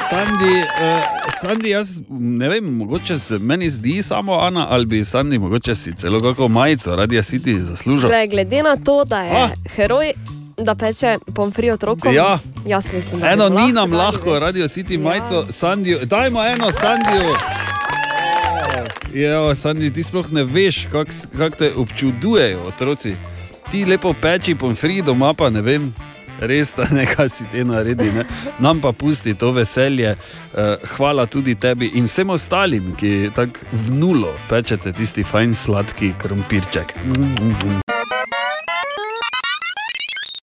[0.07, 1.03] Sandi, uh,
[1.41, 5.93] Sandi, jaz ne vem, mogoče se meni zdi samo Ana, ali bi Sandi mogoče si
[5.95, 8.09] celo kako majico, radi si ti zaslužil.
[8.09, 9.51] Glej, glede na to, da je A.
[9.67, 10.13] heroj,
[10.59, 12.39] da peče pomfri otrokom, Ja.
[12.67, 17.35] jaz mislim, da Eno ni nam lahko, radio City majico, Sandiju, dajmo eno Sandiju.
[19.15, 23.15] Ja, Sandi, ti sploh ne veš, kako kak te občudujejo otroci.
[23.71, 25.95] Ti lepo peči pomfri doma, pa ne vem.
[26.39, 28.25] Res, da nekaj si te naredi, ne?
[28.59, 30.11] nam pa pusti to veselje.
[30.55, 36.13] Eh, Hvala tudi tebi in vsem ostalim, ki tako v nulo pečete tisti fajn sladki
[36.19, 36.93] krompirček.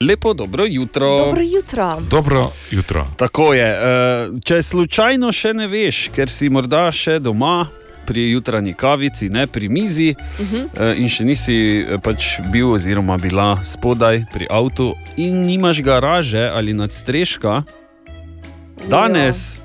[0.01, 1.19] Lepo, dobro jutro.
[1.19, 1.97] Dobro jutro.
[2.11, 3.07] Dobro jutro.
[3.17, 3.69] Tako je.
[3.73, 7.67] eh, Če slučajno še ne veš, ker si morda še doma
[8.11, 10.57] pri jutranji kavici, ne pri mizi, uh Mhm.
[10.67, 10.97] -huh.
[10.97, 16.73] in še nisi eh, pač bil, oziroma bila spodaj pri avtu, in nimaš garaže ali
[16.75, 17.63] nadstreška,
[18.89, 19.61] danes,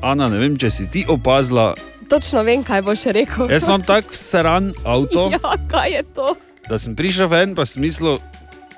[0.00, 1.74] Ana, ne vem, če si ti opazila,
[2.08, 3.50] Točno vem, kaj boš rekel.
[3.50, 6.34] jaz imam tak sran avto, Ja, kaj je to?
[6.64, 8.16] da sem prišel ven, pa sem mislil,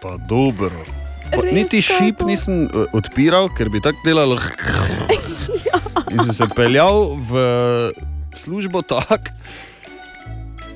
[0.02, 0.70] pa dobro.
[1.30, 4.38] Pa, Res niti šip nisem eh, odpiral, ker bi tako delalo.
[6.10, 7.30] In sem se peljal v
[8.34, 9.30] službo tako,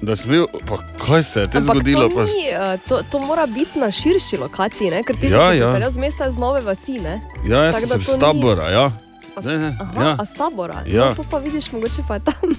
[0.03, 2.09] da sem bil, pa kaj se je te Ampak zgodilo.
[2.09, 5.03] To, ni, eh, to, to mora biti na širši lokaciji, ne?
[5.03, 5.67] ker ti Ja, si ja.
[5.67, 6.93] pripeljal z mesta z nove vasi.
[6.95, 7.21] Ne?
[7.47, 8.91] ja, jaz Tako da sem to z ni- tabora, ja.
[9.37, 10.17] A Ne, ne, Aha, ja.
[10.19, 10.83] a s tabora.
[10.87, 11.05] Ja.
[11.05, 12.55] No, to pa vidiš, mogoče pa je tam.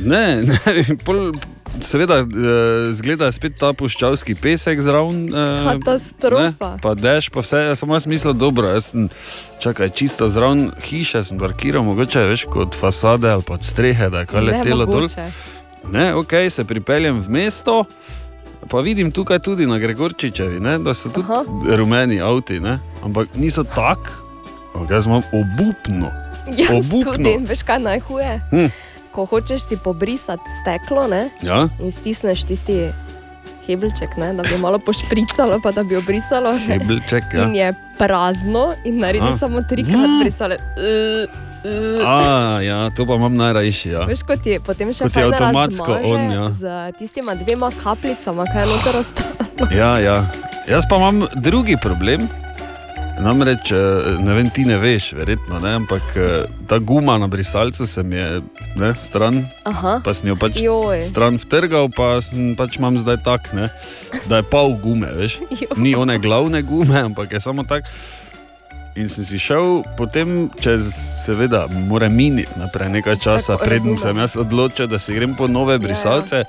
[0.00, 0.58] Ne, ne,
[0.96, 1.32] pol,
[1.80, 5.28] seveda, eh, zgleda spet ta puščavski pesek zraven.
[5.28, 6.70] eh, Katastrofa.
[6.70, 9.08] ne, Pa dež, pa vse, sem jaz mislil, dobro, jaz sem,
[9.60, 14.26] čakaj, čisto zraven hiše sem parkiral, mogoče veš, kot fasade ali pa strehe, da je
[14.26, 15.08] kaj letelo dol.
[15.92, 17.84] Ne, ok, se pripeljem v mesto.
[18.62, 21.76] Pa vidim tukaj tudi na Gregorčičevi, ne, da so tudi Aha.
[21.76, 24.22] Rumeni avti, ne, ampak niso tako,
[24.90, 26.12] jaz imam obupno.
[26.46, 27.12] Jaz obupno.
[27.12, 28.40] tudi, veš kaj najhuje?
[28.50, 28.70] Hm.
[29.12, 31.28] Ko hočeš si pobrisati steklo ne?
[31.42, 31.68] Ja?
[31.80, 32.88] in stisneš tisti
[33.66, 34.32] hebelček, ne?
[34.34, 36.52] da bi malo pošpricalo, pa da bi obrisalo.
[36.52, 36.78] ne.
[36.78, 37.44] Hebelček, ja.
[37.44, 39.38] In je prazno in naredi Aha.
[39.38, 40.56] samo trikrat brisale.
[40.56, 41.28] Uh,
[41.64, 42.08] uh.
[42.08, 43.90] A, ja, to pa imam najrajši.
[43.90, 44.04] Ja.
[44.08, 46.50] Veš, kot je potem še Kot je avtomatsko on, ja.
[46.50, 49.70] Z tistima dvema kapljicama, kaj je noter ostalo.
[49.70, 50.16] Ja, ja.
[50.66, 52.26] Jaz pa imam drugi problem.
[53.22, 57.86] Namreč, eh, ne vem, ti ne veš, verjetno, ne, ampak eh, ta guma na brisalcu
[57.86, 58.40] se mi je
[58.76, 60.00] ne, stran, Aha.
[60.04, 60.98] pa sem jo pač Joj.
[61.02, 63.70] stran vtrgal, pa sem pač imam zdaj tak, ne,
[64.26, 65.38] da je pol gume, veš.
[65.50, 65.78] Joj.
[65.78, 67.86] Ni one glavne gume, ampak je samo tak.
[68.92, 70.90] In sem si šel potem čez,
[71.24, 73.96] seveda, mora miniti naprej nekaj časa, razumem.
[74.02, 76.44] sem jaz odločil, da si grem po nove brisalce.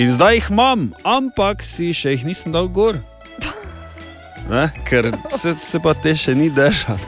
[0.00, 2.98] In zdaj jih imam, ampak si še jih nisem dal gor.
[4.50, 4.68] Ne?
[4.88, 7.00] Ker se, se pa te še ni držal.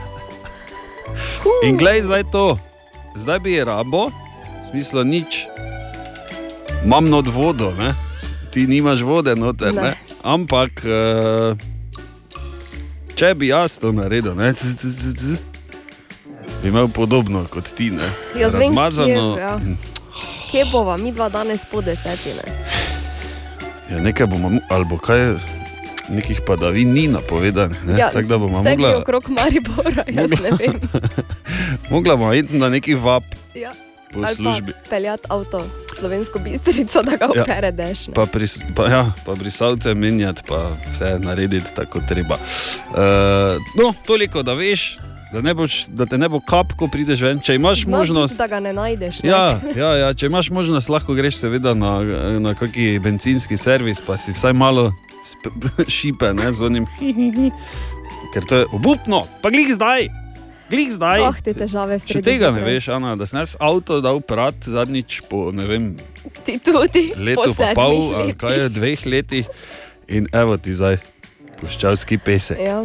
[1.63, 2.57] In glej zdaj to,
[3.15, 4.09] zdaj bi je rabo,
[4.67, 5.47] smislu nič.
[6.83, 7.95] Imam not vodo, ne?
[8.51, 9.93] ti nimaš vode, noter, ne.
[10.23, 11.57] Ampak uh,
[13.15, 14.53] če bi jaz to naredil, ne,
[16.61, 18.09] bi imel podobno kot ti, ne.
[18.39, 19.35] Jaz vem, razmazano.
[19.35, 19.55] Kje, ja.
[20.51, 22.43] kje bova, mi dva danes po desetine.
[23.89, 25.33] Ja, nekaj bomo, ali bo kaj,
[26.09, 27.85] nekih padavin ni napovedanih.
[27.85, 27.99] Ne?
[27.99, 30.73] Ja, Tako da bomo gre mogla, okrog Maribora, jaz ne vem.
[31.91, 33.23] mogla bomo iti na neki vap
[33.55, 33.71] Ja.
[34.13, 34.73] po Ali službi.
[34.89, 35.65] Peljati avto
[35.99, 37.41] slovensko bistrico, da ga Ja.
[37.43, 38.07] opere dež.
[38.07, 38.13] ne.
[38.13, 40.57] Pa, pris, pa, ja, pa brisavce menjati, pa
[40.91, 42.35] vse narediti tako treba.
[42.35, 42.95] Uh,
[43.75, 44.97] no, toliko, da veš,
[45.33, 47.39] da, ne boš, da te ne bo kap, ko prideš ven.
[47.39, 49.21] Če imaš Zna možnost, biti, da ga ne najdeš.
[49.23, 49.29] ne.
[49.29, 49.43] Ja,
[49.75, 51.99] ja, ja, če imaš možnost, lahko greš seveda na,
[52.39, 54.89] na kakšen bencinski servis, pa si vsaj malo
[55.89, 56.85] šipe ne, z onim.
[58.33, 60.07] Ker to je obupno, pa glih zdaj,
[60.69, 61.21] glih zdaj.
[61.21, 62.21] Oh, te težave sredi.
[62.23, 65.95] tega ne veš, Ana, da si nas avto dal prat zadnjič po ne vem,
[66.45, 67.09] Ti tudi.
[67.17, 69.45] letu po pa pol, ali kaj je, dveh letih
[70.07, 70.97] in evo ti zdaj,
[71.59, 72.57] puščavski pesek.
[72.61, 72.83] Ja.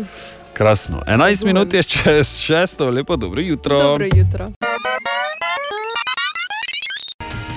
[0.54, 1.02] Krasno.
[1.06, 3.82] 11 minut je čez šesto, lepo dobro jutro.
[3.82, 4.50] Dobro jutro.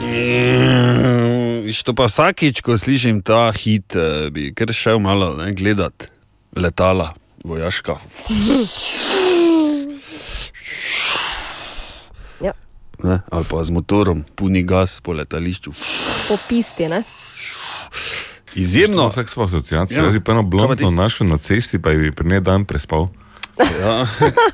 [0.01, 5.53] Mm, Viš, to pa vsakič, ko slišim ta hit, eh, bi kar šel malo ne,
[5.53, 6.09] gledat
[6.55, 7.97] letala, vojaška.
[12.41, 12.53] Ja.
[13.03, 15.71] Ne, ali pa z motorom, puni gas po letališču.
[16.27, 17.03] Po pisti, ne?
[18.55, 19.09] Izjemno.
[19.09, 19.99] Vsak svojo asociacijo.
[19.99, 20.05] Ja.
[20.05, 23.07] Jaz bi pa eno pa blondno našel na cesti, pa bi pri njej dan prespal.
[23.57, 24.05] Ja,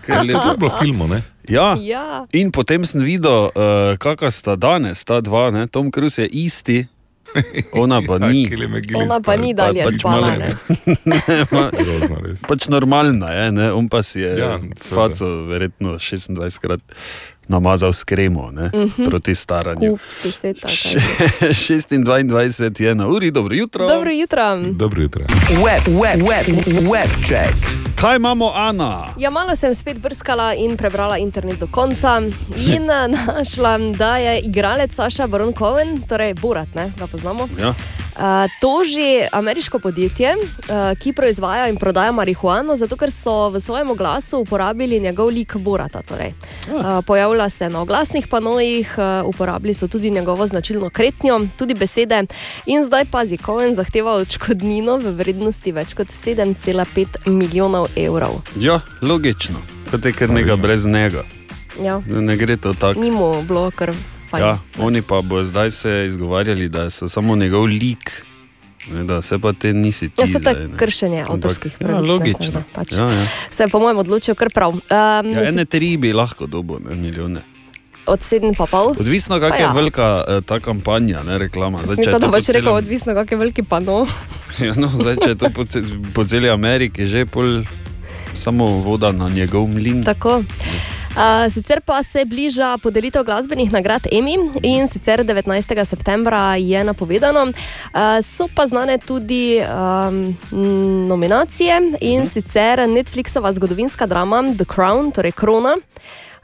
[0.06, 1.22] ker To je bilo v filmu, ne?
[1.50, 1.76] Ja.
[1.80, 2.26] Ja.
[2.32, 5.68] In potem sem videl, uh, kakšna sta danes, ta dva, ne?
[5.68, 6.88] Tom Cruise je isti,
[7.84, 8.48] ona pa ni.
[8.96, 10.38] Ona pa ni dalje pač spala.
[10.38, 10.50] ne.
[11.04, 11.18] Ne,
[12.50, 13.68] pač normalna je, ne?
[13.74, 16.82] on pa si je Ja, ja, faco verjetno 26 krat
[17.48, 18.72] namazal s kremo ne?
[18.76, 19.10] Mhm.
[19.10, 19.90] proti staranju.
[19.92, 20.68] Kup piseta.
[20.68, 21.02] kaj.
[21.50, 23.88] 26 je na uri, dobro jutro.
[23.88, 24.58] Dobro jutro.
[24.72, 25.26] Dobro jutro.
[25.50, 26.58] Web, web, web,
[26.92, 27.93] web check.
[28.04, 29.14] Kaj imamo, Ana?
[29.18, 32.18] Ja, malo sem spet brskala in prebrala internet do konca
[32.58, 37.48] in eh, našla, da je igralec Saša Baron Cohen, torej Borat, ne, ga poznamo.
[37.60, 37.74] Ja.
[38.14, 38.20] Uh,
[38.62, 44.38] toži ameriško podjetje, uh, ki proizvaja in prodaja marihuano, zato ker so v svojem oglasu
[44.40, 46.02] uporabili njegov lik Borata.
[46.02, 46.34] Torej.
[46.70, 52.24] Uh, pojavlja se na oglasnih panojih, uh, uporabili so tudi njegovo značilno kretnjo, tudi besede.
[52.66, 58.42] In zdaj pazi, Cohen zahteva odškodnino v vrednosti več kot 7,5 milijonov evrov.
[58.56, 59.60] ja, logično,
[59.92, 61.24] kot je kar nekaj brez njega.
[61.80, 62.02] Ja.
[62.08, 63.00] Ne gre to tako.
[63.00, 63.92] Ni mu bilo kar
[64.30, 64.44] fajn.
[64.44, 68.26] Ja, oni pa bo zdaj se izgovarjali, da so samo njegov lik,
[68.88, 70.22] ne, da se pa te nisi ti.
[70.22, 70.78] Ja, se to ne.
[70.78, 71.96] kršenje Ampak, avtorskih ja, pravic.
[71.98, 72.52] ne, logično.
[72.54, 73.26] da Pač Ja, ja.
[73.52, 74.70] Se je po mojem odločil kar prav.
[74.72, 74.82] Um,
[75.28, 77.42] Ja, ene tri bi lahko dobil, ne milijone.
[78.06, 78.92] Od sedem pa pol.
[78.92, 79.68] Odvisno, kakšna ja.
[79.68, 81.80] je velika eh, ta kampanja, ne reklama.
[81.80, 84.06] Zdaj, Mislim, da to boš po rekel, celem- odvisno, kak je veliki pano.
[84.60, 85.82] Ja, no, zdaj, če je to po, ce-
[86.14, 87.64] po celi Ameriki, že pol
[88.34, 90.04] samo voda na njegov mlin.
[90.04, 90.44] Tako.
[91.14, 95.86] Uh, sicer pa se bliža podelitev glasbenih nagrad Emmy in sicer 19.
[95.86, 97.44] septembra je napovedano.
[97.44, 100.38] Uh, so pa znane tudi um,
[101.08, 105.78] nominacije in sicer Netflixova zgodovinska drama The Crown, torej Krona.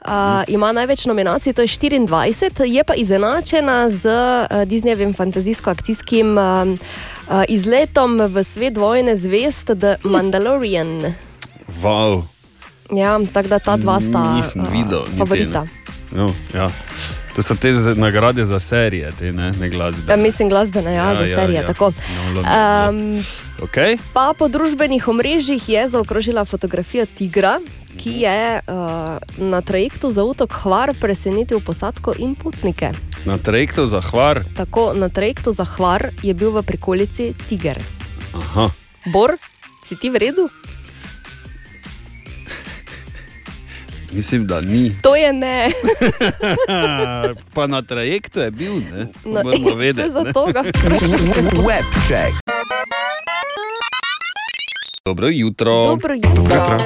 [0.05, 6.77] Uh, ima največ nominacij, to je 24, je pa izenačena z uh, Disneyjevim fantazijsko-akcijskim um,
[7.27, 11.28] uh, izletom v svet vojne zvest The Mandalorian.
[11.75, 12.23] Wow,
[12.91, 14.99] Ja, tako da ta dva sta nisem uh, videl.
[15.01, 15.65] niti, favorita.
[16.11, 16.69] No, ja.
[17.29, 20.11] To so te nagrade za serije, te ne, ne glasbe.
[20.11, 21.55] Ja, mislim, glasbene, ja, Ja, za ja, serije.
[21.55, 21.67] ja.
[21.67, 21.93] tako.
[22.15, 23.23] No, no, Um,
[23.59, 23.97] Okay.
[24.13, 27.59] pa po družbenih omrežjih je zaokrožila fotografijo tigra,
[27.97, 28.73] ki je uh,
[29.37, 32.91] na trajektu za otok Hvar presenetil posadko in potnike.
[33.25, 34.39] Na trajektu za hvar.
[34.55, 37.83] Tako na trajektu za Hvar je bil v prikolici tiger.
[38.33, 38.69] Aha.
[39.05, 39.35] Bor,
[39.83, 40.47] si ti v redu?
[44.11, 44.95] Mislim, da ni.
[45.01, 45.71] To je ne.
[47.55, 49.05] pa na trajektu je bil, ne?
[49.13, 50.09] To No, moramo se vedeti.
[50.09, 50.13] ne.
[50.15, 51.45] zato ga sprašujem.
[51.45, 52.33] Web check.
[55.05, 55.83] Dobro jutro.
[55.85, 56.77] Dobro jutro.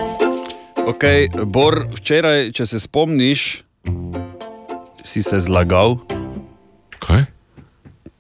[0.78, 3.63] Okay, Bor, včeraj, če se spomniš,
[5.03, 5.97] si se zlagal.
[6.99, 7.24] Kaj?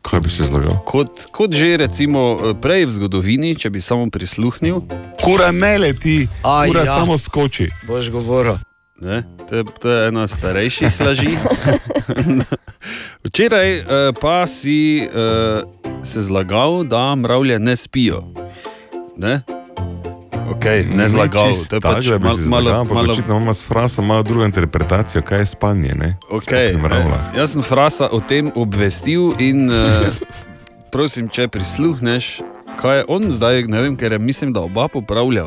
[0.01, 0.79] Kaj bi se zlagal?
[0.85, 2.21] Kot, kot že recimo
[2.55, 4.79] prej v zgodovini, če bi samo prisluhnil.
[5.19, 6.95] Kura ne leti, A, kura ja.
[6.95, 7.67] samo skoči.
[7.83, 8.55] Boš govoril.
[9.03, 11.35] Ne, to, je, to je ena starejših laži.
[13.23, 13.83] Včeraj eh,
[14.15, 15.09] pa si eh,
[16.03, 18.23] se zlagal, da mravlje ne spijo.
[19.17, 19.41] Ne?
[20.49, 23.53] Okay, ne zlagal, to je tako, pač bi mal- malo- zlagal, ampak malo- Očitno imamo
[23.53, 25.93] s frasom malo drugo interpretacijo, kaj je spanje.
[25.95, 26.15] Ne?
[26.31, 27.31] Okay, Mravlja.
[27.35, 30.07] jaz sem Frasa o tem obvestil in uh,
[30.93, 32.41] prosim, če prisluhneš,
[32.81, 35.45] kaj je on zdaj, ne vem, ker je, mislim, da oba popravlja.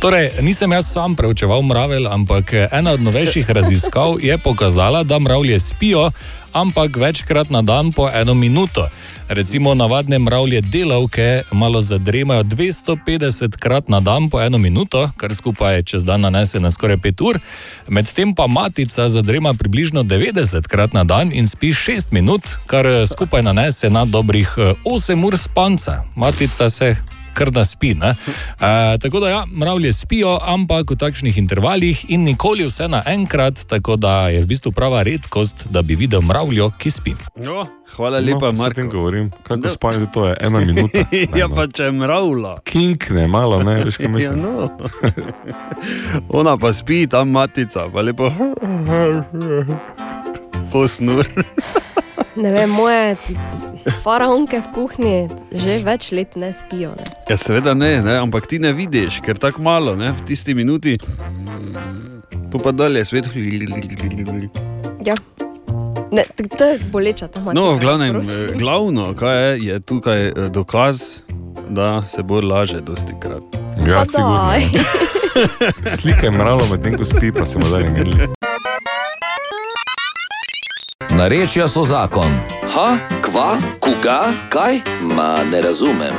[0.00, 5.18] Torej, nisem jaz sam preučeval mravelj, ampak eh, ena od novejših raziskav je pokazala, da
[5.18, 6.10] mravlje spijo,
[6.52, 8.88] ampak večkrat na dan po eno minuto.
[9.28, 15.82] Recimo, navadne mravlje delavke malo zadremajo 250 krat na dan po eno minuto, kar skupaj
[15.82, 17.38] čez dan nanese na skoraj 5 ur,
[17.88, 23.06] medtem pa matica zadrema približno 90 krat na dan in spi 6 minut, kar eh,
[23.06, 26.02] skupaj nanese na dobrih eh, 8 ur spanca.
[26.14, 26.96] Matica se
[27.34, 27.90] kar da spi.
[27.90, 33.96] E, tako da, ja, mravlje spijo, ampak v takšnih intervalih in nikoli vse naenkrat, tako
[33.96, 37.14] da je v bistvu prava redkost, da bi videl mravljo, ki spi.
[37.36, 37.66] No,
[37.96, 38.74] hvala lepa, no, Marko.
[38.74, 39.70] tem govorim, kako no.
[39.70, 40.98] spanje, to je ena minuta.
[41.40, 42.54] ja, pa če je mravlja.
[42.64, 44.40] Kinkne malo, ne veš, kaj Ja, mislim.
[44.42, 44.70] no.
[46.40, 48.30] Ona pa spi, tam matica, pa lepo.
[50.72, 51.26] Posnur.
[52.36, 53.16] Ne vem, moje
[54.04, 55.16] faraonke v kuhinji
[55.50, 56.92] že več let ne spijo.
[56.94, 57.06] Ne.
[57.28, 60.94] Ja, seveda ne, ne, ampak ti ne vidiš, ker tako malo, ne, v tisti minuti.
[62.50, 63.30] Pa pa dalje svet.
[65.06, 65.14] Ja.
[66.10, 67.54] Ne, t- to je boleča ta matica.
[67.54, 68.34] No, v glavnem, prosim.
[68.34, 71.22] eh, glavno, kaj je, je tukaj eh, dokaz,
[71.70, 73.42] da se bo laže dosti krat.
[73.86, 74.66] Ja, daj.
[75.94, 78.26] Slike mravljo, medtem ko spi, pa se bomo dalje imeli.
[81.20, 82.32] Narečja so zakon.
[82.74, 84.80] Ha, kva, koga, kaj?
[85.02, 86.16] Ma ne razumem.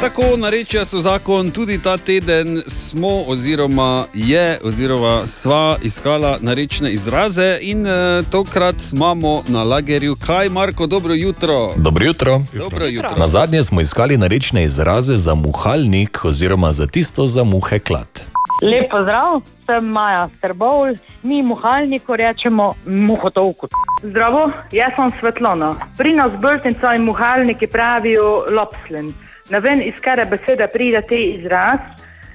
[0.00, 7.58] Tako narečja so zakon, tudi ta teden smo, oziroma je, oziroma sva iskala narečne izraze
[7.60, 11.74] in uh, tokrat imamo na lagerju kaj, Marko, dobro jutro.
[11.76, 12.42] Dobro jutro.
[12.52, 13.16] Dobro jutro.
[13.18, 18.35] Na zadnje smo iskali narečne izraze za muhalnik, oziroma za tisto za muhe klad.
[18.62, 23.68] Lep pozdrav, sem Maja Strbovl, mi muhalniku rečemo muhotovku.
[24.02, 25.74] Zdravo, jaz sem Svetlana.
[25.98, 29.12] Pri nas brtnica in muhalniki pravijo lopslen.
[29.50, 31.84] Ne vem, iz kere besede pride te izraz.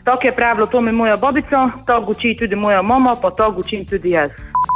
[0.03, 3.85] Tako je pravilo to mi moja babica, to uči tudi moja mama, pa to učim
[3.85, 4.31] tudi jaz.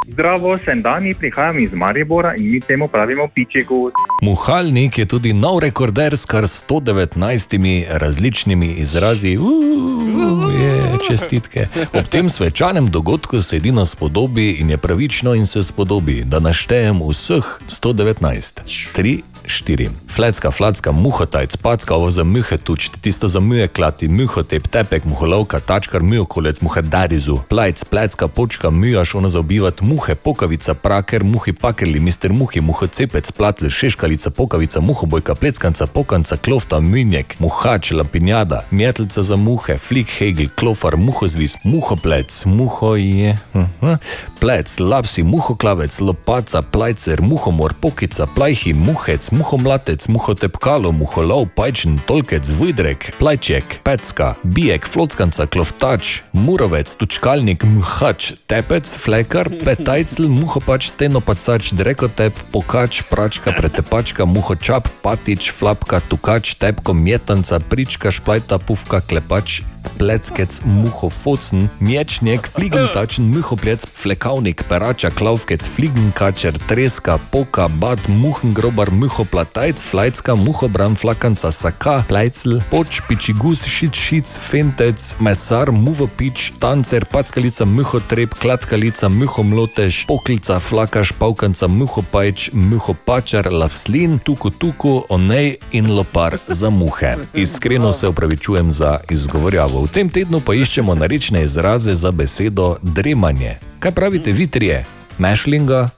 [0.07, 3.95] Zdravo, sem Dani, prihajam iz Maribora in mi temu pravimo piče gost.
[4.21, 9.38] Muhalnik je tudi nov rekorder s kar 119 različnimi izrazi.
[9.38, 11.67] Uuu, je, čestitke.
[11.93, 17.01] Ob tem svečanem dogodku se edino spodobi in je pravično in se spodobi, da naštejem
[17.09, 18.61] vseh 119.
[18.95, 19.89] 3, 4.
[20.07, 25.59] Flecka, flacka, muhotajc, packa, ovo za muhe tuč, tisto za muhe klati, muhotep, tepek, muholovka,
[25.59, 31.99] tačkar, muhokolec, muhedarizu, plajc, plecka, počka, mujaš, ono za ubivat muhe, pokavica, praker, muhi pakerli,
[31.99, 39.35] mister muhi, muhocepec, platle, šeškalica, pokavica, muhobojka, pleckanca, pokanca, klofta, minjek, muhač, lampinjada, mjetlca za
[39.35, 43.97] muhe, flik, hegel, klofar, muhozvis, muhoplec, muho je, uh
[44.45, 53.11] plec, lapsi, muhoklavec, lopaca, plajcer, muhomor, pokica, plajhi, muhec, muhomlatec, muhotepkalo, muholov, pajčen, tolkec, vidrek,
[53.19, 63.03] plajček, pecka, bijek, flockanca, kloftač, murovec, tučkalnik, mhač, tepec, flekar, petajcl, muhopač, stenopacač, drekotep, pokač,
[63.11, 69.65] pračka, pretepačka, muhočap, patič, flapka, tukač, tepko, mjetanca, prička, šplajta, pufka, klepač,
[69.97, 79.81] pleckec, muhofocen, mječnik, fligentačen, muhoplec, flekavnik, perača, klavkec, fligenkačer, treska, poka, bat, muhen grobar, muhoplatajc,
[79.81, 88.33] flajcka, muhobran, flakanca, saka, plajcl, poč, pičigus, šit, šic, fentec, mesar, muvopič, tancer, packalica, muhotreb,
[88.41, 97.15] klatkalica, muhomlotež, poklica, flakaš, pavkanca, muhopajč, muhopačar, lavslin, tuku tuku, onej in lopar za muhe.
[97.33, 99.74] Iskreno se upravičujem za izgovorjavo.
[99.84, 103.57] V tem tednu pa iščemo narečne izraze za besedo dremanje.
[103.80, 104.86] Kaj pravite vi trije?
[105.17, 105.89] Mešlinga,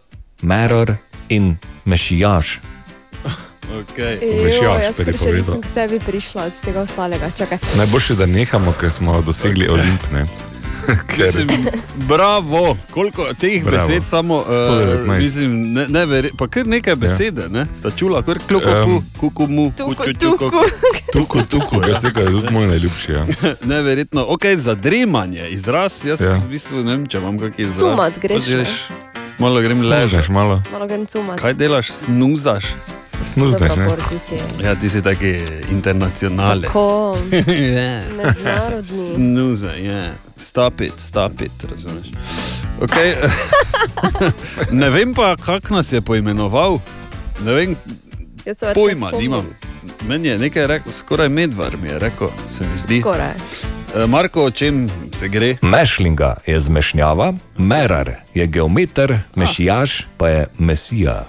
[0.42, 0.96] meror
[1.30, 1.56] in
[1.86, 2.60] mešijaš.
[3.68, 4.18] Okay.
[4.64, 7.30] Jo, jaz pa še nisem k sebi prišla od vsega ostalega.
[7.38, 7.60] Čakaj.
[7.78, 10.24] Najboljše, da nehamo, ker smo dosegli olimpne.
[11.08, 11.48] Ker, Mislim,
[11.96, 13.88] bravo, koliko teh Bravo.
[13.88, 15.18] besed samo, uh, 119.
[15.20, 17.66] mislim, ne, ne veri, pa kar nekaj besede, ne?
[17.76, 20.52] sta čula, kar klokopu, Em, kukumu, kučučuku.
[21.14, 23.12] tuku, tuku, jaz rekel, da je tudi moj najljubši.
[23.12, 23.26] Ja.
[23.74, 26.28] Neverjetno, ok, zadremanje, izraz, jaz Ja.
[26.28, 26.36] ja.
[26.38, 27.80] v bistvu ne vem, če imam kakšen izraz.
[27.80, 28.70] Cumat greš, želiš,
[29.40, 30.32] malo grem ležati.
[30.32, 30.62] malo.
[30.72, 31.40] Malo grem cumat.
[31.40, 32.66] Kaj delaš, snuzaš?
[33.36, 33.88] Dobro, ne?
[34.64, 35.40] Ja, ti si taki
[35.72, 36.66] internacionalec.
[36.68, 37.18] Tako.
[37.48, 38.02] Ja.
[38.18, 38.84] Mednarodni.
[39.14, 40.14] Snuza, ja.
[40.38, 42.08] Stop it, stop it, razumeš.
[42.80, 43.16] Okay.
[44.82, 46.80] ne vem pa, kak nas je poimenoval.
[47.46, 47.76] Ne vem,
[48.76, 49.46] pojma nimam.
[50.08, 53.02] Meni je nekaj rekel, skoraj medvar mi je rekel, se mi zdi.
[53.02, 53.34] Skoraj.
[53.96, 55.58] E, Marko, o čem se gre?
[55.62, 61.26] Mešlinga je zmešnjava, merar je geometer, mešijaš pa je mesija.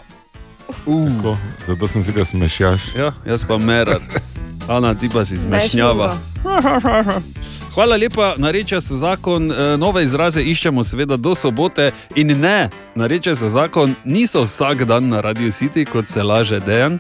[0.67, 1.37] Tako,
[1.67, 2.83] zato sem si ga smešjaš.
[2.97, 4.01] Ja, jaz pa merar.
[4.69, 6.19] Ana, ti pa si zmešnjava.
[7.79, 13.37] Hvala lepa, narečja so zakon, e, nove izraze iščemo seveda do sobote in ne, narečja
[13.39, 16.99] so zakon, niso vsak dan na Radio City, kot se laže dejan,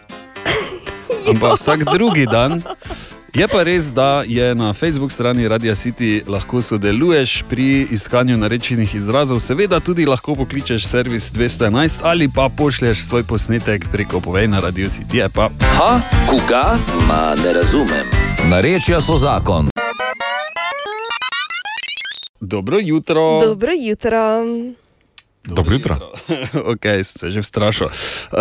[1.30, 2.62] ampak vsak drugi dan.
[3.34, 8.94] Je pa res, da je na Facebook strani Radio City lahko sodeluješ pri iskanju narečenih
[8.94, 14.60] izrazov, seveda tudi lahko pokličeš servis 211 ali pa pošlješ svoj posnetek preko povej na
[14.60, 15.16] Radio City.
[15.16, 15.50] Je pa.
[15.74, 16.00] Ha,
[16.30, 16.78] koga?
[17.08, 18.06] Ma ne razumem.
[18.50, 19.68] Narečja so zakon.
[22.40, 23.40] Dobro jutro.
[23.44, 24.44] Dobro jutro.
[25.44, 25.96] Dobro jutro.
[26.72, 27.86] ok, se že vstrašil.
[27.86, 28.40] Uh,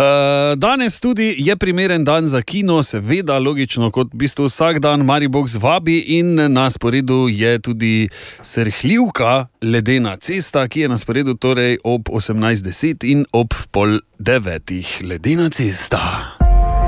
[0.56, 5.56] danes tudi je primeren dan za kino, seveda, logično, kot v bistvu vsak dan Maribox
[5.60, 8.08] vabi in na sporedu je tudi
[8.42, 15.00] srhljivka ledena cesta, ki je na sporedu torej ob 18.10 in ob pol devetih.
[15.02, 16.00] Ledena cesta.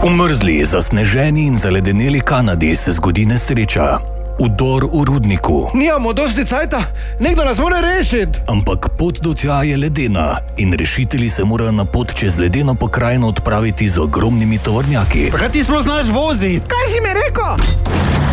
[0.05, 4.20] V mrzli, zasneženi in zaledeneli Kanadi se zgodi nesreča.
[4.41, 5.69] Udor v rudniku.
[5.75, 6.81] Nimamo dosti cajta,
[7.21, 8.41] nekdo nas mora rešiti.
[8.49, 13.29] Ampak pot do tja je ledena in rešitelji se morajo na pot čez ledeno pokrajino
[13.29, 15.29] odpraviti z ogromnimi tovornjaki.
[15.31, 16.65] Pa kaj ti sploh znaš voziti?
[16.65, 18.30] Kaj si mi rekel?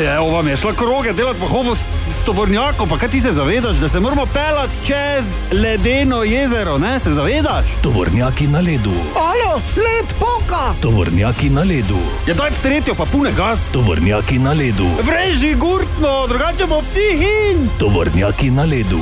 [0.00, 1.80] Evo vam je šla kroge delati po hovu s,
[2.16, 7.00] s tovornjakom, pa kaj ti se zavedaš, da se moramo pelati čez ledeno jezero, ne?
[7.00, 7.64] Se zavedaš?
[7.82, 8.92] Tovornjaki na ledu.
[9.16, 10.74] Alo, led poka!
[10.80, 11.98] Tovornjaki na ledu.
[12.26, 13.68] Ja, daj v tretjo, pa pune gas.
[13.72, 14.88] Tovornjaki na ledu.
[15.02, 17.68] Vreži gurtno, drugače bo vsi hin!
[17.78, 19.00] Tovornjaki na ledu.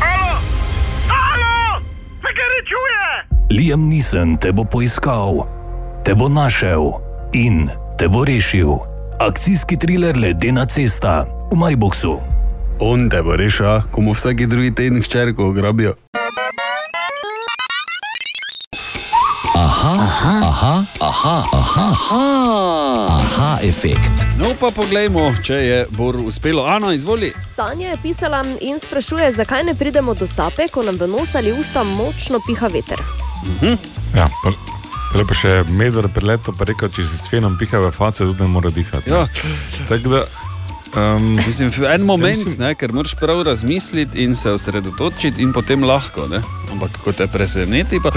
[0.00, 0.38] Alo!
[1.08, 1.80] Alo!
[2.16, 3.00] Se kaj rečuje?
[3.50, 5.44] Liam Nissen te bo poiskal,
[6.04, 6.92] te bo našel
[7.32, 7.68] in
[7.98, 8.99] te bo rešil.
[9.20, 12.16] Akcijski thriller Ledena cesta v Mariboku.
[12.80, 15.92] On te bo rešil, ko mu vsaki drugi teden hčerko ugrabijo.
[19.56, 22.22] Aha, aha, aha, aha, aha, aha,
[23.10, 24.24] aha efekt.
[24.40, 26.64] No, pa poglejmo, če je Bor uspelo.
[26.64, 27.34] Ana, izvoli.
[27.56, 31.52] Sanja je pisala in sprašuje, zakaj ne pridemo do sape, ko nam v nos ali
[31.52, 33.04] usta močno piha veter.
[34.16, 34.32] Ja,
[35.12, 38.40] prej pa še medved preleto, pa rekel, če si s fenom piha v face, tudi
[38.42, 39.10] ne more dihati.
[39.10, 39.26] Ja.
[39.88, 40.24] Tako da.
[40.90, 46.26] Um, Mislim, en moment, ne, ker moraš prav razmisliti in se osredotočiti, in potem lahko.
[46.26, 46.40] Ne?
[46.72, 48.10] Ampak ko te preseneti, pa.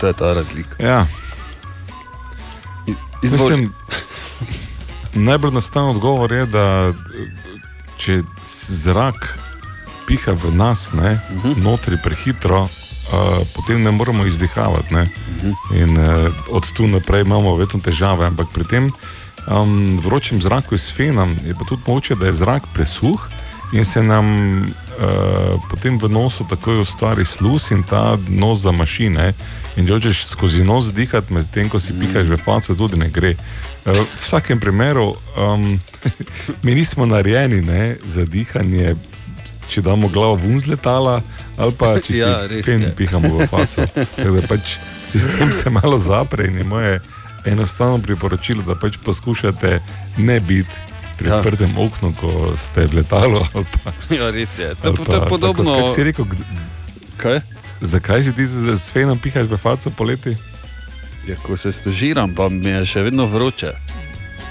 [0.00, 0.82] To je ta razlika.
[0.82, 1.06] Ja.
[3.22, 3.56] Izvoli.
[3.56, 3.72] Mislim,
[5.14, 6.92] najbolj enostaven odgovor je, da
[7.96, 8.22] če
[8.66, 9.38] zrak
[10.06, 11.48] piha v nas, ne, uh Mhm.
[11.48, 11.62] -huh.
[11.62, 12.68] notri prehitro,
[13.12, 14.94] uh, potem ne moremo izdihavati.
[14.94, 15.08] Ne.
[15.74, 18.26] In uh, od tu naprej imamo vedno težave.
[18.26, 18.90] Ampak pri tem
[19.46, 23.28] um, vročem zraku s fenom je pa tudi mogoče, da je zrak presuh
[23.72, 24.26] in se nam
[24.60, 29.32] uh, potem v nosu takoj ustvari sluz in ta nos za mašine.
[29.76, 33.36] In če hočeš skozi nos dihati, medtem ko si pihaš v face, tudi ne gre.
[33.86, 35.78] Uh, v vsakem primeru, um,
[36.64, 38.96] mi nismo narejeni ne, za dihanje,
[39.70, 41.20] če damo glavo ven z letala,
[41.56, 42.92] ali pa če si Ja, res fen je.
[42.92, 43.86] pihamo v face.
[44.16, 44.74] Tako da pač
[45.06, 47.00] sistem se malo zapre in je moje
[47.44, 49.78] enostavno priporočilo, da pač poskušate
[50.18, 50.74] ne biti
[51.16, 51.36] pri Ja.
[51.36, 53.44] odprtem oknu, ko ste v letalu.
[53.76, 54.74] Pa, Ja, res je.
[54.76, 55.76] To, ali to je pa podobno.
[55.76, 56.24] Tako, si rekel,
[57.16, 57.40] Kaj?
[57.80, 60.32] zakaj si ti z, z fenom pihaš v face poleti?
[61.22, 63.72] Ja, ko se stožiram, pa mi je še vedno vroče.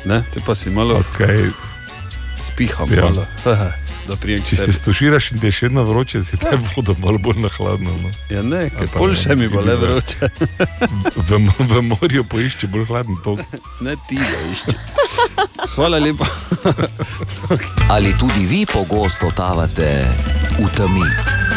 [0.05, 0.22] Ne?
[0.30, 1.49] Te pa si malo okay.
[2.39, 2.86] spiham.
[2.88, 3.09] Ja.
[3.09, 3.26] Malo.
[4.10, 7.20] Da prijem Če se stožiraš in ti je še vedno vroče, si daj vodo malo
[7.20, 7.93] bolj na hladno.
[7.95, 8.10] No.
[8.28, 10.30] Ja, ne, ker Ali pa pol ne, še mi bo le v- vroče.
[11.20, 13.43] V, mo- v morju poišči bolj hladen tok.
[13.86, 14.74] Ne ti ga išči.
[15.76, 16.26] Hvala lepa.
[17.93, 19.91] Ali tudi vi pogosto totavate
[20.57, 21.05] v temi?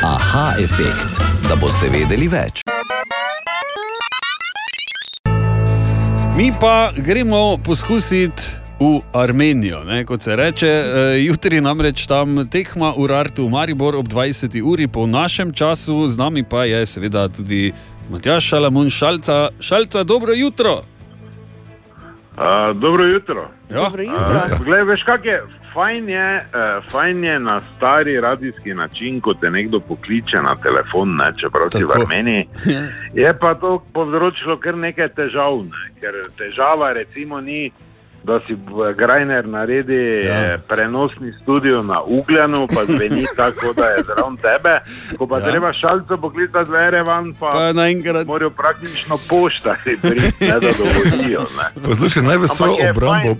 [0.03, 2.61] Aha efekt, da boste vedeli več.
[6.33, 8.43] Mi pa gremo poskusiti
[8.83, 10.67] v Armenijo, ne, kot se reče.
[10.67, 14.63] E, jutri namreč tam tekma Urartu Maribor ob 20.
[14.63, 17.73] uri po našem času, z nami pa je seveda tudi
[18.11, 19.49] Matjaš Šalamun Šalca.
[19.61, 20.83] Šalca, dobro jutro.
[22.37, 23.51] Uh, dobro jutro.
[23.71, 23.77] Ja.
[23.77, 24.59] Dobro jutro.
[24.65, 25.43] Glej, veš, kak je?
[25.75, 31.17] Fajn je, uh, fajn je na stari radijski način, ko te nekdo pokliče na telefon,
[31.17, 31.93] ne, čeprav si v.
[32.01, 32.49] Armeniji.
[33.23, 37.71] Je pa to povzročilo kar nekaj težav, ne, ker težava recimo ni
[38.25, 38.57] da si
[38.97, 40.59] Grajner naredi ja.
[40.69, 44.81] prenosni studio na Ugljanu, pa zveni tako, da je zraven tebe.
[45.19, 45.51] Ko pa Ja.
[45.51, 48.27] treba šalco poklicati v Erevan, pa, Pa naenkrat...
[48.27, 51.47] morajo praktično poštari priti, ne da dovolijo.
[51.85, 53.37] Poslušaj, naj v svojo obrambo.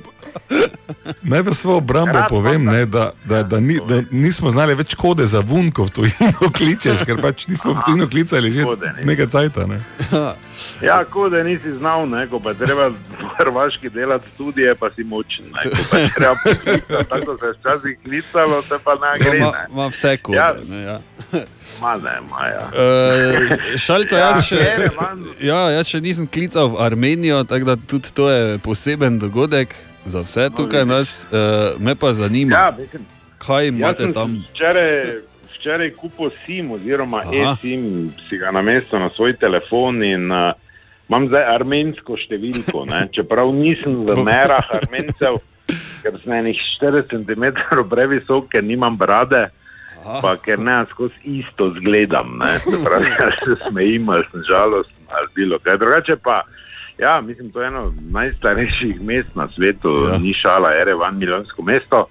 [1.23, 4.95] Naj v svojo obrambo Rad povem, ne, da, da, da, ni, da nismo znali več
[4.95, 9.03] kode za vunko v tujino kličeš, ker pač nismo v tujino klicali že Kode ne.
[9.05, 9.67] nekaj cajta.
[9.67, 9.81] Ne.
[10.81, 12.97] Ja, ko da nisi znal, ne, ko pa treba v
[13.35, 15.49] Hrvaški delati študije, pa si močen.
[15.49, 16.35] Ne, pa treba
[17.11, 19.39] tako se je včasih klicalo, te pa ne gre.
[19.41, 19.65] Ma, Ne.
[19.71, 20.37] ma vse kode.
[20.37, 20.53] Ja.
[20.63, 20.99] Ne, ja.
[21.81, 22.65] Ma ne, ma ja.
[22.69, 25.25] Uh, šalto, Ja, jaz, še, Jerevan.
[25.41, 29.75] ja, jaz še nisem klical v Armenijo, tako da tudi to je poseben dogodek
[30.07, 31.27] za vse tukaj nas.
[31.31, 33.07] Uh, me pa zanima, Ja, mislim,
[33.39, 34.45] kaj imate tam.
[34.55, 35.17] Včeraj,
[35.55, 37.33] včeraj kupil SIM, oziroma Aha.
[37.33, 40.53] e-SIM, si ga namestil na svoj telefon in uh,
[41.09, 42.85] imam zdaj armensko številko.
[42.91, 43.07] Ne?
[43.15, 45.41] Čeprav nisem v merah armencev,
[46.03, 47.45] ker sem enih 40 cm
[47.91, 49.49] previsok, ker nimam brade.
[50.03, 53.07] Pa ker ne skozi isto zgledam, ne, se pravi,
[53.45, 55.79] se smejim, ali sem žalosten, ali bilo kaj.
[55.79, 56.41] Drugače pa,
[57.03, 60.19] ja, mislim, to je eno najstarejših mest na svetu, ja.
[60.19, 62.07] ni šala, Erevan, milijonsko mesto.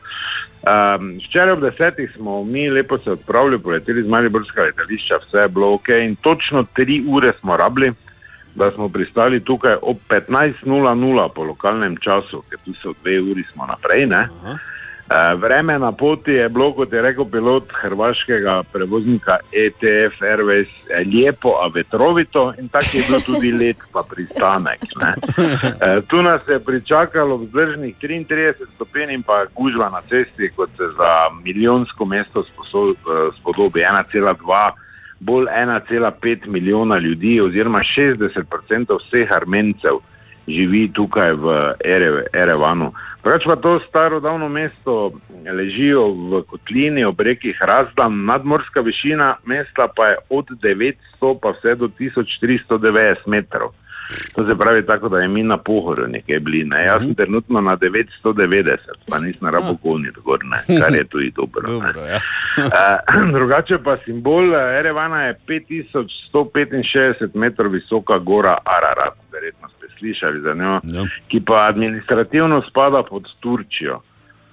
[0.61, 5.49] Um, včeraj ob desetih smo mi lepo se odpravili, poleteli z Mariborskega letališča, vse je
[5.49, 7.93] bilo ok in točno tri ure smo rabili,
[8.55, 13.65] da smo pristali tukaj ob 15.00 po lokalnem času, ker tu so dve uri smo
[13.65, 14.05] naprej.
[14.05, 14.27] Ne?
[14.43, 14.59] Uh,
[15.35, 21.57] vreme na poti je bilo, kot je rekel pilot hrvaškega prevoznika ETF Airways, eh, lepo,
[21.63, 24.79] a vetrovito in tako je bil tudi let pa pristanek.
[25.01, 25.13] ne.
[25.81, 30.87] Eh, Tu nas je pričakalo vzdržnih 33 stopinj in pa gužva na cesti, kot se
[30.97, 31.11] za
[31.43, 34.71] milijonsko mesto eh, spodobi 1,2,
[35.19, 39.99] bolj 1,5 milijona ljudi, oziroma 60% vseh armencev
[40.47, 42.93] živi tukaj v Ere, Erevanu.
[43.23, 45.11] Drugač pa to staro davno mesto
[45.45, 51.75] ležijo v kotlini ob reki Hrazdan, nadmorska višina mesta pa je od 900 pa vse
[51.75, 53.77] do 1390 metrov.
[54.35, 56.63] To se pravi tako, da je mi na pohorju nekaj bili.
[56.63, 56.85] Ne?
[56.85, 58.77] Jaz sem trenutno na 990,
[59.09, 60.79] pa nisem rabo konit gor, ne?
[60.79, 61.67] kar je tudi dobro.
[61.67, 62.19] Dobro, ja.
[62.57, 62.97] Eh,
[63.33, 69.67] Drugače pa simbol eh, Erevana je 5165 metrov visoka gora Ararat, verjetno
[70.01, 71.05] slišali za njo, Ja.
[71.29, 74.01] ki pa administrativno spada pod Turčijo.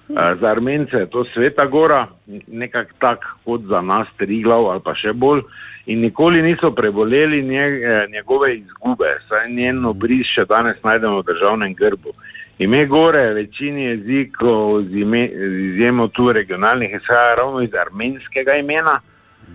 [0.09, 2.07] Eh, Za Armence je to sveta gora,
[2.47, 5.41] nekako tak kot za nas Triglav ali pa še bolj.
[5.85, 11.25] In nikoli niso preboleli nje, eh, njegove izgube, saj njen obris še danes najdemo v
[11.25, 12.13] državnem grbu.
[12.59, 18.99] Ime gore, večini jezikov, z, ime, z izjemo tu regionalnih, izhaja ravno iz armenskega imena.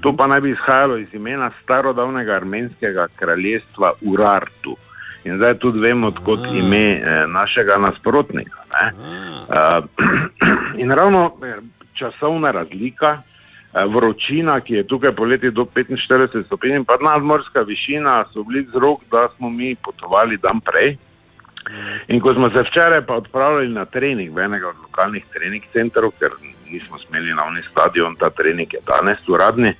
[0.00, 4.76] To pa naj bi izhajalo iz imena starodavnega armenskega kraljestva Urartu.
[5.24, 8.64] In zdaj tudi vemo, odkot ime eh, našega nasprotnika.
[8.74, 8.92] Ne?
[9.48, 9.84] Uh,
[10.82, 11.56] in ravno eh,
[11.94, 18.24] časovna razlika, eh, vročina, ki je tukaj poleti do 45 stopinj, in pa nadmorska višina
[18.32, 20.96] so bili vzrok, da smo mi potovali dan prej.
[22.08, 26.12] In ko smo se včeraj pa odpravili na trening v enega od lokalnih trening centrov,
[26.20, 26.36] ker
[26.68, 29.72] nismo smeli na oni stadion, ta trening je danes uradni,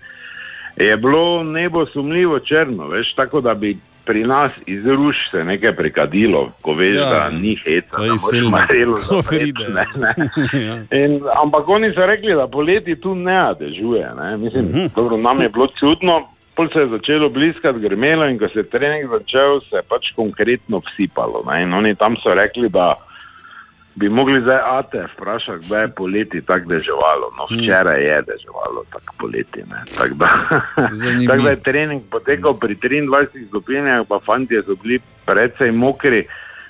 [0.76, 5.72] je bilo nebo sumljivo črno, veš, tako da bi pri nas iz ruš se nekaj
[5.72, 7.05] prikadilo, ko veš, Ja.
[7.06, 9.64] da ni heca, da je moraš silno, marelo ko pride.
[9.70, 10.12] ne, ne.
[10.66, 10.74] ja.
[10.97, 14.10] In, ampak oni so rekli, da poleti tu ne dežuje.
[14.14, 14.36] Ne?
[14.36, 14.86] Mislim, Mhm.
[14.94, 16.20] dobro, nam je bilo čudno,
[16.55, 20.12] pol se je začelo bliskati grmelo in ko se je trening začel, se je pač
[20.12, 21.43] konkretno vsipalo.
[21.47, 21.62] Ne?
[21.62, 22.94] In oni tam so rekli, da
[23.96, 27.30] bi mogli zdaj ate vprašati, kdaj je poleti tako deževalo.
[27.36, 27.54] No, Mhm.
[27.56, 29.64] včeraj je deževalo tako poleti.
[29.92, 30.28] Tako da,
[31.28, 33.08] tako da je trening potekal pri 23
[33.48, 36.26] stopinjah, pa fanti so bili precej mokri,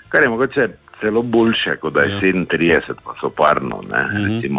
[0.08, 0.68] kar je mogoče
[1.00, 2.20] celo boljše, kot da je Ja.
[2.20, 3.82] 37, pa so parno.
[3.84, 4.58] Ne, Mhm.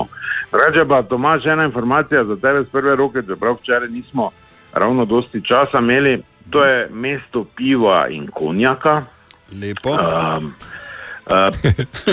[0.51, 4.31] Drugače pa Tomaž, ena informacija za tebe z prve roke, čeprav včeraj nismo
[4.73, 9.03] ravno dosti časa imeli, to je mesto piva in konjaka.
[9.51, 9.89] Lepo.
[9.91, 10.53] Um,
[11.25, 11.55] Uh,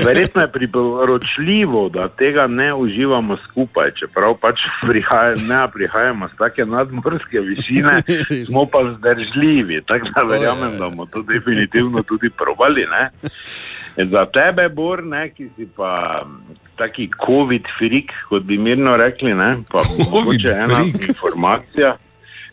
[0.06, 6.64] verjetno je priporočljivo, da tega ne uživamo skupaj, čeprav pač prihaja, ne prihajamo z take
[6.64, 8.01] nadmorske višine,
[8.47, 9.82] smo pa vzdržljivi.
[9.86, 12.86] Tako da verjamem, da bomo to definitivno tudi probali.
[12.90, 13.10] Ne?
[14.10, 19.59] Za tebe, Bor, ne, ki si pa mm, taki COVID-frik, kot bi mirno rekli, ne,
[19.68, 21.97] pa mogoče ena informacija.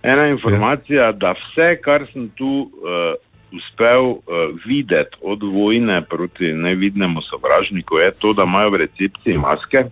[0.03, 3.15] Ena informacija, da vse, kar sem tu uh,
[3.53, 4.19] uspel uh,
[4.65, 9.85] videti od vojne proti nevidnemu sovražniku, je to, da imajo v recepciji maske.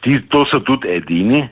[0.00, 1.48] Ti, to so tudi edini.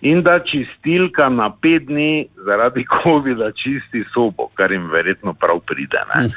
[0.00, 6.00] In da čistilka na pet dni zaradi COVID-a čisti sobo, kar jim verjetno prav pride.
[6.14, 6.28] Ne?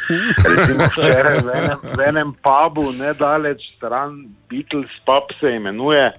[0.50, 6.12] Recimo včeraj v enem, v enem pubu, nedaleč stran, Beatles pub se imenuje,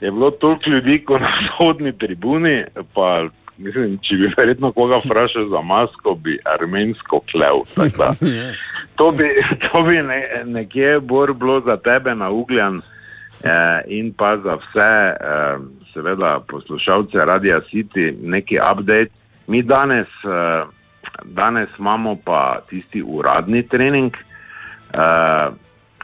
[0.00, 3.26] je bilo toliko ljudi kot na vzhodni tribuni, pa
[3.58, 7.64] mislim, če bi verjetno koga vprašal za masko, bi armensko klev.
[7.98, 8.12] da.
[8.98, 9.28] To bi,
[9.62, 12.80] to bi ne, nekje bolj bilo za tebe na ugljan
[13.44, 15.58] eh, in pa za vse, eh,
[15.92, 19.14] seveda, poslušalce Radia City, neki update.
[19.46, 20.64] Mi danes, eh,
[21.24, 24.16] danes imamo pa tisti uradni trening.
[24.94, 25.48] Eh,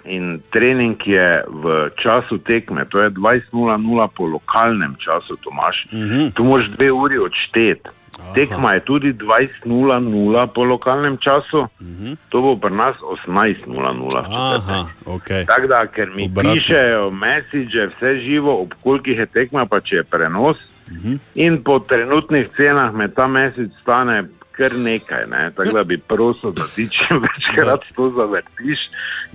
[0.05, 5.87] in trening je v času tekme, to je 20.00 po lokalnem času, Tomaš.
[5.93, 6.33] Mm -hmm.
[6.33, 7.89] Tu moraš dve uri odšteti.
[8.35, 12.17] Tekma je tudi 20.00 po lokalnem času, mm -hmm.
[12.29, 14.23] to bo pri nas 18.00.
[14.27, 15.47] Aha, okay.
[15.47, 16.55] Tako da, ker mi Obratno.
[16.55, 20.57] pišejo message, vse živo, ob kolikih je tekma, pa če je prenos.
[20.91, 21.19] Mm -hmm.
[21.35, 24.25] In po trenutnih cenah me ta mesec stane
[24.57, 25.27] kar nekaj.
[25.31, 25.51] Ne?
[25.57, 28.81] Tako da bi prosil, da ti čim večkrat to zavrtiš,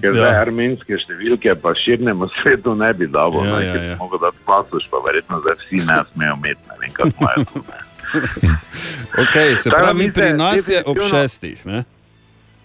[0.02, 0.16] ker Ja.
[0.16, 3.44] zdaj armenske številke pa širnemu svetu ne bi dalo.
[3.46, 3.66] Ja, ne?
[3.66, 3.94] ja, Ker ja.
[3.94, 7.46] bi mogel dati pasoš, pa verjetno zdaj vsi ne smejo imeti, ne vem, kako imajo.
[7.54, 7.64] to.
[9.20, 11.66] Okay, se Tako da pravi, pri nas je ob šestih.
[11.66, 11.84] Ne?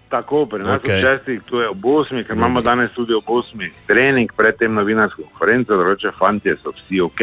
[0.09, 1.01] Tako, pri nas okay.
[1.01, 5.77] šestih, tu je ob osmih, ker imamo danes tudi ob osmih trening, predtem novinarsko konferenco,
[5.77, 7.21] drugače fantje so vsi ok.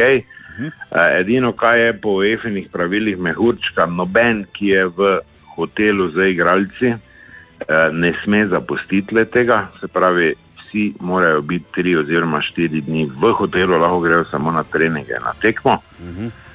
[0.58, 0.70] Uh,
[1.16, 5.10] edino, kaj je po EFInih pravilih mehurčka, noben, ki je v
[5.56, 11.96] hotelu z igralci, uh, ne sme zapustiti le tega, se pravi, vsi morajo biti tri
[11.96, 15.80] oziroma štiri dni v hotelu, lahko grejo samo na treninge, na tekmo.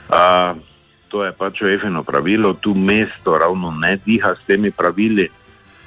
[0.08, 0.58] Uh,
[1.08, 5.30] to je pač EFIno pravilo, tu mesto ravno ne diha s temi pravili.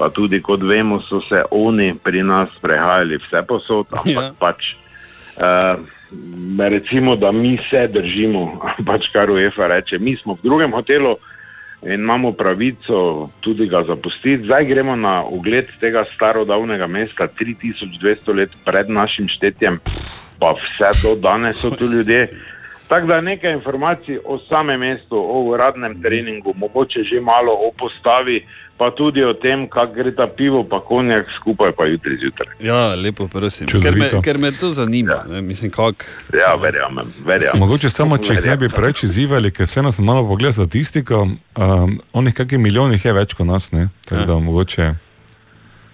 [0.01, 4.32] Pa tudi, kot vemo, so se oni pri nas prehajali vse posod, ampak ja.
[4.39, 4.74] pač.
[5.37, 5.99] Uh,
[6.59, 9.99] recimo, da mi se držimo, pač kar UEFA reče.
[9.99, 11.16] Mi smo v drugem hotelu
[11.82, 14.45] in imamo pravico tudi ga zapustiti.
[14.45, 19.81] Zdaj gremo na ogled tega starodavnega mesta, 3200 let pred našim štetjem,
[20.39, 22.28] pa vse do danes so tu ljudje.
[22.89, 28.43] Tako da nekaj informacij o samem mestu, o uradnem treningu, mogoče že malo o postavi,
[28.81, 32.55] pa tudi o tem, kako gre ta pivo, pa konjak skupaj, pa jutri zjutraj.
[32.65, 33.69] Ja, lepo, prosim.
[33.69, 35.19] Ker me, ker me to zanima.
[35.28, 35.40] Ja.
[35.44, 36.07] Mislim, kak...
[36.32, 37.61] Ja, verjamem, verjamem.
[37.61, 41.94] Mogoče samo, če jih ne bi preveč izzivali, ker vseeno sem malo pogledal statistiko, um,
[42.16, 43.90] onih kakih milijonih je več kot nas, ne?
[44.09, 44.89] Tako da mogoče.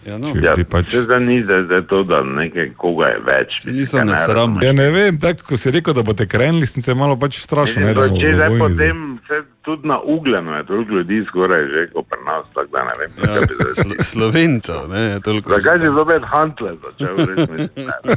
[0.07, 0.31] Ja, no.
[0.39, 0.95] Ja, pač...
[0.95, 3.65] zdaj ni zdaj, zdaj to, da nekaj koga je več.
[3.67, 4.63] niso Ja, ne nesramni.
[4.63, 7.83] Ja, ne vem, tako ko si rekel, da boste krenili, sem se malo pač strašil.
[7.83, 11.67] Ne, da Mislim, bomo Če zdaj potem se tudi na ugljenu je toliko ljudi skoraj
[11.73, 13.11] že kot pri nas, tako da ne vem.
[13.27, 15.59] Ja, Slo Slovencev, ne, toliko.
[15.59, 17.15] Zakaj si zopet Huntle začel?
[17.27, 18.17] ne.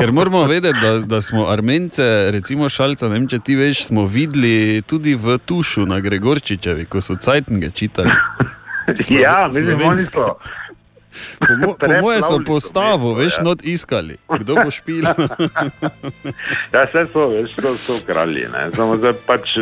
[0.00, 4.08] Ker moramo vedeti, da, da smo Armence, recimo Šalca, ne vem, če ti veš, smo
[4.08, 8.16] videli tudi v Tušu na Gregorčičevi, ko so Cajtnge čitali.
[9.10, 10.34] Ja, mislim, oni so.
[11.38, 13.44] Po, mo, po moje so postavo, veš, ja.
[13.44, 15.04] not iskali, kdo bo špil.
[16.72, 18.46] Ja, vse so, veš, to so kralji.
[18.52, 18.68] Ne.
[18.74, 19.52] Samo zdaj pač,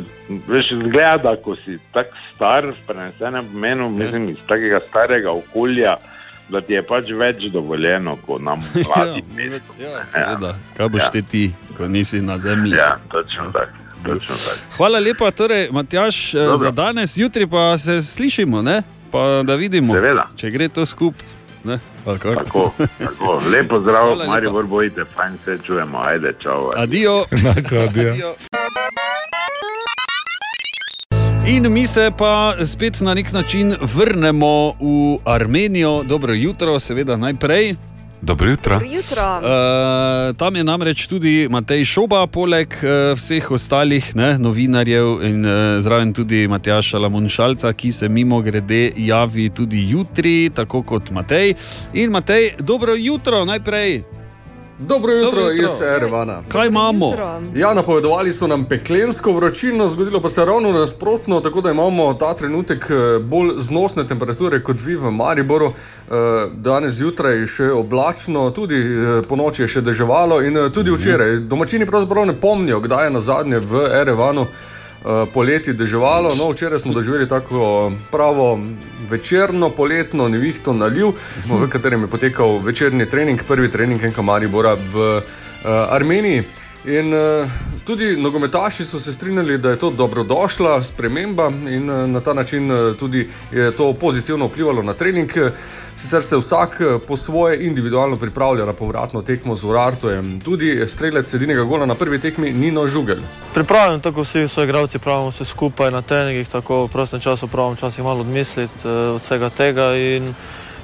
[0.48, 5.96] veš, zgleda, ko si tako star, v prenesenem pomenu, mislim, iz takega starega okolja,
[6.48, 9.76] da ti je pač več dovoljeno, kot nam mladi mestu.
[9.80, 11.10] Ja, seveda, kaj boš Ja.
[11.10, 11.44] te ti,
[11.76, 12.76] ko nisi na zemlji.
[12.76, 13.76] Ja, točno tako.
[14.06, 14.76] Točno tako.
[14.76, 16.56] Hvala lepa, torej, Matjaš, eh, Dobro.
[16.56, 18.82] za danes, jutri pa se slišimo, ne?
[19.12, 20.26] Pa da vidimo, Seveda.
[20.36, 21.26] če gre to skupaj.
[21.64, 21.76] ne,
[22.06, 22.42] ali kako.
[22.44, 23.42] Tako, tako.
[23.52, 24.16] Lepo zdrav.
[24.26, 26.70] Maribor, bojite, fajn se čujemo, ajde, čau.
[26.76, 27.24] Adijo.
[27.32, 28.10] Enako, adijo.
[28.10, 28.34] Adijo.
[31.46, 32.32] In mi se pa
[32.66, 34.74] spet na nek način vrnemo v
[35.26, 36.02] Armenijo.
[36.02, 37.74] Dobro jutro, seveda najprej.
[38.22, 38.74] Dobro jutro.
[38.74, 39.22] Dobro jutro.
[39.38, 45.80] Uh, tam je namreč tudi Matej Šoba, poleg uh, vseh ostalih ne, novinarjev in uh,
[45.82, 51.54] zraven tudi Matjaša Lamonšalca, ki se mimo grede javi tudi jutri, tako kot Matej.
[51.94, 54.21] In Matej, dobro jutro najprej.
[54.78, 55.64] Dobro jutro, Dobro jutro.
[55.64, 56.42] iz Erevana.
[56.48, 57.12] Kaj imamo?
[57.54, 62.34] Ja, napovedovali so nam peklensko vročino, zgodilo pa se ravno nasprotno, tako da imamo ta
[62.34, 65.66] trenutek eh, bolj znosne temperature kot vi v Mariboru.
[65.66, 66.12] Eh,
[66.54, 70.90] Danes zjutraj je še oblačno, tudi eh, po noči je še deževalo in eh, tudi
[70.90, 71.36] včeraj.
[71.36, 74.81] Domačini pravzaprav ne pomnijo, kdaj je na zadnje v Erevanu eh,
[75.34, 76.30] poleti deževalo.
[76.38, 78.60] No, včeraj smo doživeli tako pravo
[79.10, 81.14] večerno, poletno, nevihto naliv,
[81.48, 85.22] v katerem je potekal večerni trening, prvi trening Enka Maribora v uh,
[85.90, 86.44] Armeniji.
[86.84, 87.50] In uh,
[87.84, 92.70] tudi nogometaši so se strinjali, da je to dobrodošla sprememba in uh, na ta način
[92.70, 95.30] uh, tudi je to pozitivno vplivalo na trening.
[95.96, 100.40] Sicer se vsak uh, po svoje individualno pripravlja na povratno tekmo z Urartojem.
[100.40, 103.18] Tudi strelec edinega gola na prvi tekmi Nino Žugel.
[103.54, 107.74] Pripravljen, tako vsi so igralci, pravimo vse skupaj na treningih, tako v prostem času pravimo
[107.74, 110.34] včasih malo odmisliti eh, od vsega tega in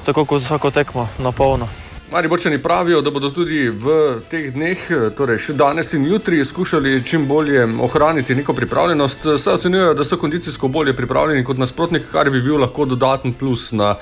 [0.06, 1.68] tako kot vsako tekmo, na polno.
[2.12, 4.80] Mariborčani pravijo, da bodo tudi v teh dneh,
[5.16, 9.26] torej še danes in jutri, skušali čim bolje ohraniti neko pripravljenost.
[9.36, 13.72] Saj ocenjujejo, da so kondicijsko bolje pripravljeni kot nasprotnik, kar bi bil lahko dodaten plus
[13.76, 13.98] na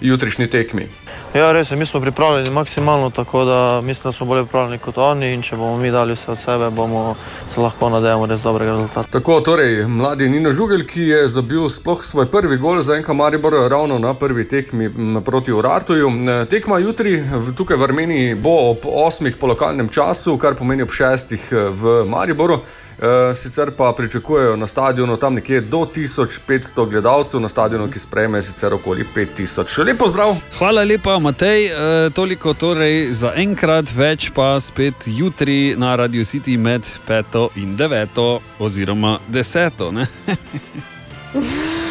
[0.00, 0.88] jutrišnji tekmi.
[1.34, 4.98] Ja, res je, mi smo pripravljeni maksimalno, tako da mislim, da smo bolje pripravljeni kot
[4.98, 7.16] oni in če bomo mi dali vse od sebe, bomo
[7.54, 9.08] se lahko nadejamo res dobrega rezultata.
[9.10, 13.52] Tako, torej, mladi Nino Žugel, ki je zabil sploh svoj prvi gol za NK Maribor
[13.70, 14.90] ravno na prvi tekmi
[15.24, 16.08] proti Urartuju.
[16.08, 17.22] E, Tekma jutri
[17.56, 19.32] tukaj v Armeniji bo ob 8.
[19.40, 21.36] po lokalnem času, kar pomeni ob 6.
[21.70, 22.60] v Mariboru.
[23.02, 28.42] E, Sicer pa pričakujejo na stadionu tam nekje do 1500 gledalcev, na stadionu, ki sprejme
[28.42, 29.84] sicer okoli 5000.
[29.84, 30.36] Lep pozdrav!
[30.58, 31.66] Hvala lepa, Matej.
[31.66, 37.76] E, toliko torej za enkrat, več pa spet jutri na Radio City med 5 in
[37.76, 39.90] 9, oziroma 10.
[39.92, 40.06] ne?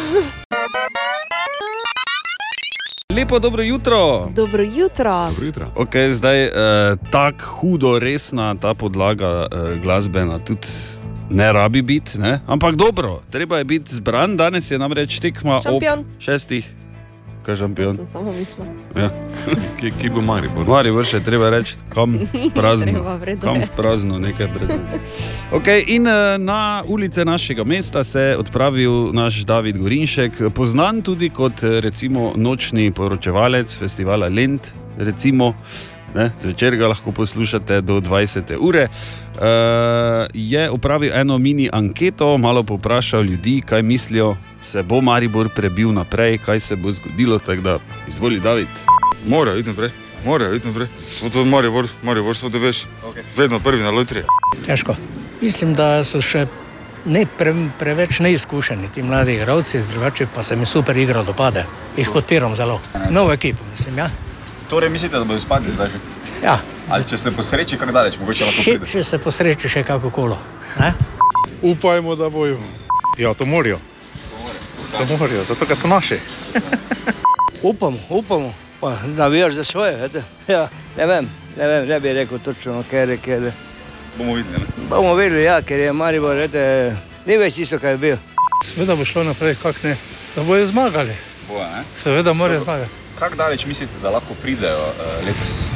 [3.18, 4.28] Lepo dobro jutro.
[4.34, 5.30] Dobro jutro.
[5.42, 5.66] jutro.
[5.76, 6.50] Okay, zdaj eh,
[7.10, 10.66] tako hudo, resna ta podlaga eh, glasbena tudi
[11.30, 12.40] ne rabi biti, ne?
[12.46, 14.36] ampak dobro, treba je biti zbran.
[14.36, 15.98] Danes je namreč tekma Šampion.
[15.98, 16.74] ob šestih,
[17.42, 17.96] kaj šampion.
[17.96, 18.66] Sem samo mislila.
[18.96, 19.10] Ja.
[19.80, 20.66] Ki, ki bo Maribor?
[20.66, 22.18] Maribor še treba reči, kam
[22.58, 23.04] prazno.
[23.40, 23.68] Kam je.
[23.68, 24.72] v prazno, nekaj brez.
[25.52, 31.30] Okay, in eh, na ulice našega mesta se je odpravil naš David Gorinšek, poznan tudi
[31.30, 34.72] kot eh, recimo nočni poročevalec festivala Lent.
[34.98, 35.54] Recimo,
[36.18, 38.56] ne, zvečer ga lahko poslušate do 20.
[38.58, 38.88] ure.
[38.88, 45.92] Uh, je upravil eno mini anketo, malo povprašal ljudi, kaj mislijo, se bo Maribor prebil
[45.92, 47.38] naprej, kaj se bo zgodilo.
[47.38, 47.78] Tako da,
[48.08, 48.68] izvoli, David.
[49.26, 49.90] Morajo iti naprej,
[50.24, 50.88] morajo iti naprej.
[51.18, 52.84] Smo to Maribor, Maribor smo da veš.
[53.06, 53.22] Okay.
[53.36, 54.22] Vedno prvi na lotri.
[54.66, 54.96] Težko.
[55.40, 56.46] Mislim, da so še
[57.06, 61.64] ne pre, preveč neizkušeni ti mladi igralci, drugače pa se mi super igra dopade.
[61.96, 62.80] Jih podpiram zelo.
[63.10, 64.10] Novo ekipo, mislim, ja.
[64.68, 65.88] Torej, mislite, da bodo spadli zdaj?
[65.88, 65.98] že?
[66.46, 66.58] ja.
[66.90, 68.86] Ali če se posreči, kako daleč, mogoče lahko Še, pride?
[68.92, 70.38] še se posreči še kako kolo.
[70.80, 70.92] Ne?
[71.62, 72.56] Upajmo, da bojo.
[73.18, 73.80] Ja, to morajo.
[74.96, 76.20] To morajo, zato ker so naši.
[77.68, 78.52] Upamo, upamo.
[78.80, 80.22] Pa navijaš za svoje, veste.
[80.48, 81.26] Ja, ne vem,
[81.56, 83.48] ne vem, ne bi rekel točno, ker, ker
[84.18, 84.62] Bomo videli.
[84.62, 84.86] Ne?
[84.88, 86.62] bomo videli, ja, ker je Maribor, veste,
[87.26, 88.16] ni več isto, kaj je bil.
[88.66, 89.96] Seveda bo šlo naprej, kak ne.
[90.36, 91.14] Da bojo zmagali.
[91.48, 91.82] Boja?
[92.02, 92.97] Seveda morajo zmagati.
[93.18, 95.66] Kako daleč mislite, da lahko pridejo uh, letos?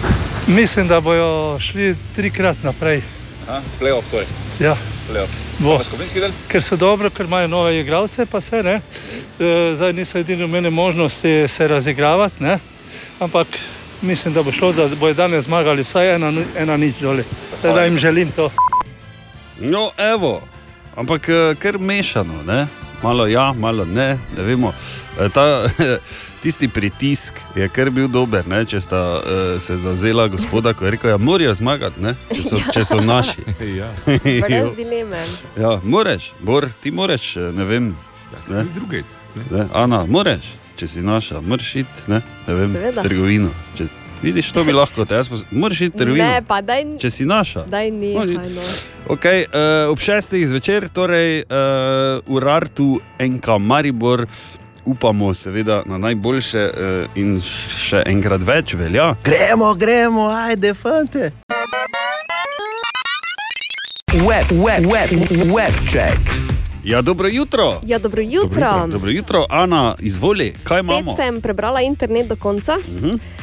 [0.46, 3.02] Mislim, da bojo šli trikrat naprej.
[3.48, 4.26] Aha, Playoff to je.
[4.60, 4.76] Ja.
[5.10, 5.84] Playoff.
[5.84, 6.30] Skupinski del?
[6.48, 8.80] Ker so dobro, ker imajo nove igralce, pa se ne.
[9.40, 12.58] E, zdaj niso edini imeli možnosti se razigravati, ne.
[13.20, 13.46] Ampak
[14.02, 17.24] mislim, da bo šlo, da bojo danes zmagali vsaj ena, ena nič doli.
[17.62, 18.50] Tako Da jim želim to.
[19.60, 20.42] No, evo,
[20.96, 22.66] ampak eh, kar mešano, ne?
[23.02, 24.72] malo ja, malo ne, ne vemo.
[25.20, 25.66] Eh, Ta,
[26.42, 28.64] tisti pritisk je kar bil dober, ne?
[28.66, 32.14] če sta uh, se zauzela gospoda, ko je rekel, da ja, morajo zmagati, ne?
[32.32, 33.44] če, so, če so naši.
[33.80, 33.92] ja.
[34.06, 35.22] Brez dileme.
[35.56, 37.92] ja, moreš, Bor, ti moreš, eh, ne vem.
[38.50, 38.64] Ne?
[38.74, 39.04] Drugi.
[39.52, 39.66] Ne?
[39.74, 40.50] Ana, moreš,
[40.80, 42.22] če si naša, moraš iti ne?
[42.48, 43.00] Ne vem, Seveda.
[43.00, 43.50] v trgovino.
[43.78, 43.86] Če,
[44.22, 45.44] vidiš, to bi lahko te jaz pos...
[45.50, 46.26] Moraš iti v trgovino.
[46.26, 47.68] Ne, pa daj, Če si naša.
[47.70, 48.34] daj nehaj.
[48.56, 48.66] No.
[49.14, 54.26] Okay, uh, ob šestih zvečer, torej uh, v Rartu, NK Maribor,
[54.84, 57.40] upamo seveda na najboljše uh, in
[57.70, 59.14] še enkrat več velja.
[59.24, 61.30] Gremo, gremo, ajde, fante.
[64.12, 65.10] Web, web, web,
[65.54, 66.20] web check.
[66.84, 67.80] Ja, dobro jutro.
[67.86, 68.86] Ja, dobro jutro.
[68.86, 71.14] Dobro jutro, Ana, izvoli, kaj imamo?
[71.14, 72.76] Spet sem prebrala internet do konca.
[72.88, 73.14] Mhm.
[73.14, 73.41] Uh,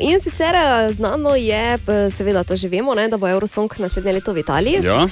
[0.00, 4.12] in sicer eh, znano je, p- seveda to že vemo, ne, da bo Eurosong naslednje
[4.12, 4.82] leto v Italiji.
[4.82, 5.04] Ja.
[5.04, 5.10] Uh,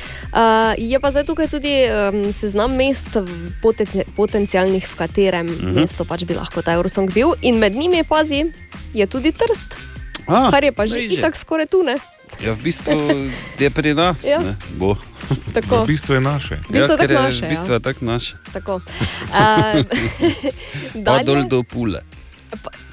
[0.76, 3.06] je pa zdaj tukaj tudi um, seznam mest
[3.58, 5.68] poten potencialnih, v katerem uh Mhm.
[5.68, 5.74] -huh.
[5.76, 7.34] mestu pač bi lahko ta Eurosong bil.
[7.40, 8.50] In med njimi, pazi,
[8.90, 9.76] je tudi Trst,
[10.26, 11.14] A, kar je pa že že.
[11.14, 11.82] itak skoraj tu.
[11.82, 11.94] Ne?
[12.38, 12.92] Ja, v bistvu
[13.58, 14.24] je pri nas.
[14.24, 14.38] Ja.
[14.38, 14.96] ne, Bo.
[15.54, 15.82] Tako.
[15.82, 16.56] V bistvu je naše.
[16.58, 17.74] V bistvu je ker tako naše, V bistvu ja.
[17.74, 18.34] je tako naše.
[18.52, 18.74] Tako.
[18.74, 19.84] Uh,
[21.04, 22.00] Pa dol do pule.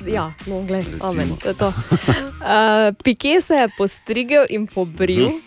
[0.06, 1.68] Ja, no, gled, amen, to je to.
[1.68, 5.30] Uh, Pike se je postrigel in pobril.
[5.30, 5.41] Hm.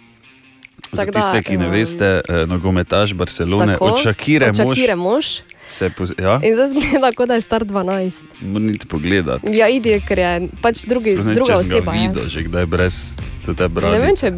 [0.93, 5.27] Za tiste, ki ne em, veste, eh, nogometaš Barcelone, Tako, od Šakire od Shakire mož.
[5.69, 6.13] Se poz...
[6.19, 8.13] ja, In zdaj zgleda, kot da je star 12.
[8.43, 9.53] moram niti pogledati.
[9.53, 10.31] Ja, idi, ker je
[10.63, 11.93] pač drugi, Sploh ne, druga če oseba.
[11.93, 12.09] je.
[12.09, 12.97] videl, že kdaj brez
[13.45, 14.33] to te Ne vem, če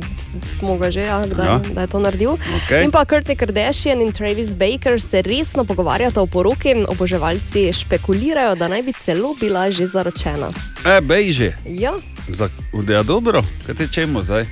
[0.46, 1.58] smo ga že, ja, kdaj, Ja.
[1.58, 1.74] ja.
[1.74, 2.34] da je to naredil.
[2.34, 2.84] Okej.
[2.84, 6.74] In pa Kourtney Kardashian in Travis Baker se resno pogovarjata o poroki.
[6.86, 10.50] Oboževalci špekulirajo, da naj bi celo bila že zaročena.
[10.86, 11.48] E, bej že.
[11.66, 11.94] Ja,
[12.28, 12.46] Za,
[12.86, 14.46] ja, dobro, kaj tečemo zdaj?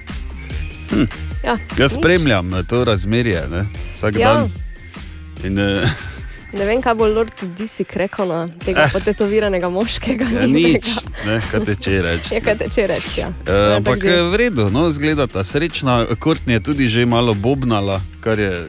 [0.91, 1.07] Hm.
[1.45, 1.55] ja.
[1.79, 1.99] Jaz nič.
[2.01, 3.67] spremljam na to razmerje, ne?
[3.95, 4.35] vsak Ja.
[4.35, 4.51] dan.
[5.45, 5.87] In, eh,
[6.49, 8.91] Ne vem, kaj bo Lord Disik rekel na tega Eh.
[8.91, 10.25] potetoviranega moškega.
[10.33, 10.87] ja, nič,
[11.27, 12.29] ne, kaj teče reči.
[12.31, 13.21] Je kaj teče reči.
[13.21, 13.29] Ja.
[13.29, 14.15] Uh, Ne, ampak tako gre.
[14.15, 15.95] eh, v redu, no, zgledata srečna.
[16.17, 18.65] Kortni je tudi že malo bobnala, kar je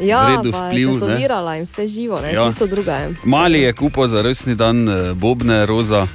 [0.00, 0.88] ja, v redu je vpliv.
[0.98, 2.32] Tetovirala in vse živo, ne?
[2.32, 2.44] Ja.
[2.44, 3.14] čisto druga je.
[3.24, 6.10] Mali je kupil za rojstni dan eh, bobne, roza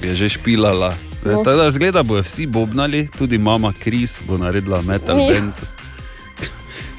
[0.00, 0.90] je že špilala.
[1.22, 1.40] No.
[1.40, 5.30] Tako da zgleda, bojo vsi bobnali, tudi mama Kris bo naredila metal Ja.
[5.30, 5.54] band.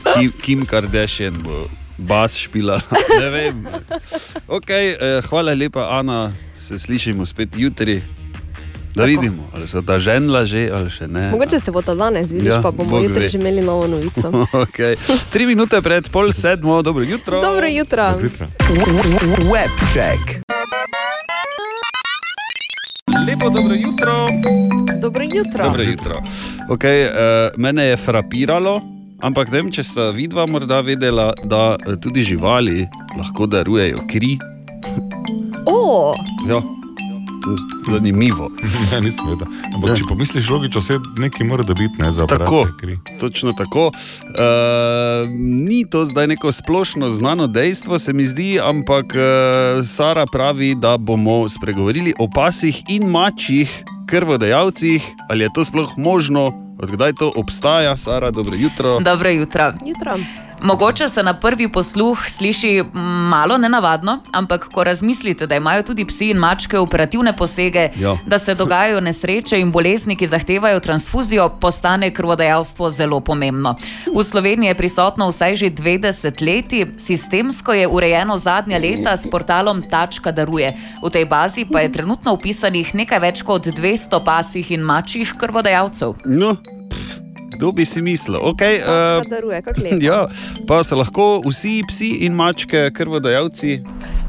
[0.05, 1.67] Kim, Kim Kardashian bo
[1.97, 2.81] bas špila.
[3.21, 3.65] Ne vem.
[4.47, 8.01] Okay, eh, hvala lepa, Ana, se slišimo spet jutri.
[8.95, 11.31] Da vidimo, ali so ta ženla že ali še ne.
[11.31, 13.27] Mogoče se bo to danes, vidiš, Ja, pa bomo Bog jutri ve.
[13.27, 14.31] že imeli novo novico.
[14.63, 14.95] okay.
[15.29, 17.41] Tri minute pred pol sedmo, dobro jutro.
[17.41, 18.03] Dobro jutro.
[19.51, 20.39] Webcheck.
[23.27, 24.27] Lepo dobro jutro.
[25.01, 25.63] Dobro jutro.
[25.63, 26.15] Dobro jutro.
[26.69, 27.11] Okay, uh,
[27.57, 28.81] mene je frapiralo,
[29.25, 32.85] ampak ne vem, če sta vidva morda vedela, da tudi živali
[33.17, 34.37] lahko darujejo kri.
[35.65, 36.13] O,
[36.45, 36.61] Ja.
[37.85, 38.49] Zanimivo.
[38.89, 39.45] Ja, nisem vedel.
[39.69, 42.33] Ampak če pomisliš logično, vse nekaj mora dobiti ne, za Tako,
[42.65, 42.95] operacijo kri.
[43.19, 43.87] točno tako.
[43.87, 45.29] Uh,
[45.61, 49.21] ni to zdaj neko splošno znano dejstvo, se mi zdi, ampak uh,
[49.85, 53.69] Sara pravi, da bomo spregovorili o pasih in mačjih
[54.07, 55.05] krvodajalcih.
[55.29, 58.99] Ali je to sploh možno, odkdaj to obstaja, Sara, dobro jutro.
[58.99, 59.73] Dobro jutro.
[59.85, 60.17] jutro.
[60.61, 62.83] Mogoče se na prvi posluh sliši
[63.29, 68.17] malo nenavadno, ampak ko razmislite, da imajo tudi psi in mačke operativne posege, Ja.
[68.27, 73.75] da se dogajajo nesreče in bolezni, ki zahtevajo transfuzijo, postane krvodajalstvo zelo pomembno.
[74.15, 79.81] V Sloveniji je prisotno vsaj že dve desetletji, sistemsko je urejeno zadnja leta s portalom
[79.81, 80.73] Tačka daruje.
[81.03, 86.13] V tej bazi pa je trenutno upisanih nekaj več kot 200 pasih in mačjih krvodajalcev.
[86.25, 86.55] No,
[87.55, 88.39] kdo bi si mislil?
[88.53, 89.61] Okay, Mačka uh, daruje,
[90.09, 90.21] ja,
[90.67, 93.79] pa so lahko vsi psi in mačke krvodajalci.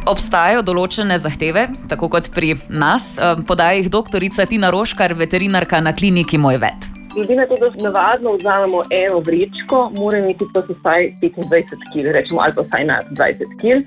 [0.07, 5.95] Obstajajo določene zahteve, tako kot pri nas, eh, podaja jih doktorica Tina Roškar, veterinarka na
[5.97, 6.93] kliniki Moj vet.
[7.17, 12.41] Glede na to, da navadno vzamemo eno vrečko, mora imeti pa vsaj 25 kg, rečemo,
[12.45, 13.81] ali pa vsaj nad 20 kg.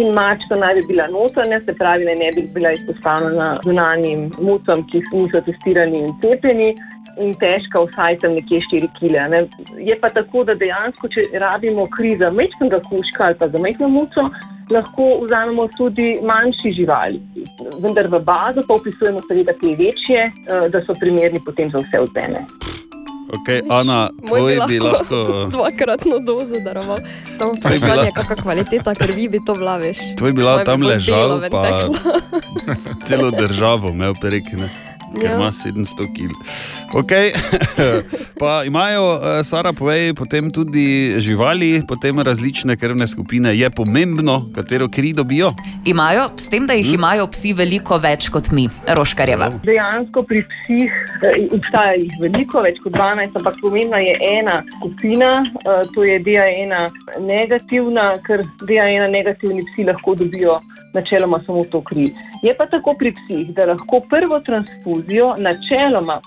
[0.00, 4.86] In mačka naj bi bila notranja, se pravi, da ne bi bila izpostavljena zunanjim mucam,
[4.90, 6.68] ki niso testirani in cepljeni.
[7.16, 9.14] In težka vsaj tam nekje 4 kg.
[9.26, 9.38] Ne.
[9.80, 13.88] Je pa tako, da dejansko, če rabimo kri za majhnega kuška ali pa za majhno
[13.88, 14.20] muco,
[14.68, 17.20] lahko vzamemo tudi manjši živali.
[17.78, 22.02] Vendar v bazo pa upisujemo seveda te večje, eh, da so primerni potem za vse
[22.02, 22.44] vzene.
[23.28, 25.18] Okay, Ana, tvoj bi lahko.
[25.54, 26.98] dvakratno dozo daroval.
[27.38, 29.98] Samo To je bila- vprašanje, kakšna kvaliteta krvi bi to bila, veš.
[30.14, 31.64] Tvoj bi bila bi tam ležal, pa
[33.06, 34.68] celo državo imel prekne.
[35.14, 35.36] Ker Ja.
[35.36, 36.30] ima 700 kg.
[36.94, 37.32] Okay.
[38.40, 43.56] pa imajo, eh, Sara, povej, potem tudi živali, potem različne krvne skupine.
[43.56, 45.50] Je pomembno, katero kri dobijo.
[45.84, 49.50] Imajo, s tem, da jih imajo psi veliko več kot mi, Roškarjeva.
[49.66, 50.94] Dejansko pri psih
[51.26, 56.18] eh, obstaja jih veliko, več kot 12, ampak pomembna je ena skupina, eh, to je
[56.22, 56.74] DAN
[57.26, 60.60] negativna, ker DAN negativni psi lahko dobijo
[60.96, 62.10] načeloma samo to kri.
[62.42, 66.20] Je pa tako pri psih, da lahko prvo transfuzijo načeloma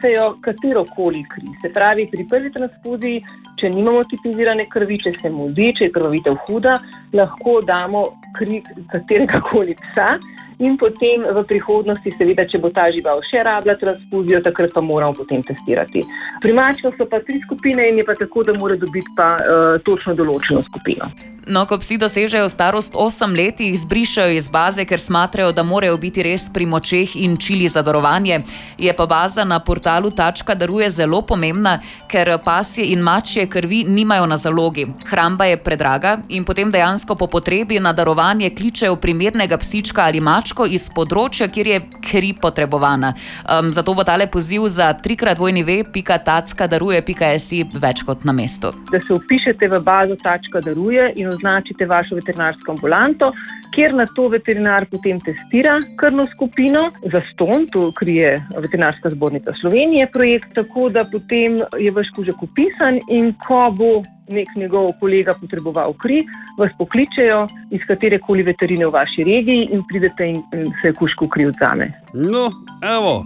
[0.00, 1.46] prenesejo katero koli kri.
[1.62, 3.22] Se pravi, pri prvi transfuziji,
[3.60, 6.74] če nimamo tipizirane krvi, če se mudi, če je krvavitev huda,
[7.12, 8.04] lahko damo
[8.36, 8.62] kri
[8.92, 10.18] katerega koli psa.
[10.64, 15.12] In potem v prihodnosti, seveda, če bo ta žival še rabila transfuzijo, takrat pa moramo
[15.12, 16.00] potem testirati.
[16.40, 19.76] Pri mačkah so pa tri skupine in je pa tako, da mora dobiti pa uh,
[19.84, 21.10] točno določeno skupino.
[21.44, 25.98] No, ko psi dosežejo starost 8 let, jih zbrišajo iz baze, ker smatrajo, da morajo
[26.00, 28.40] biti res pri močeh in čili za darovanje.
[28.80, 31.76] Je pa baza na portalu Tačka daruje zelo pomembna,
[32.08, 34.86] ker pasje in mačje krvi nimajo na zalogi.
[35.10, 40.24] Hramba je predraga in potem dejansko po potrebi na darovanje kličejo primernega psička ali
[40.54, 43.14] mačko iz področja, kjer je kri potrebovana.
[43.44, 47.02] Um, zato bo tale poziv za trikrat vojni ve, pika tacka daruje,
[47.38, 48.72] si več kot na mestu.
[48.90, 53.32] Da se upišete v bazo Tačka daruje in označite vašo veterinarsko ambulanto,
[53.74, 60.08] kjer na to veterinar potem testira krvno skupino za ston, to krije Veterinarska zbornica Slovenije
[60.12, 64.02] projekt, tako da potem je vaš kužek upisan in ko bo
[64.32, 66.24] nek njegov kolega potreboval kri,
[66.58, 71.28] vas pokličejo iz katere koli veterine v vaši regiji in pridete in, in se kužku
[71.28, 71.92] kri odzame.
[72.14, 72.50] No,
[72.96, 73.22] evo.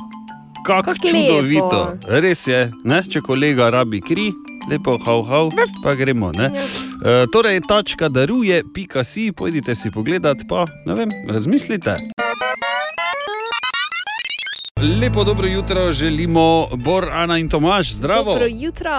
[0.67, 1.81] Kako čudovito.
[2.09, 3.03] Res je, ne?
[3.03, 4.33] če kolega rabi kri,
[4.71, 5.51] lepo hau, hau,
[5.83, 6.33] pa gremo.
[6.33, 6.51] Ne?
[6.53, 11.97] E, torej, tačka daruje, pika si, pojdite si pogledat, pa ne vem, razmislite.
[15.01, 18.33] Lepo dobro jutro želimo, Bor, Ana in Tomaš, zdravo.
[18.33, 18.91] Dobro jutro.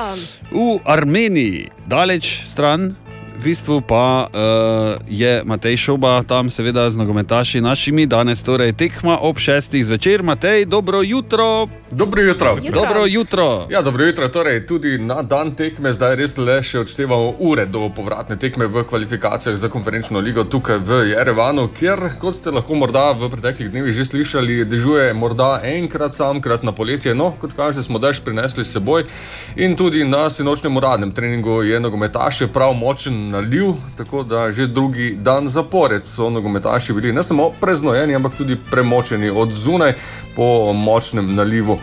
[0.52, 2.96] V Armeniji, daleč stran,
[3.40, 9.16] v bistvu pa uh, je Matej Šoba tam, seveda z nogometaši našimi, danes torej tekma
[9.24, 10.24] ob šestih zvečer.
[10.24, 11.72] Matej, dobro jutro.
[11.92, 12.58] Dobro jutro.
[12.74, 13.68] Dobro jutro.
[13.72, 14.28] Ja, dobro jutro.
[14.28, 18.84] Torej, tudi na dan tekme zdaj res le še odštevamo ure do povratne tekme v
[18.84, 23.96] kvalifikacijah za konferenčno ligo tukaj v Jerevanu, kjer, kot ste lahko morda v preteklih dnevih
[23.96, 27.16] že slišali, dežuje morda enkrat samkrat na poletje.
[27.16, 29.08] No, kot kaže, smo dež prinesli s seboj
[29.56, 35.16] in tudi na sinočnem uradnem treningu je nogometaše prav močen naliv, tako da že drugi
[35.16, 39.94] dan zapored so nogometaši bili ne samo preznojeni, ampak tudi premočeni od zunaj
[40.36, 41.78] po močnem nalivu.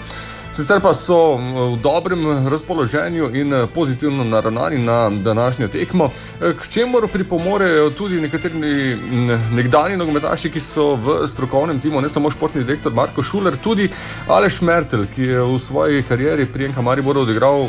[0.57, 6.11] Sicer pa so v dobrem razpoloženju in eh, pozitivno naravnani na današnjo tekmo,
[6.41, 8.97] eh, k čemur pripomorejo tudi nekateri
[9.53, 13.91] nekdani nogometaši, ki so v strokovnem timu, ne samo športni direktor Marko Šuler, tudi
[14.29, 17.69] Aleš Mertel, ki je v svoji karieri pri Enka Mariboru odigral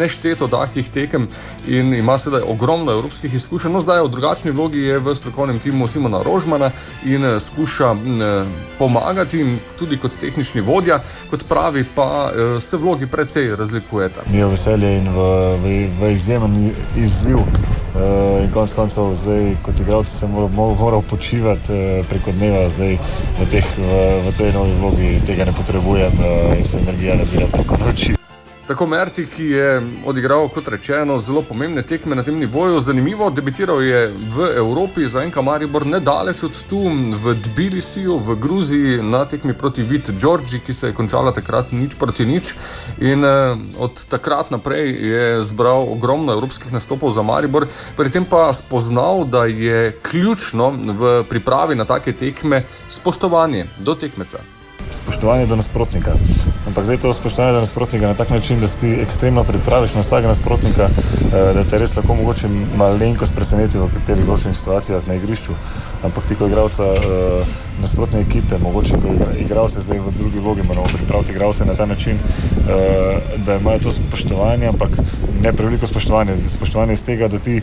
[0.00, 1.28] nešteto takih tekem
[1.66, 3.72] in ima sedaj ogromno evropskih izkušenj.
[3.72, 6.72] No, zdaj v drugačni vlogi je v strokovnem timu Simona Rožmana
[7.04, 7.94] in eh, skuša
[8.78, 9.44] pomagati
[9.78, 14.20] tudi kot tehnični vodja, kot pravi pa eh, se vlogi precej razlikujeta.
[14.32, 15.28] Mi je veselje in v,
[15.62, 17.38] v, v izjemen izziv.
[17.94, 22.98] Uh, in konec koncev, zdaj, kot igralec, sem moral, moral počivati uh, preko dneva, zdaj
[23.38, 27.46] v, teh, v, v tej novi vlogi tega ne potrebujem uh, in se energija nabira
[27.54, 28.23] preko noči.
[28.66, 32.78] Tako Merti, ki je odigral, kot rečeno, zelo pomembne tekme na tem nivoju.
[32.80, 36.80] Zanimivo, debitiral je v Evropi za enka Maribor, nedaleč od tu,
[37.24, 41.98] v Tbilisiju, v Gruziji, na tekmi proti Vit Džordži, ki se je končala takrat nič
[42.00, 42.54] proti nič.
[43.04, 47.68] In eh, od takrat naprej je zbral ogromno evropskih nastopov za Maribor,
[48.00, 54.63] pri tem pa spoznal, da je ključno v pripravi na take tekme spoštovanje do tekmeca.
[54.90, 56.14] Spoštovanje do nasprotnika.
[56.66, 60.00] Ampak zdaj to spoštovanje do nasprotnika na tak način, da se ti ekstremno pripraviš na
[60.00, 65.14] vsakega nasprotnika, eh, da te res lahko mogoče malenkost preseneti v katerih določenih situacijah na
[65.14, 65.56] igrišču.
[66.04, 70.62] Ampak ti, ko igralca eh, nasprotne ekipe, mogoče ko igra- igralce zdaj v drugi vlogi,
[70.62, 74.88] moramo pripraviti igralce na ta način, eh, da imajo to spoštovanje, ampak
[75.42, 76.36] ne preveliko spoštovanje.
[76.48, 77.62] Spoštovanje iz tega, da ti eh,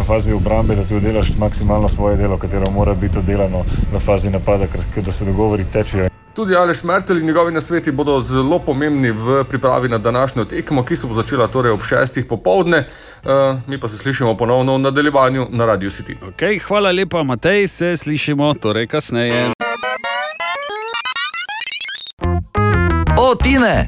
[0.00, 4.30] v fazi obrambe, da ti oddelaš maksimalno svoje delo, katero mora biti oddelano v fazi
[4.30, 6.13] napada, ker da se dogovori tečejo.
[6.34, 10.96] Tudi Aleš Mertel in njegovi nasveti bodo zelo pomembni v pripravi na današnjo tekmo, ki
[10.96, 12.84] se bo začela torej ob šestih popovdne.
[13.24, 16.16] Uh, mi pa se slišimo ponovno v nadaljevanju na Radio City.
[16.20, 19.50] Okay, hvala lepa, Matej, se slišimo torej kasneje.
[23.18, 23.86] O, Tine!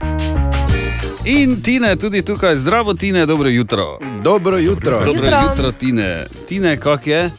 [1.24, 3.98] In Tine, tudi tukaj, zdravo, Tine, dobro jutro.
[4.22, 5.04] Dobro jutro.
[5.04, 5.40] Dobro Jutro.
[5.50, 6.26] jutro, Tine.
[6.48, 7.30] Tine, kak je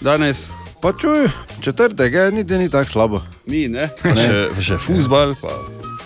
[0.00, 0.59] danes?
[0.82, 1.28] Pa čuj,
[1.60, 3.22] četrtek je, niti ni tako slabo.
[3.46, 3.88] Ni, ne?
[4.02, 5.34] Pa še, še fuzbal.
[5.40, 5.52] Pa.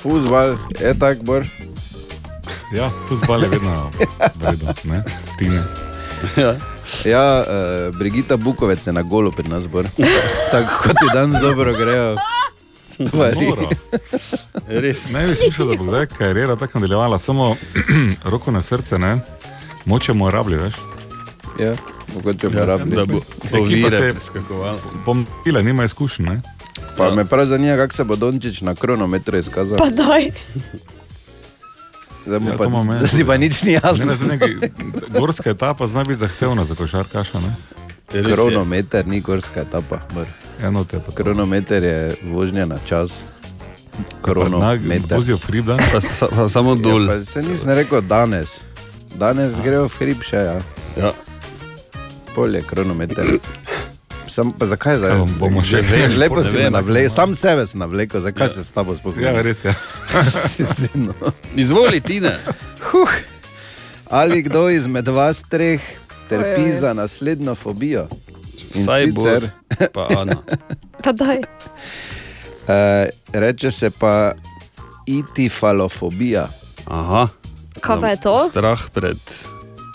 [0.03, 1.47] Fuzbal je tak, bor.
[2.75, 3.75] Ja, fuzbal je vedno
[4.35, 5.03] vredno, ne?
[5.39, 5.63] Tine.
[6.37, 6.57] Ja,
[7.05, 9.87] ja uh, Brigita Bukovec je na golu pri nas, bor.
[10.53, 12.17] tako kot ti danes dobro grejo.
[12.89, 13.47] Stvari.
[15.15, 17.57] Ne bi slišal, da bo zdaj karijera tako nadaljevala, samo
[18.33, 19.19] roko na srce, ne?
[19.85, 20.75] Močemo rabli, veš?
[21.59, 21.75] Ja,
[22.15, 22.97] mogoče bo rabili.
[22.97, 24.79] Da bo Ekipa ovire preskakovala.
[25.05, 26.41] pomila, nima izkušenj, ne?
[26.97, 29.79] Pa me prav zanima, kako se bo Dončić na kronometru izkazal.
[29.79, 30.31] Pa daj.
[32.27, 33.07] Zdaj Ja, pa, meni.
[33.07, 34.05] zdaj pa nič ni jasno.
[34.05, 34.71] Ne, ne, nekaj-
[35.11, 37.55] Gorska etapa zna biti zahtevna za košarkaša, ne?
[38.25, 39.99] Kronometer ni gorska etapa.
[40.63, 41.13] Eno te pa.
[41.13, 43.11] Kronometer je vožnja na čas.
[44.23, 45.17] Kronometer.
[45.17, 45.77] Vozijo hrib, da?
[45.93, 47.03] Pa, sa, pa samo dol.
[47.03, 48.49] Ja, pa se nisem rekel danes.
[49.15, 50.59] Danes grejo v hrib še, ja.
[50.97, 51.13] ja.
[52.35, 53.25] Polje kronometer.
[54.29, 55.11] Sam, pa zakaj zdaj?
[55.11, 58.73] Ja, bomo še vem, Lepo si me navlekel, sam sebe si navlekel, zakaj se s
[58.75, 59.37] tabo spohajam?
[59.37, 59.75] Ja, res je.
[60.95, 61.15] no.
[61.57, 62.33] Izvoli, Tine.
[62.83, 63.13] Huh.
[64.11, 65.81] Ali kdo izmed vas treh
[66.29, 66.77] trpi Ojoj.
[66.81, 68.07] za naslednjo fobijo?
[68.75, 69.51] Bor, sicer,
[69.93, 70.37] pa Ana.
[71.05, 71.39] Pa daj.
[72.69, 74.33] eh, reče se pa
[75.07, 76.49] itifalofobija.
[76.87, 77.29] Aha.
[77.81, 78.35] Kaj pa je to?
[78.49, 79.19] Strah pred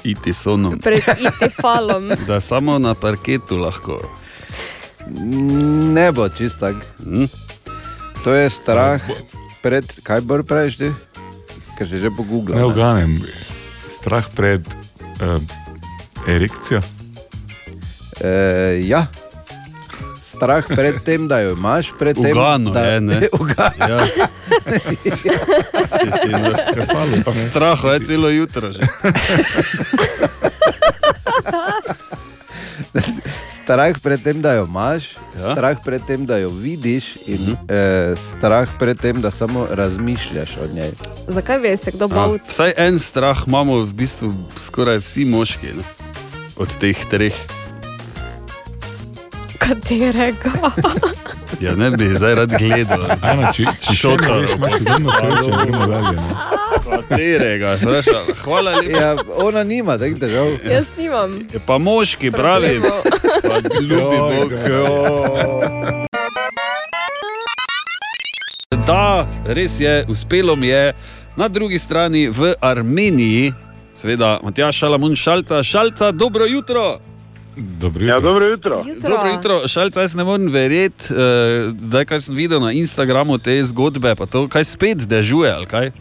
[0.04, 0.80] itisonom.
[0.80, 2.12] Pred itifalom.
[2.30, 3.98] Da samo na parketu lahko.
[5.94, 6.76] Ne bo čist tak.
[7.04, 7.26] Hm?
[8.24, 9.00] To je strah
[9.64, 10.90] pred, kaj bolj praviš ti?
[11.80, 12.68] Ker si že Ne pogooglal.
[12.68, 13.16] uganem.
[13.88, 14.60] Strah pred
[15.24, 15.40] uh,
[16.28, 16.80] erekcijo.
[18.20, 18.32] E,
[18.84, 19.08] ja,
[20.40, 23.28] strah pred tem, da jo imaš, pred tem, Ugano da je, ne?
[23.40, 23.76] Ugano.
[23.84, 24.00] Ja.
[27.26, 28.80] Pa v strahu je celo jutro že.
[33.50, 35.46] Strah pred tem, da jo imaš, Ja.
[35.46, 35.52] ja?
[35.54, 37.58] strah pred tem, da jo vidiš, in -hmm.
[37.70, 40.92] eh, strah pred tem, da samo razmišljaš o njej.
[41.28, 42.38] Zakaj veš, se kdo A, bal?
[42.50, 45.84] vsaj en strah imamo v bistvu skoraj vsi moški ne?
[46.58, 47.34] od teh treh.
[49.60, 50.52] Katerega?
[51.60, 53.02] Ja, ne bi zdaj rad gledal.
[53.20, 56.36] Ana, če- če še ne veš, imaš izjemno srečo, gremo dalje, ne.
[56.86, 57.72] Katerega?
[57.76, 58.92] Vpraša, Hvala lepa.
[58.94, 60.54] Ja, ona nima teh težav.
[60.64, 61.34] Jaz nimam.
[61.50, 62.78] Je pa moški, pravi.
[63.42, 64.54] Pa Ljubi Bog.
[68.88, 69.04] Da,
[69.48, 70.94] res je, uspelo mi je
[71.36, 73.54] na drugi strani v Armeniji,
[73.94, 77.00] seveda Matjaš Šalamun Šalca, Šalca, dobro jutro.
[77.60, 78.16] Dobro jutro.
[78.16, 78.84] Ja, dobro jutro.
[79.02, 83.64] Dobro jutro, Šalca, jaz ne morem verjeti, uh, zdaj kaj sem videl na Instagramu te
[83.64, 85.92] zgodbe, pa to kaj spet dežuje, ali kaj?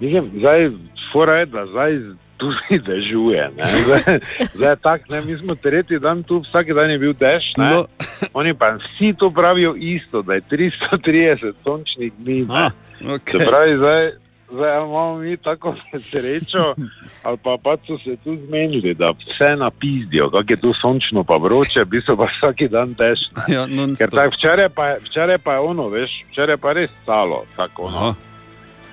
[0.00, 0.70] Mislim, zdaj,
[1.12, 1.98] fora je, da zdaj
[2.36, 3.50] tudi dežuje.
[3.56, 3.66] ne.
[3.66, 4.18] Zdaj,
[4.54, 7.52] zdaj je tako, ne, mi smo tretji dan tu, vsak dan je bil dež.
[7.58, 7.70] Ne?
[7.70, 7.86] No.
[8.32, 12.46] Oni pa vsi to pravijo isto, da je 330 sončnih dni.
[12.48, 12.70] ne.
[13.00, 13.38] okay.
[13.38, 14.10] Se pravi, zdaj,
[14.52, 15.74] zdaj imamo mi tako
[16.10, 16.74] srečo,
[17.22, 21.36] ali pa, pa so se tu zmenili, da vse napizdijo, kako je tu sončno pa
[21.36, 23.18] vroče, bi se pa vsak dan ne.
[23.48, 23.66] Ja,
[24.08, 27.44] tak, včeraj, pa, včeraj pa je ono, veš, včeraj pa je res stalo.
[27.56, 27.86] Tako.
[27.86, 28.14] Aha.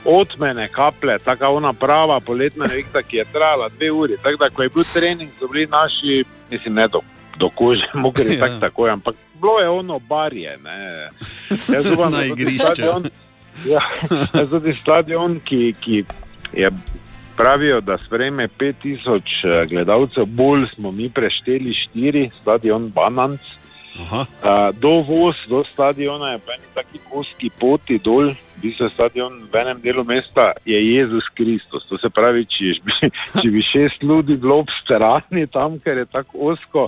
[0.06, 4.18] Od mene kaplje, tako ona prava poletna nevihta, ki je trajala dve uri.
[4.24, 7.00] Tako da, ko je bil trening, so bili naši, mislim, ne do,
[7.38, 8.46] do kože, mokri, Ja.
[8.48, 8.60] ja.
[8.60, 10.58] tako ampak bilo je ono barje.
[10.58, 10.88] Ne.
[11.76, 12.66] Jaz upam, Na da tudi igrišču.
[12.66, 13.10] stadion-
[13.74, 13.82] Ja,
[14.50, 16.04] tudi stadion, ki, ki
[16.54, 16.72] je.
[17.38, 23.40] Pravijo, da sprejme 5000 eh, gledalcev, bolj smo mi prešteli 4, stadion Bananc.
[24.02, 24.20] Aha.
[24.20, 28.30] Uh, dovoz do stadiona je po eni taki koski poti dol,
[28.62, 31.86] bi se stadion v enem delu mesta je Jezus Kristus.
[31.90, 33.10] To se pravi, če bi,
[33.42, 36.88] če bi šest ljudi bilo ob strani tam, ker je tako osko.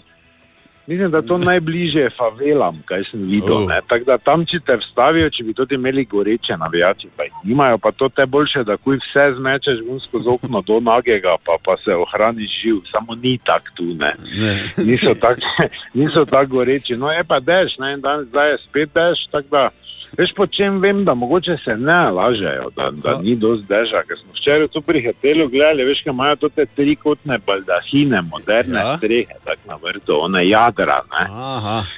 [0.89, 3.63] Mislim, da to najbližje je favelam, kaj sem videl.
[3.63, 3.71] Oh.
[3.87, 7.77] Tako da tam, če te vstavijo, če bi tudi imeli goreče navijače, pa jih nimajo,
[7.77, 11.77] pa to te boljše, da kuj vse zmečeš ven skozi okno do nagega, pa, pa
[11.83, 12.79] se ohraniš živ.
[12.91, 14.15] Samo ni tak tu, ne.
[14.39, 14.55] Ne.
[14.77, 16.97] Niso tako tak goreči.
[16.97, 19.69] No, je pa dež, ne, in danes zdaj je spet dež, tako da.
[20.17, 24.01] Veš, po čem vem, da mogoče se ne lažejo, da, da ni dosti deža.
[24.07, 28.97] Ker smo včeraj tu pri hotelu gledali, veš, kaj imajo te trikotne baldahine, moderne Ja.
[28.97, 31.01] strehe, tako na vrtu, one jadra.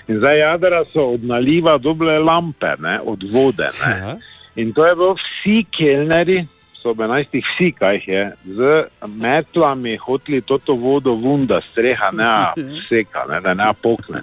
[0.07, 3.69] In zdaj jadra so od naliva doble lampe, ne, od vode.
[3.85, 3.97] Ne.
[3.97, 4.15] Ja.
[4.55, 6.45] In to je bilo vsi kelneri,
[6.81, 12.31] so ob 11 vsi, kaj je, z metlami hoteli toto vodo vun, da streha ne
[12.89, 14.21] seka, ne, da ne pokne.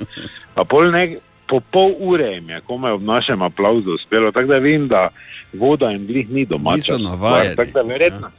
[0.54, 1.16] Pa pol ne,
[1.48, 5.08] po pol ure jim je komaj ob našem aplauzu uspelo, tako da vem, da
[5.52, 6.98] voda jim glih ni domača.
[7.56, 8.30] Tako da verjetno,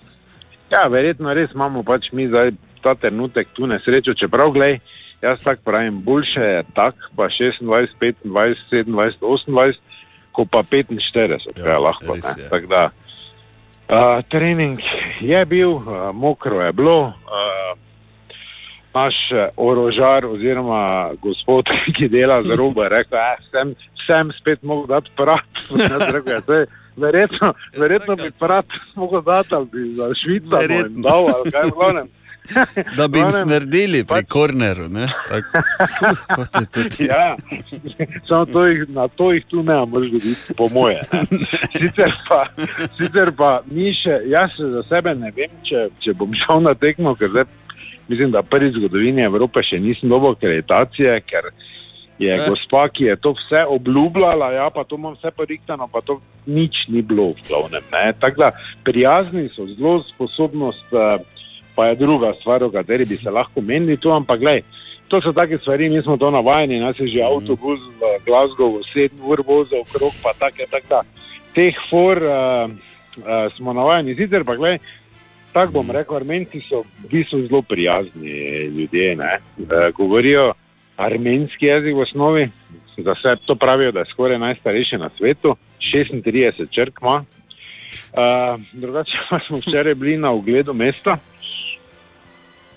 [0.72, 2.52] ja, verjetno res imamo pač mi zdaj
[2.84, 4.80] ta trenutek tu nesrečo, čeprav glej,
[5.22, 9.73] jaz tako pravim, boljše je tak, pa 26, 25, 27, 28,
[10.31, 12.15] ko pa 45, ja, kaj lahko.
[12.15, 12.49] je.
[12.49, 12.90] Tako da,
[13.90, 14.77] Uh, trening
[15.18, 17.10] je bil, uh, mokro je bilo.
[17.26, 17.73] Uh,
[18.94, 21.66] naš eh, orožar, oziroma gospod,
[21.98, 23.74] ki dela za robo, je rekel, da sem,
[24.07, 25.66] sem spet mogel dati prat.
[26.14, 26.66] Rekel, ja, saj
[26.99, 30.57] Verjetno, verjetno bi prat mogel dati ali bi za Švico
[31.03, 32.07] dal ali kaj v glavnem.
[32.98, 34.90] Da bi jim smrdeli pri korneru.
[36.72, 37.03] to ti.
[37.03, 37.36] Ja,
[38.28, 41.02] samo to jih, na to jih tu ne moreš dobiti, po moje.
[41.14, 41.22] ne.
[41.72, 42.48] Sicer pa,
[42.98, 46.74] sicer pa mi še, jaz se za sebe ne vem, če, če bom šel na
[46.74, 47.45] tekmo, ker zdaj
[48.10, 51.52] mislim, da prvi zgodovini Evrope še nisem dobil akreditacije, ker
[52.19, 52.49] je Eh.
[52.49, 56.88] gospa, ki je to vse obljubljala, ja, pa to imam vse porihtano, pa to nič
[56.88, 57.84] ni bilo v glavnem.
[57.91, 58.14] ne.
[58.19, 58.52] Tako da
[58.84, 61.23] prijazni so, zelo sposobnost, eh,
[61.76, 64.61] pa je druga stvar, o kateri bi se lahko menili tu, ampak gledaj,
[65.07, 69.10] to so take stvari, mi smo to navajeni, nas je že avtobus v Glasgowu 7
[69.23, 71.02] ur vozil okrog, pa take, tako da
[71.56, 72.69] teh for uh,
[73.18, 74.80] uh, smo navajeni, sicer pa gledaj,
[75.53, 78.31] tako bom rekel, armenci so v bistvu zelo prijazni
[78.76, 80.53] ljudje, ne, uh, govorijo
[80.97, 82.49] armenski jezik v osnovi,
[82.97, 85.55] za vse to pravijo, da je skoraj najstarejši na svetu,
[85.93, 87.23] 36 črk ima.
[88.13, 91.17] Uh, drugače pa smo včeraj bili na ogledu mesta,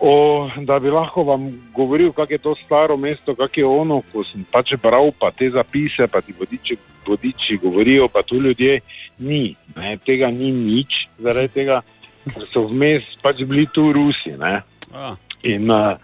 [0.02, 4.24] o, da bi lahko vam govoril, kako je to staro mesto, kako je ono, ko
[4.24, 6.76] sem pač bral, pa te zapise, pa ti vodiči,
[7.06, 8.80] vodiči govorijo, pa tu ljudje
[9.18, 9.54] ni.
[9.76, 11.80] Ne, tega ni nič, zaradi tega,
[12.30, 14.36] ker so vmes pač bili tu Rusi.
[14.38, 14.62] Ne.
[14.92, 15.14] A.
[15.42, 15.98] In uh,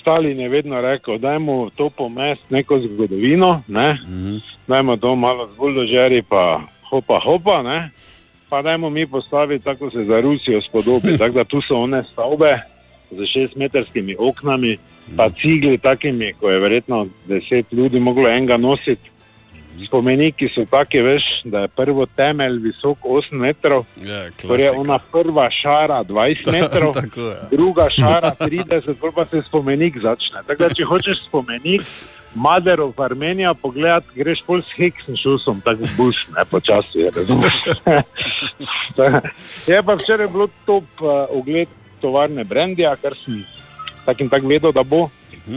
[0.00, 3.98] Stalin je vedno rekel, dajmo to pomest neko zgodovino, ne?
[4.66, 6.60] dajmo to malo z buldožeri, pa
[6.90, 7.90] hopa, hopa, ne?
[8.48, 11.16] pa dajmo mi postaviti tako, se za Rusijo spodobi.
[11.18, 12.58] Tako da tu so one stavbe
[13.10, 14.76] z šestmetrskimi oknami,
[15.16, 19.09] pa cigli takimi, ko je verjetno deset ljudi moglo enega nositi.
[19.86, 25.50] Spomeniki so taki, veš, da je prvo temelj visok 8 metrov, Ja, torej ona prva
[25.50, 27.36] šara 20 metrov, Tako je.
[27.50, 30.42] druga šara 30, potem pa se spomenik začne.
[30.46, 31.82] Tako da, če hočeš spomenik
[32.34, 37.56] Maderov v Armenijo pogledati, greš pol s Heksenšusom, tako boš, ne počasi, razumeš.
[39.70, 41.68] je pa včeraj bilo top uh, ogled
[42.00, 43.42] tovarne Brendija, kar sem
[44.04, 45.08] tak in tako vedel, da bo.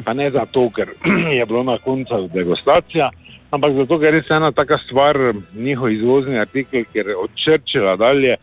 [0.06, 0.96] Pa ne zato, ker
[1.38, 3.10] je bilo na koncu degustacija,
[3.54, 5.20] ampak zato, ker je res ena taka stvar,
[5.54, 8.38] njihov izvozni artikel, ker od Črčila dalje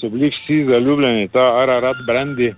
[0.00, 2.52] so bili vsi zaljubljeni, ta Ararat Brandy,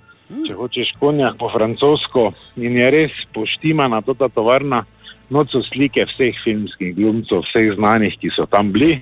[0.47, 4.85] če hočeš konjak po francosko in je res poštimana ta tovarna.
[5.31, 8.97] Noč so slike vseh filmskih glumcev, vseh znanih, ki so tam bili.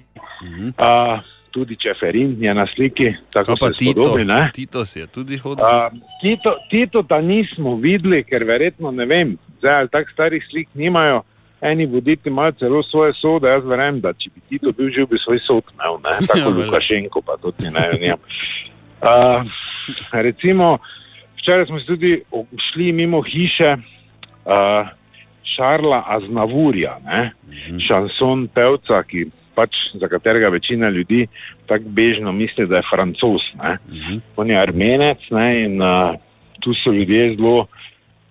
[0.76, 4.24] Uh, tudi Čeferin je na sliki, tako pa se Tito, spodobi.
[4.28, 4.50] ne.
[4.52, 5.64] Tito si je tudi hodil.
[5.64, 5.88] Uh,
[6.20, 11.24] Tito, Tito ta nismo videli, ker verjetno ne vem, zdaj ali tako starih slik nimajo.
[11.60, 15.18] Eni voditelji imajo celo svoje sode, jaz verjamem, da če bi Tito bil živ, bi
[15.18, 16.14] svoj sod imel, ne?
[16.20, 16.50] Ja, tako.
[16.54, 18.20] Lukašenko, pa tudi ne vem.
[19.02, 19.46] Uh,
[20.12, 20.78] recimo,
[21.38, 22.12] včeraj smo se tudi
[22.68, 24.88] šli mimo hiše uh,
[25.42, 27.32] Šarla Aznavurja, ne?
[27.82, 29.26] šanson pevca, ki
[29.58, 31.26] pač za katerega večina ljudi
[31.66, 33.42] tako bežno misli, da je francos.
[33.58, 33.78] Ne?
[34.36, 35.46] On je armenec ne?
[35.64, 36.14] in uh,
[36.60, 37.66] tu so ljudje zelo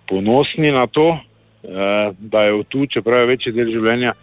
[0.08, 1.27] ponosni na to, uh,
[1.62, 4.14] da je tu, čeprav je večji del življenja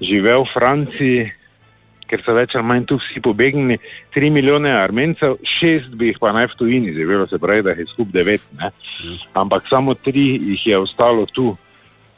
[0.00, 1.24] živel v Franciji,
[2.10, 3.78] ker so več ali manj tu vsi pobegnili,
[4.14, 7.86] 3 milijone armencev, 6 bi jih pa naj v tujini živelo, se pravi, da je
[7.94, 8.70] skup 9, ne?
[9.40, 11.54] ampak samo 3 jih je ostalo tu.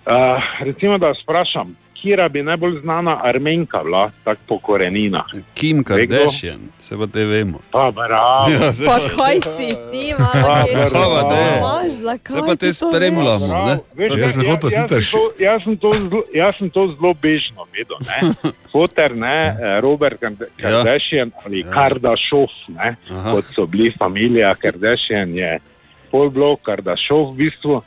[0.06, 0.12] Uh,
[0.60, 5.24] recimo, da vas vprašam, kira bi najbolj znana armenka bila, tako po koreninah?
[5.54, 5.84] Kim?
[5.84, 7.58] Kardashian, se pa te vemo.
[7.70, 8.50] Pa bravo.
[8.50, 13.78] Ja, Pa kaj si ti, malo zakaj Se pa te spremljamo, ne?
[14.18, 14.68] Jaz jaz, to,
[15.38, 15.90] jaz, sem to
[16.34, 17.96] jaz to zelo bežno vedel.
[18.00, 18.30] ne.
[18.72, 23.32] Foter, ne, eh, Robert Kard- Kardashian ali Kardashov, ne, Aha.
[23.32, 25.58] kot so bili familija Kardashian, je
[26.06, 27.82] Paul Block, Kardashov v bistvu,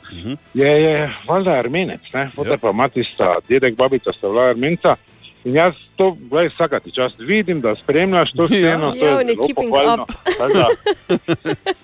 [0.54, 4.96] je, je valjda armenec, ne, foter pa mati sta, dedek, babica sta bila armenca.
[5.44, 9.28] In jaz to, gledaj, vsakati čas vidim, da spremljaš to sceno, to Ja, je on
[9.28, 10.06] je zelo keeping pohvalno.
[10.38, 10.68] Tako da-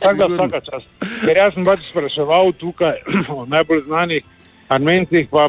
[0.00, 0.86] Tako da vsaka čast.
[1.24, 3.00] Ker jaz sem pač spraševal tukaj
[3.32, 4.22] o najbolj znanih
[4.68, 5.48] armencih, pa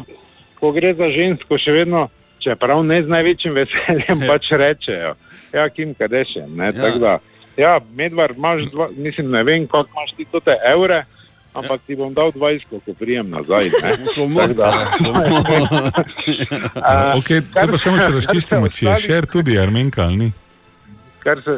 [0.56, 2.08] ko gre za žensko, še vedno,
[2.38, 5.12] čeprav ne z največjim veseljem, pač rečejo.
[5.52, 6.56] Ja, Kim Kadešen.
[6.56, 6.72] Ja.
[6.72, 7.12] Tako da,
[7.58, 11.04] ja, medvar imaš, dva, mislim, ne vem, kako imaš ti to te evre.
[11.54, 13.64] Ampak ti bom dal 20, ko prijem nazaj.
[13.74, 13.90] ne.
[14.14, 14.92] Tako da-
[17.14, 20.28] Okay, to pa se- samo še razčistimo, če je šer tudi armenka ali ni.
[21.18, 21.56] Kar se.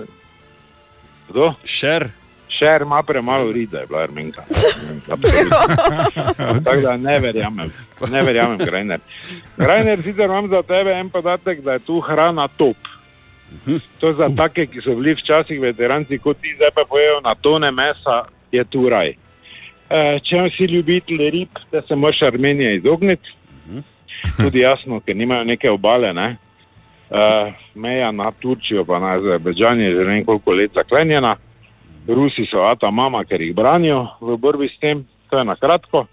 [1.29, 1.53] Kdo?
[1.65, 2.09] Šer.
[2.51, 4.43] Šer ima premalo rida, je bila armenka.
[6.65, 7.71] Tako da ne verjamem,
[8.09, 9.01] ne verjamem, Grajner.
[9.57, 12.77] Grajner, sicer imam za tebe en podatek, da je tu hrana top.
[14.01, 17.35] To je za take, ki so bili včasih veteranci, kot ti zdaj pa pojejo na
[17.35, 19.15] tone mesa, je tu raj.
[19.91, 23.35] E, če si ljubitelj rib, da se moraš Armenije izogniti.
[24.37, 26.13] Tudi jasno, ker nimajo neke obale.
[26.15, 26.37] Ne?
[27.11, 31.37] E, meja na Turčijo, pa na Azerbejdžan je že ne vem koliko let zaklenjena.
[32.09, 36.07] Rusi so ata mama, ker jih branijo v borbi s tem, to je na kratko.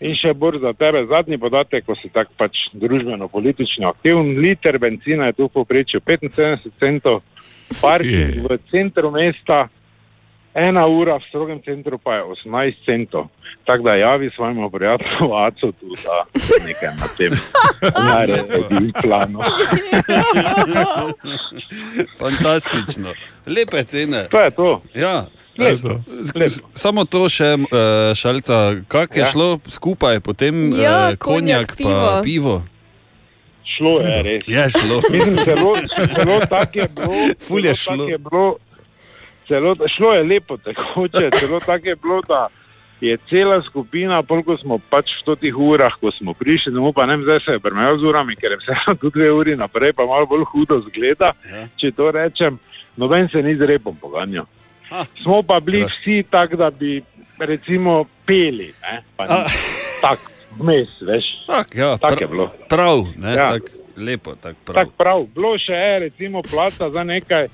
[0.00, 4.34] In še bolj za tebe zadnji podatek, ko si tako pač družbeno-politično aktiven.
[4.44, 7.22] Liter benzina je tu v povprečju 75 centov,
[7.80, 9.66] parking v centru mesta,
[10.56, 13.32] ena ura v strogem centru pa je 18 centov.
[13.64, 16.24] Tako da javi svojemu prijatelju Acu tu, da
[16.66, 17.32] nekaj na tem
[18.08, 19.40] naredi plano.
[22.20, 23.16] Fantastično.
[23.46, 24.28] Lepe cene.
[24.28, 24.82] To je to.
[24.94, 25.26] Ja.
[25.58, 26.00] Lepo.
[26.42, 27.68] S- Samo to še, uh,
[28.12, 29.26] šalca, kako je Ja.
[29.26, 32.22] šlo skupaj, potem Ja, eh, konjak, konjak, pa pivo.
[32.22, 32.54] pivo.
[33.66, 34.42] Šlo je res.
[34.46, 35.00] Je šlo.
[35.10, 35.72] Mislim, zelo,
[36.14, 37.12] zelo tako je bilo.
[37.44, 38.04] Ful je šlo.
[38.06, 38.56] Je bilo
[39.46, 42.48] celo, šlo je lepo, tekoče, celo tako je bilo, da
[43.00, 47.12] je cela skupina, koliko smo pač v teh urah, ko smo prišli, domov, pa ne
[47.12, 50.02] vem, zdaj se je premajal z urami, ker je vseeno tu dve uri naprej, pa
[50.02, 51.68] malo bolj hudo zgleda, Ja.
[51.76, 52.56] če to rečem,
[52.96, 54.48] noben se ni z repom poganjal.
[55.22, 57.02] Smo pa bili vsi tako, da bi
[57.38, 59.02] recimo peli, ne,
[60.00, 60.22] tako
[60.58, 61.24] vmes, veš.
[61.46, 62.52] Tak, ja, pra- je bilo.
[62.68, 63.46] Prav, ne, Ja.
[63.48, 63.62] tak,
[63.96, 64.74] lepo, tak prav.
[64.74, 67.48] Tako prav, bilo še je, recimo, placa za nekaj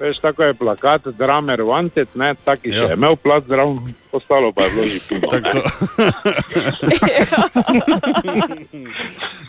[0.00, 2.74] Veš, tako je plakat, dramer wanted, ne, taki ja.
[2.74, 3.78] še je imel plat zraven,
[4.12, 5.28] ostalo pa je bilo že pino.
[5.40, 5.62] ne.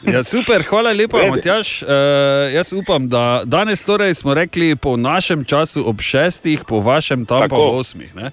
[0.13, 1.81] Ja, super, hvala lepa, Matjaš.
[1.83, 1.89] Uh,
[2.53, 7.43] jaz upam, da danes torej smo rekli po našem času ob šestih, po vašem tam
[7.43, 7.63] pa Tako.
[7.67, 8.15] ob osmih.
[8.15, 8.31] Ne?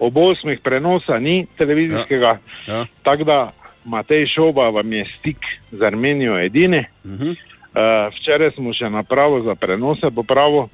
[0.00, 2.86] Ob osmih prenosa ni televizijskega, Ja, ja.
[3.04, 3.52] tako da
[3.84, 6.86] Matej Šoba vam je stik z Armenijo edini.
[7.04, 7.36] Uh -huh.
[7.70, 10.66] Uh, včeraj smo še napravo za prenose popravil,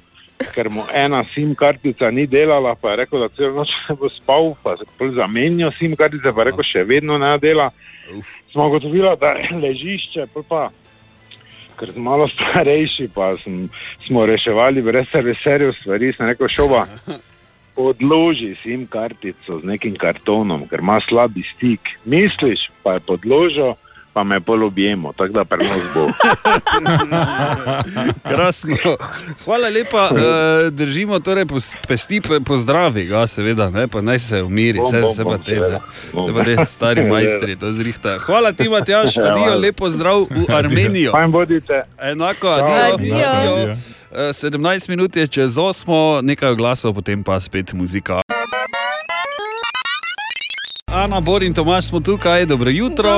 [0.53, 4.09] ker mu ena SIM kartica ni delala, pa je rekel, da celo noč ne bo
[4.09, 7.69] spal, pa se pol zamenjal SIM kartice, pa je rekel, še vedno ne dela.
[8.51, 10.67] Smo ugotovili, da je ležišče, pa,
[11.77, 13.67] ker smo malo starejši, pa sem,
[14.07, 16.85] smo reševali brez serviserjev stvari, sem rekel, šoba.
[17.77, 21.93] Odloži SIM kartico z nekim kartonom, ker ima slabi stik.
[22.09, 23.75] Misliš, pa je podložil,
[24.17, 26.09] pa me pol objemo, tako da prenos bo.
[28.25, 28.97] Krasno.
[29.45, 30.19] Hvala lepa, uh,
[30.71, 31.45] držimo torej
[31.87, 35.37] pesti, po- pozdravi ga, seveda, ne, pa naj se umiri, Bom, vse bom, se pa
[35.37, 35.57] te, ne.
[35.57, 35.81] seveda.
[36.13, 36.27] Bom.
[36.27, 38.17] Se pa te stari majstri, to zrihta.
[38.19, 41.11] Hvala ti, Matjaš, Ja, adijo, lepo zdrav v Armenijo.
[41.11, 41.83] Fajn bodite.
[42.01, 42.93] Enako, adijo.
[42.93, 43.15] Adijo.
[43.17, 43.77] adijo.
[44.11, 48.21] Eh, 17 minut je čez 8, nekaj glasov, potem pa spet muzika.
[51.07, 53.09] Ana, Bor in Tomaš smo tukaj, dobro jutro.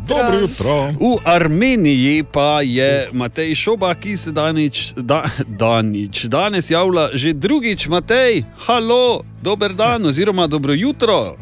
[0.00, 0.74] Dobro jutro.
[0.90, 7.84] V Armeniji pa je Matej Šoba, ki se danič, da, danič, danes javlja že drugič.
[7.86, 11.36] Matej, halo, dober dan oziroma dobro jutro.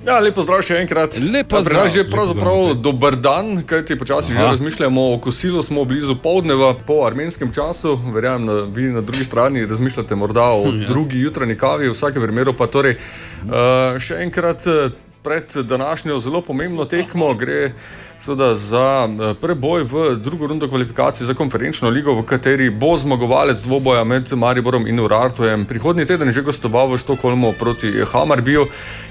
[0.00, 1.18] Ja, lepo zdrav še enkrat.
[1.18, 1.88] Lepo Ja, zdrav.
[1.88, 4.46] že pravzaprav dober dan, kajti počasi že Aha.
[4.46, 7.98] razmišljamo o kosilu, smo blizu povdneva po armenskem času.
[8.06, 10.86] Verjamem, da vi na drugi strani razmišljate morda o Ja.
[10.86, 12.94] drugi jutranji kavi, v vsakem primeru pa torej
[13.42, 13.50] uh,
[13.98, 14.62] še enkrat.
[14.68, 17.72] eh, Pred današnjo zelo pomembno tekmo gre
[18.20, 23.60] seveda za eh, preboj v drugo rundo kvalifikacij za konferenčno ligo, v kateri bo zmagovalec
[23.62, 25.64] dvoboja med Mariborom in Urartojem.
[25.64, 28.66] Prihodnji teden je že gostoval v Štokholmu proti Hamarbiju.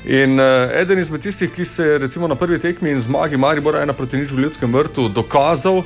[0.06, 3.82] In eh, eden izmed tistih, ki se je recimo na prvi tekmi in zmagi Maribora
[3.82, 5.84] ena proti nič v ljudskem vrtu dokazal.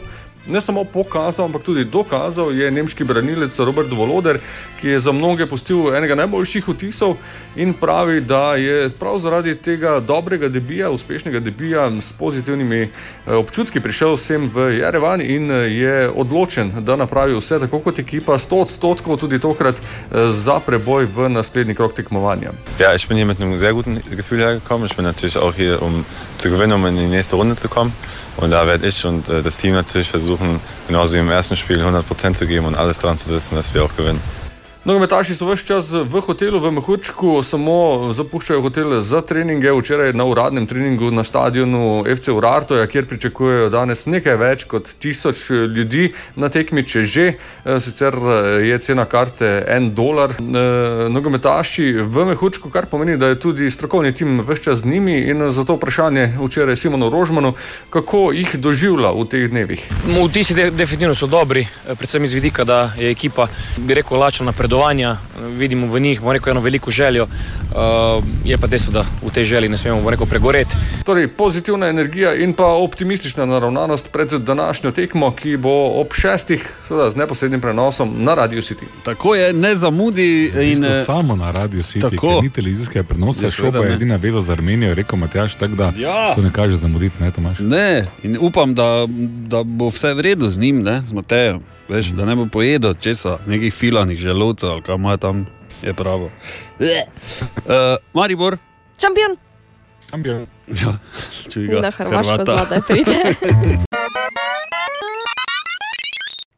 [0.47, 4.39] Ne samo pokazal, ampak tudi dokazal je nemški branilec Robert Voloder,
[4.81, 7.15] ki je za mnoge pustil enega najboljših vtisov
[7.55, 12.89] in pravi, da je prav zaradi tega dobrega debija, uspešnega debija s pozitivnimi eh,
[13.33, 18.35] občutki prišel sem v Jerevan in eh, je odločen, da napravi vse tako kot ekipa,
[18.37, 22.51] 100 odstotkov tudi tokrat eh, za preboj v naslednji krok tekmovanja.
[22.79, 24.87] Ja, ich bin hier mit einem sehr guten Gefühl hergekommen.
[24.91, 26.05] Ich bin natürlich auch hier, um
[26.37, 27.93] zu gewinnen, um in die nächste Runde zu kommen.
[28.37, 31.81] Und da werde ich und äh, das Team natürlich versuchen, genauso wie im ersten Spiel
[31.81, 34.21] 100% zu geben und alles dran zu setzen, dass wir auch gewinnen.
[34.85, 39.71] Nogometaši so vse čas v hotelu v Mehurčku, samo zapuščajo hotel za treninge.
[39.71, 45.45] Včeraj na uradnem treningu na stadionu FC Urartoja, kjer pričakujejo danes nekaj več kot tisoč
[45.71, 47.27] ljudi na tekmi, če že.
[47.63, 50.35] Eh, Sicer eh, je cena karte en dolar.
[50.35, 55.15] Eh, Nogometaši v Mehurčku, kar pomeni, da je tudi strokovni tim vse čas z njimi
[55.31, 57.53] in zato vprašanje včeraj Simonu Rožmanu,
[57.87, 59.87] kako jih doživlja v teh dnevih.
[60.27, 63.47] Vtisi de, definitivno so dobri, predvsem iz vidika, da je ekipa,
[63.77, 64.72] bi rekel, lačna napredovanja.
[65.57, 67.23] Vidimo v njih, rekel, eno veliko željo.
[67.23, 70.75] Uh, je pa dejstvo, da v tej želji ne smemo, rekel, pregoreti.
[71.05, 75.69] Torej, pozitivna energija in pa optimistična naravnanost pred današnjo tekmo, ki bo
[76.01, 78.85] ob šestih, seveda z neposrednim prenosom na Radio City.
[79.05, 80.51] Tako je, ne zamudi.
[80.55, 82.41] V In, bistvu eh, samo na Radio City, tako.
[82.41, 85.93] ni televizijskega prenosa, Ja, šoba seveda je edina veza z Armenijo, rekel Matjaš, tako da
[85.97, 86.35] Ja.
[86.35, 87.57] to ne kaže zamuditi, ne Tomaš.
[87.59, 89.07] Ne, in upam, da,
[89.47, 91.59] da bo vse v redu z njim, ne, z Matejem.
[91.93, 95.45] Veš, da ne bo pojedel česa, nekih filanih želodcev, ali kaj ima tam,
[95.81, 96.25] je pravo.
[96.25, 96.31] Uh,
[98.13, 98.57] Maribor,
[99.01, 99.37] Šampion,
[100.09, 100.45] Šampion.
[100.67, 100.97] ja,
[101.55, 101.81] ga.
[101.81, 102.45] na Hrvaško Hrvata.
[102.45, 103.11] zlata pride.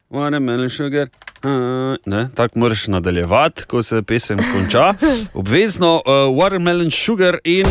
[0.10, 1.08] Watermelon sugar.
[1.44, 4.94] Uh, ne, tako moraš nadaljevati, ko se pesem konča.
[5.34, 7.66] Obvezno, uh, Watermelon sugar in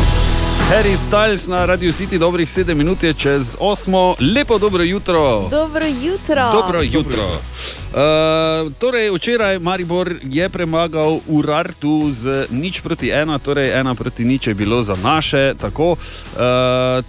[0.65, 4.33] Harry Styles na Radio City, dobrih 7 minut je čez 8.
[4.35, 5.47] Lepo dobro jutro.
[5.49, 6.51] Dobro jutro.
[6.51, 7.23] Dobro jutro.
[7.23, 14.47] Uh, torej, včeraj Maribor je premagal Urartu z nič proti ena, torej ena proti nič
[14.47, 15.53] je bilo za naše.
[15.61, 15.97] Tako, uh,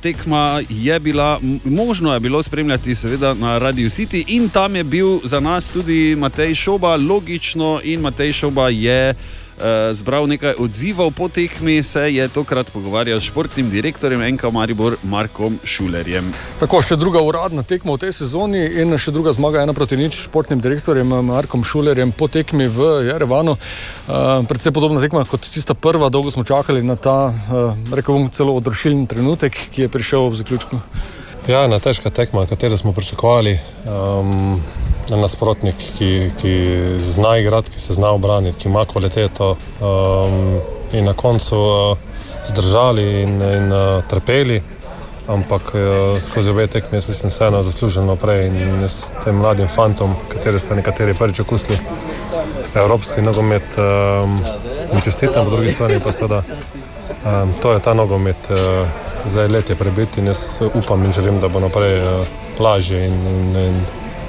[0.02, 5.20] tekma je bila, možno je bilo spremljati, seveda na Radio City, in tam je bil
[5.24, 9.14] za nas tudi Matej Šoba, logično, in Matej Šoba je.
[9.56, 14.98] Uh, zbral nekaj odzivov po tekmi, se je tokrat pogovarjal s športnim direktorjem NK Maribor
[15.02, 16.28] Markom Šulerjem.
[16.60, 20.12] Tako, še druga uradna tekma v tej sezoni in še druga zmaga ena proti nič
[20.12, 23.56] s športnim direktorjem eh, Markom Šulerjem po tekmi v Jerevanu.
[23.56, 27.32] Uh, predvsej podobna tekma kot tista prva, dolgo smo čakali na ta,
[27.96, 30.84] rekel bom, celo odrešilni trenutek, ki je prišel ob zaključku.
[31.46, 33.58] Ja, ena težka tekma, katero smo pričakovali.
[33.86, 34.62] Um,
[35.08, 36.08] nasprotnik, ki,
[36.40, 36.54] ki
[36.98, 39.52] zna igrati, ki se zna obraniti, ki ima kvaliteto.
[39.78, 40.58] Um,
[40.92, 41.98] in na koncu uh,
[42.48, 44.58] zdržali in, in uh, trpeli,
[45.28, 48.46] ampak uh, skozi obe tekmi, jaz mislim, vseeno zasluženo naprej.
[48.46, 51.78] In jaz tem mladim fantom, kateri so nekateri prvič okusili
[52.74, 54.40] evropski nogomet, um,
[55.04, 56.42] čestitam, po drugi strani pa seveda.
[57.26, 58.88] Um, to je ta nogomet, uh,
[59.30, 62.26] zdaj let je prebiti in jaz upam in želim, da bo naprej uh,
[62.58, 63.80] lažje in, in, in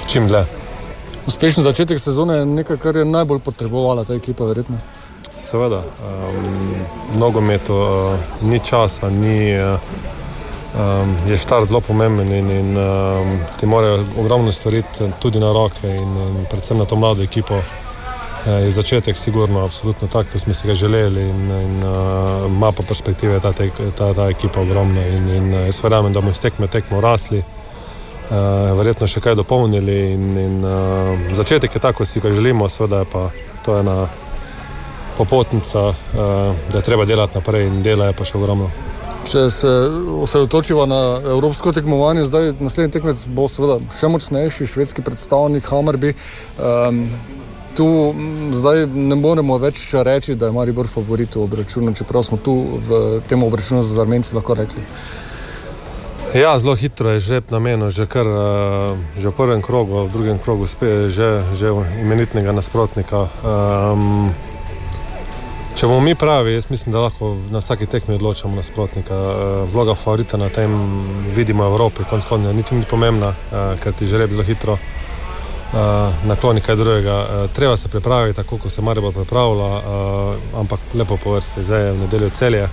[0.07, 0.45] čim dlje.
[1.27, 4.77] Uspešen začetek sezone je nekaj, kar je najbolj potrebovala ta ekipa, verjetno.
[5.37, 6.75] Seveda, um,
[7.19, 9.77] nogometu uh, ni časa, ni, uh,
[10.73, 15.87] um, je štart zelo pomemben in, in um, ti morajo ogromno storiti tudi na roke
[15.87, 17.61] in, in predvsem na to mlado ekipo.
[18.47, 22.83] Je začetek sigurno, absolutno tak, kot smo si ga želeli in, in uh, ima pa
[22.87, 26.39] perspektive ta, tek, ta, ta ekipa ogromno in, in uh, jaz verjamem, da bomo iz
[26.39, 27.43] tekme tekmo rasli.
[28.27, 29.97] Uh, verjetno še kaj dopolnili.
[30.13, 33.27] In, in, uh, začetek je tako, kot si ga želimo, seveda je pa
[33.65, 34.07] to ena
[35.17, 38.71] popotnica, uh, da je treba delati naprej in dela je pa še ogromno.
[39.27, 39.71] Če se
[40.23, 41.01] osredotočiva na
[41.35, 46.15] evropsko tekmovanje, zdaj naslednji tekmec bo seveda še močnejši, švedski predstavnik Hammerby.
[46.55, 47.09] Um,
[47.77, 48.13] tu
[48.51, 52.55] zdaj ne moremo več reči, da je Maribor favorit v obračunu, čeprav smo tu
[52.87, 54.81] v tem obračunu z Armenci lahko rekli.
[56.35, 60.41] Ja, zelo hitro je že namenil, že, kar, uh, že v prvem krogu, v drugem
[60.41, 61.71] krogu, spe, že, že
[62.01, 63.29] imenitnega nasprotnika.
[63.45, 64.33] Um,
[65.77, 69.15] če bomo mi pravi, jaz mislim, da lahko na vsaki tekmi odločamo nasprotnika.
[69.15, 70.67] Uh, vloga favorita na tem
[71.31, 74.75] vidimo v Evropi, konc konca, niti ni pomembna, uh, ker ti žreb zelo hitro
[76.27, 77.17] nakloni kaj drugega.
[77.17, 81.85] Uh, treba se pripraviti, tako kot se Maribor pripravlja, uh, ampak lepo po vrsti, zdaj
[81.85, 82.67] je v nedeljo celje.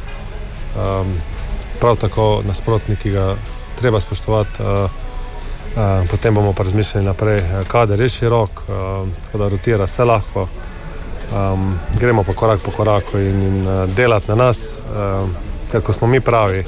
[0.77, 1.17] Um,
[1.81, 3.35] prav tako nasprotnik, ki ga
[3.77, 4.63] treba spoštovati.
[4.63, 4.91] Uh,
[5.77, 9.09] uh, potem bomo pa razmišljali naprej, kader je širok, uh,
[9.39, 10.49] da rotira vse lahko.
[11.35, 15.29] Um, gremo pa korak po koraku in, in uh, delati na nas, uh,
[15.73, 16.65] ker smo mi pravi,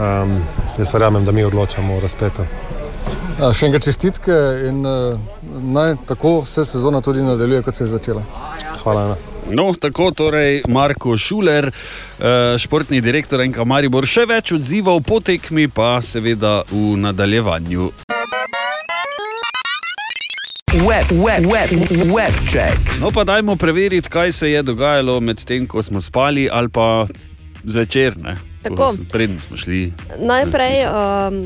[0.00, 0.42] um,
[0.78, 2.42] jaz verjamem, da mi odločamo v razpletu.
[3.38, 4.34] Še enkrat čestitke
[4.66, 5.14] in uh,
[5.62, 8.22] naj tako se sezona tudi nadaljuje, kot se je začela.
[8.82, 9.04] Hvala.
[9.04, 9.16] Ena.
[9.54, 15.68] No, tako torej Marko Šuler, eh, športni direktor Enka Maribor, še več odzivov po tekmi,
[15.72, 17.88] pa seveda v nadaljevanju.
[20.84, 21.72] Web, web, web,
[22.12, 22.92] web check.
[23.00, 27.06] No, pa dajmo preveriti, kaj se je dogajalo med tem, ko smo spali, ali pa
[27.64, 28.18] zvečer.
[28.20, 28.36] Ne?
[28.58, 28.92] Tako.
[29.08, 29.92] Predtem smo šli.
[30.18, 31.36] Najprej um,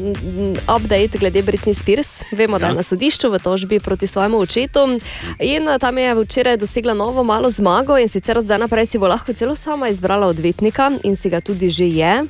[0.68, 2.08] update glede Britney Spears.
[2.32, 2.74] Vemo, da je Ja.
[2.74, 4.98] na sodišču v tožbi proti svojemu očetu
[5.38, 9.06] in uh, tam je včeraj dosegla novo malo zmago in sicer zdaj naprej si bo
[9.06, 12.24] lahko celo sama izbrala odvetnika in si ga tudi že je.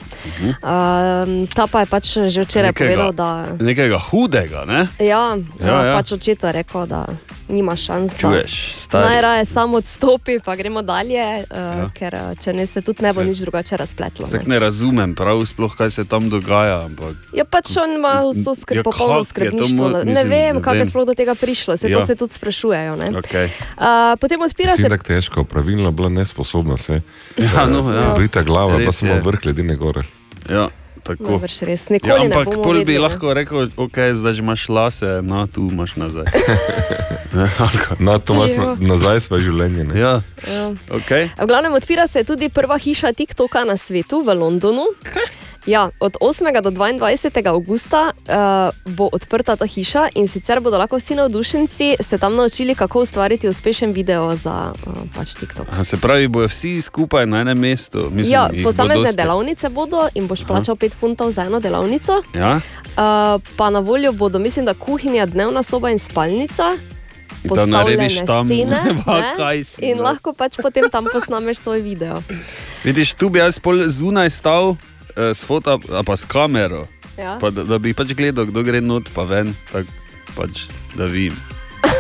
[0.61, 3.47] Um, ta pa je pač že včeraj povedal, da.
[3.57, 4.89] nekega hudega, ne?
[4.99, 5.95] Ja, Ja, ja, ja.
[5.95, 7.07] pač očetu je rekel, da
[7.49, 8.17] nima šans.
[8.17, 8.53] Čuješ.
[8.93, 11.89] Najraje samo odstopi, pa gremo dalje, uh, Ja.
[11.91, 14.27] ker uh, če ne se tudi ne bo nič drugače razpletlo.
[14.29, 14.41] Ne.
[14.47, 16.81] ne razumem prav sploh, kaj se tam dogaja.
[16.85, 17.13] Ampak...
[17.33, 19.85] Ja, pač on ima vso skrb, Ja, popolno skrbništvo.
[19.85, 20.87] mo- ne mislim, vem, ne kako je vem.
[20.89, 21.99] sploh do tega prišlo, se ja.
[21.99, 22.97] To se tudi sprašujejo.
[22.97, 23.09] ne.
[23.13, 23.53] Okay.
[23.77, 24.83] Uh, potem odpira se.
[24.83, 27.03] Mislim, da je težko, pravilno bila nesposobna se.
[27.37, 28.15] Ja, no, ja.
[28.17, 30.03] Brita glava, Res pa samo vrh ledine gore.
[30.49, 30.69] Ja,
[31.03, 31.31] tako.
[31.33, 33.03] Najbrž res, Ja, nikoli ne ampak pol bi vedeli, ne.
[33.03, 36.27] lahko rekel, ok, zdaj že imaš lase, no tu imaš nazaj.
[37.33, 37.97] Ne, kaj?
[37.99, 39.85] No, to imaš na, nazaj svoje življenje.
[39.85, 39.97] Ne?
[39.97, 40.69] Ja, Ja.
[40.91, 41.11] ok.
[41.33, 44.85] V glavnem odpira se tudi prva hiša TikToka na svetu v Londonu.
[45.67, 46.63] Ja, od 8.
[46.63, 47.49] do 22.
[47.49, 52.75] avgusta uh, bo odprta ta hiša in sicer bodo lahko vsi navdušenci se tam naučili,
[52.75, 55.67] kako ustvariti uspešen video za uh, pač TikTok.
[55.73, 58.11] Aha, se pravi, bojo vsi skupaj na enem mestu.
[58.11, 59.17] Mislim, Ja, bo posamezne dosti.
[59.17, 60.49] delavnice bodo in boš Aha.
[60.49, 62.23] plačal 5 funtov za eno delavnico.
[62.35, 62.57] Ja?
[62.57, 66.63] Uh, pa na voljo bodo, mislim, da kuhinja, dnevna soba in spalnica.
[67.45, 68.81] Da narediš postavljene tam, scene,
[69.57, 70.03] ne, si, in no.
[70.03, 72.23] lahko pač potem tam posnameš svoj video.
[72.85, 74.77] Vidiš, tu bi jaz pol zunaj stal
[75.17, 76.85] s foto, a pa s kamero.
[77.19, 77.37] Ja.
[77.41, 79.91] Pa, da, da bi pač gledal, kdo gre not, pa ven, tak,
[80.37, 80.67] pač,
[80.97, 81.37] da vidim.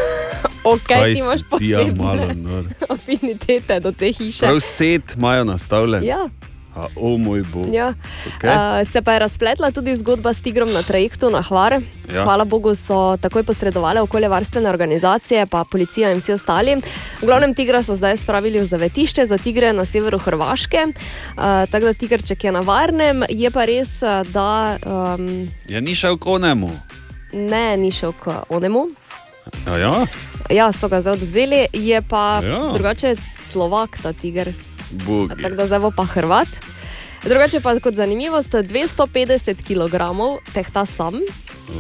[0.62, 2.68] Ok, Kaj ti imaš si ti, ja, malo nor.
[2.94, 4.47] afinitete do te hiše.
[4.47, 6.05] Prav set imajo nastavljen.
[6.06, 6.28] Ja.
[6.77, 7.74] A, o moj bog.
[7.74, 7.94] Ja.
[8.36, 8.51] Okej.
[8.51, 11.73] Uh, se pa je razpletla tudi zgodba s tigrom na trajektu na Hvar.
[12.15, 12.23] Ja.
[12.24, 16.77] Hvala Bogu so takoj posredovali okoljevarstvene organizacije, pa policija in vsi ostali.
[17.20, 21.85] V glavnem tigra so zdaj spravili v zavetišče za tigre na severu Hrvaške, uh, tako
[21.85, 23.23] da tigrček je na varnem.
[23.28, 26.70] Je pa res, da um, Ja, ni šel konemu.
[27.32, 28.86] ne, ni šel k onemu.
[29.66, 30.07] Ja, ja.
[30.51, 32.70] Ja, so ga zdaj odvzeli, je pa Ja.
[32.73, 34.53] drugače Slovak ta tiger.
[34.93, 35.32] Bog.
[35.43, 36.48] Tako da zdaj bo pa Hrvat.
[37.23, 39.94] Drugače pa kot zanimivost, 250 kg
[40.52, 41.14] tehta sam,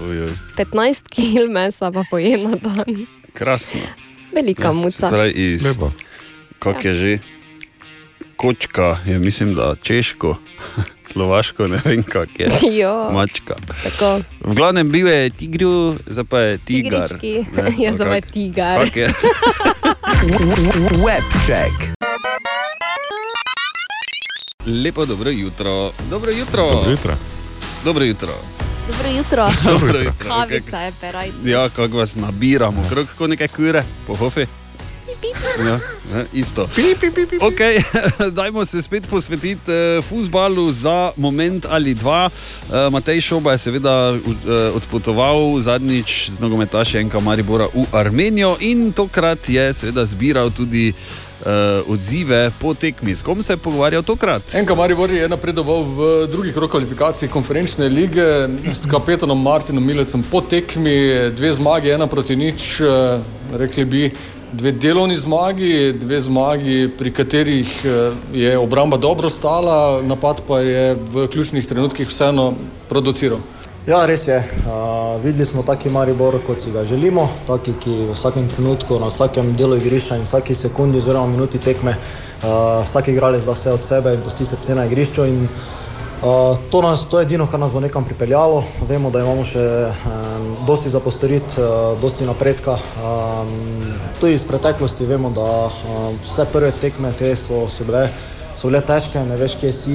[0.00, 0.30] Oj, oj.
[0.56, 3.06] 15 kg mesa pa poje na dan.
[3.34, 3.80] Krasno.
[4.32, 5.26] Velika Ja, muca.
[5.26, 5.66] iz,
[6.58, 7.18] kak je že?
[8.36, 10.36] Kočka je, mislim, da češko,
[11.12, 12.48] slovaško, ne vem, kak je.
[12.80, 13.10] Jo.
[13.12, 13.54] Mačka.
[13.82, 14.20] Tako.
[14.40, 17.08] V glavnem bil je tigru, zdaj pa je tigar.
[17.22, 17.44] Ne,
[17.84, 18.90] Ja, zdaj pa je tigar.
[20.98, 21.91] Webcheck.
[24.66, 25.92] Lepo dobro jutro.
[26.10, 26.62] Dobro jutro.
[26.66, 27.16] Dobro jutro.
[27.84, 28.32] Dobro jutro.
[28.86, 29.48] Dobro jutro.
[29.72, 30.28] Dobro jutro.
[30.28, 31.30] Kavica je peraj.
[31.44, 34.46] Ja, kako vas nabiramo, krok kot neke kure, po hofi.
[35.66, 35.78] Ja,
[36.14, 36.68] ne, isto.
[37.40, 37.82] Okay,
[38.38, 42.30] dajmo se spet posvetiti uh, futbalu za moment ali dva.
[42.68, 44.20] Uh, Matej Šoba je seveda uh,
[44.76, 50.92] odpotoval zadnjič z nogometaši Enka Maribora v Armenijo in tokrat je seveda zbiral tudi
[51.46, 53.14] uh, odzive po tekmi.
[53.14, 54.42] S kom se je pogovarjal tokrat?
[54.54, 60.40] Enka Maribor je napredoval v drugi krog kvalifikacij konferenčne lige s kapetanom Martinom Milecem po
[60.40, 63.20] tekmi, dve zmagi, ena proti nič, eh,
[63.52, 64.10] rekli bi.
[64.52, 70.94] Dve delovni zmagi, dve zmagi, pri katerih eh, je obramba dobro stala, napad pa je
[70.94, 72.54] v ključnih trenutkih vseeno
[72.88, 73.40] produciral.
[73.82, 74.36] Ja, res je.
[74.38, 79.08] Uh, videli smo taki Maribor, kot si ga želimo, taki, ki v vsakem trenutku, na
[79.10, 83.82] vsakem delu igrišča in vsaki sekundi oziroma minuti tekme, uh, vsak igralec da vse od
[83.82, 85.24] sebe in pusti srce na igrišču.
[85.26, 85.48] In,
[86.22, 88.60] uh, to, nas, to je edino, kar nas bo nekam pripeljalo.
[88.86, 92.76] Vemo, da imamo še um, dosti za postoriti, uh, dosti napredka.
[93.02, 93.50] Um,
[94.20, 98.06] tudi iz preteklosti vemo, da uh, vse prve tekme te so, so bile
[98.52, 99.94] so bile težke, ne veš, kje si,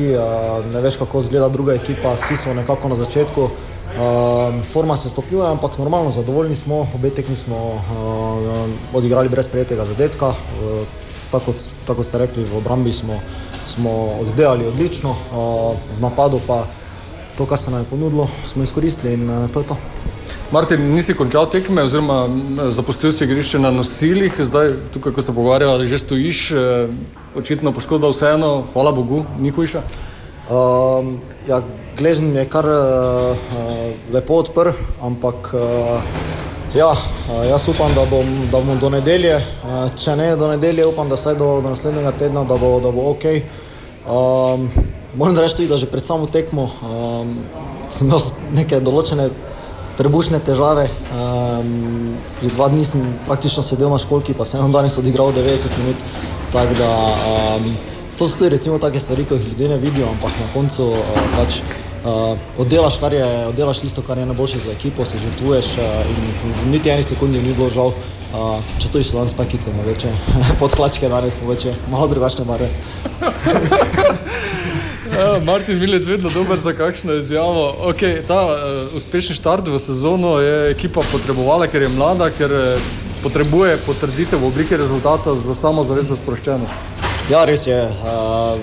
[0.73, 3.49] ne veš, kako izgleda druga ekipa, vsi smo nekako na začetku.
[3.87, 9.85] Uh, forma se stopnjuje, ampak normalno zadovoljni smo, obe tekmi smo uh, odigrali brez prejetega
[9.85, 10.27] zadetka.
[10.27, 10.83] Uh,
[11.31, 13.19] tako, kot- tako kot ste rekli, v obrambi smo,
[13.67, 13.91] smo
[14.21, 16.65] oddelali odlično, uh, v napadu pa
[17.37, 19.77] to, kar se nam je ponudilo, smo izkoristili in uh, to je to.
[20.51, 22.29] Martin, nisi končal tekme, oziroma
[22.71, 26.87] zapustil si igrišče na nosilih, zdaj tukaj, ko se pogovarjava, že stojiš, eh,
[27.35, 29.81] očitno poškodba vseeno, hvala Bogu, ni hujša.
[30.47, 31.59] Um, ja,
[31.97, 33.45] Gležen je kar uh,
[34.13, 36.01] lepo odprl, ampak uh,
[36.75, 36.91] ja,
[37.49, 39.39] jaz upam, da bom, da bom do nedelje,
[39.97, 43.09] če ne do nedelje, upam, da vsaj do, do naslednjega tedna, da bo, da bo
[43.15, 43.25] ok.
[44.07, 44.69] Um,
[45.15, 47.33] moram reči tudi, da že pred samo tekmo um,
[47.89, 48.21] sem imel
[48.55, 49.29] neke določene
[49.97, 50.85] trebušne težave.
[51.11, 52.13] Um,
[52.43, 56.05] že dva dni sem praktično sedel na školki, pa sem danes odigral 90 minut.
[56.53, 56.91] Tako da
[57.33, 57.67] um,
[58.17, 61.27] to so tudi recimo take stvari, ki jih ljudje ne vidijo, ampak na koncu uh,
[61.35, 61.61] pač.
[62.07, 66.29] Uh, oddelaš, kar je, oddelaš tisto, kar je najboljše za ekipo, se žrtvuješ uh, in
[66.43, 67.91] v, niti eni sekundi ni bilo žal.
[68.31, 70.11] Uh, če to išlo danes pakice, veče,
[70.61, 72.69] podhlačke danes smo veče, malo drugačne barve.
[75.17, 77.75] Ja, Martin Milec je vedno dober za kakšno izjavo.
[77.89, 82.89] Okay, ta uh, uspešen štart v sezono je ekipa potrebovala, ker je mlada, ker uh,
[83.23, 86.75] potrebuje potrditev v obliki rezultata za samo zavest, za sproščenost.
[87.31, 87.79] Ja, res je.
[87.81, 88.61] Uh,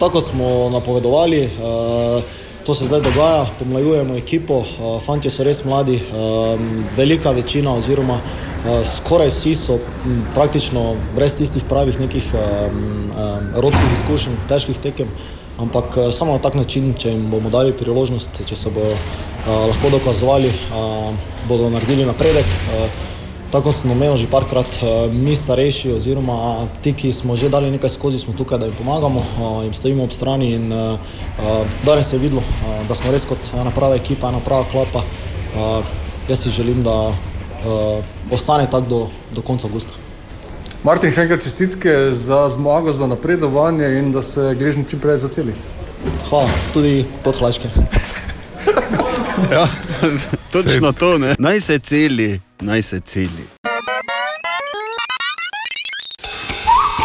[0.00, 2.22] tako smo napovedovali, uh,
[2.66, 8.14] to se zdaj dogaja, pomlajujemo ekipo, uh, fanti so res mladi, um, velika večina oziroma
[8.14, 13.12] uh, skoraj vsi so m, praktično brez tistih pravih nekih um,
[13.54, 15.08] rodskih izkušenj, težkih tekem.
[15.60, 18.94] Ampak samo na tak način, če jim bomo dali priložnost, če se bodo
[19.44, 20.48] lahko dokazovali,
[21.48, 22.46] bodo naredili napredek.
[23.50, 27.90] Tako sem omenil že parkrat, eh, mi starejši, oziroma ti, ki smo že dali nekaj
[27.90, 30.54] skozi, smo tukaj, da jim pomagamo, eh, jim stojimo ob strani.
[30.54, 30.98] In, eh,
[31.82, 32.42] danes se je videlo,
[32.88, 35.02] da smo res kot ena prava ekipa, ena prava klapa.
[36.28, 37.12] Jaz si želim, da
[38.30, 39.90] ostane tako do, do konca avgusta.
[40.84, 45.54] Martin, še enkrat čestitke za zmago, za napredovanje in da se Gležni čim prej zaceli.
[46.28, 47.68] Hvala, tudi podhlaške.
[49.52, 49.68] Ja,
[50.52, 51.34] točno to, ne?
[51.38, 53.46] Naj se celi, naj se celi.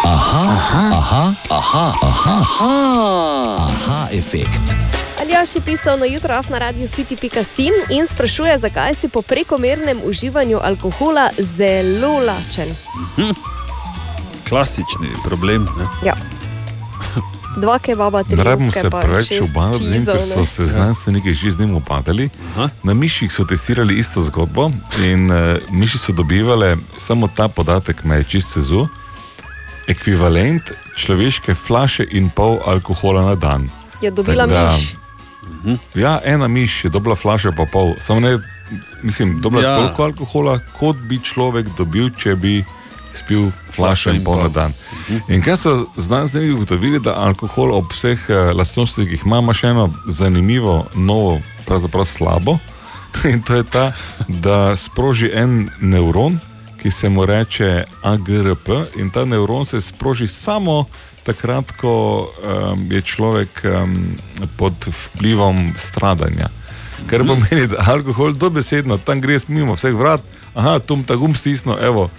[0.05, 4.75] Aha, aha, aha, aha, aha, aha, aha efekt.
[5.21, 10.59] Aljaš je pisal na jutro na radiju city.sim in sprašuje, zakaj si po prekomernem uživanju
[10.61, 12.69] alkohola zelo lačen.
[13.15, 13.31] Hm.
[14.49, 15.67] Klasični problem.
[15.77, 16.07] Ne?
[16.07, 16.15] Ja.
[17.55, 21.51] Dva kebaba, tri Ne rabimo se preveč obadati z njim, ker so se znanstveniki že
[21.51, 22.29] z njim upadali.
[22.83, 25.37] Na miših so testirali isto zgodbo in uh,
[25.71, 28.87] miši so dobivali samo ta podatek, me je čist sezu,
[29.87, 30.61] ekvivalent
[30.95, 33.69] človeške flaše in pol alkohola na dan.
[34.01, 34.95] Je dobila da- miš.
[35.95, 38.39] Ja, ena miš je dobila flaše pa pol, samo ne,
[39.03, 39.69] mislim, dobila Ja.
[39.69, 39.77] ja.
[39.77, 42.65] toliko alkohola, kot bi človek dobil, če bi
[43.15, 44.73] spil flašo in pol na dan.
[45.29, 49.53] In kaj so znanstveniki ugotovili, da alkohol ob vseh eh, lastnostih, ki jih ima, ima
[49.53, 52.57] še eno zanimivo, novo, pravzaprav slabo.
[53.31, 53.91] In to je ta,
[54.27, 56.39] da sproži en nevron,
[56.81, 58.67] ki se mu reče AGRP,
[58.99, 60.85] in ta nevron se sproži samo
[61.23, 63.95] takrat, ko um, je človek um,
[64.57, 66.51] pod vplivom stradanja.
[67.09, 70.21] Kar pomeni, da alkohol dobesedno tam gre mimo vseh vrat,
[70.53, 72.09] aha, tu ta gum stisno, evo,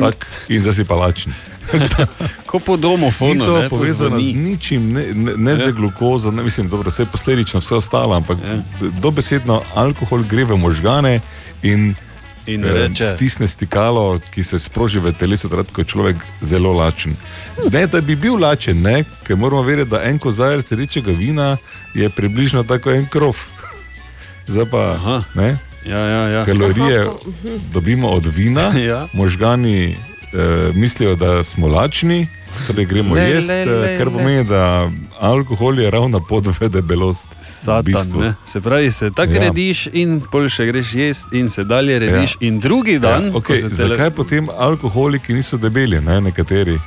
[0.00, 1.32] tak, in zdaj si palačen.
[2.46, 5.56] Ko po domu Ni to ne, povezano z ničim, ne, ne, ne Ja.
[5.58, 8.38] z glukozo, ne mislim, dobro, vse posledično, vse ostalo, ampak
[9.00, 11.20] dobesedno alkohol gre v možgane
[11.62, 11.94] in,
[12.46, 16.72] In eh, reče- stisne stikalo, ki se sproži v telesu, takrat, ko je človek zelo
[16.72, 17.16] lačen.
[17.72, 21.56] Ne, da bi bil lačen, ne, ker moramo vedeti, da en kozarec rečega vina
[21.94, 23.36] je približno tako en krov.
[24.46, 24.82] Zdaj pa,
[25.34, 25.56] ne,
[25.86, 26.44] ja, ja, ja.
[26.44, 27.06] kalorije
[27.72, 29.08] dobimo od vina, Ja.
[29.12, 29.96] možgani eh,
[30.74, 32.28] mislijo, da smo lačni,
[32.66, 36.68] torej gremo Le, jesti, le, eh, le, kar pomeni, da alkohol je ravno pod v
[36.68, 37.26] debelost.
[37.40, 37.84] Satan,
[38.14, 38.34] ne.
[38.44, 39.34] Se pravi, se tako Ja.
[39.34, 39.40] ja.
[39.40, 42.30] rediš, in pol še greš jesti, in se dalje rediš.
[42.32, 42.46] Ja.
[42.46, 46.78] In drugi dan, ja, okay, tele- zakaj potem alkoholiki niso debeli, ne, nekateri?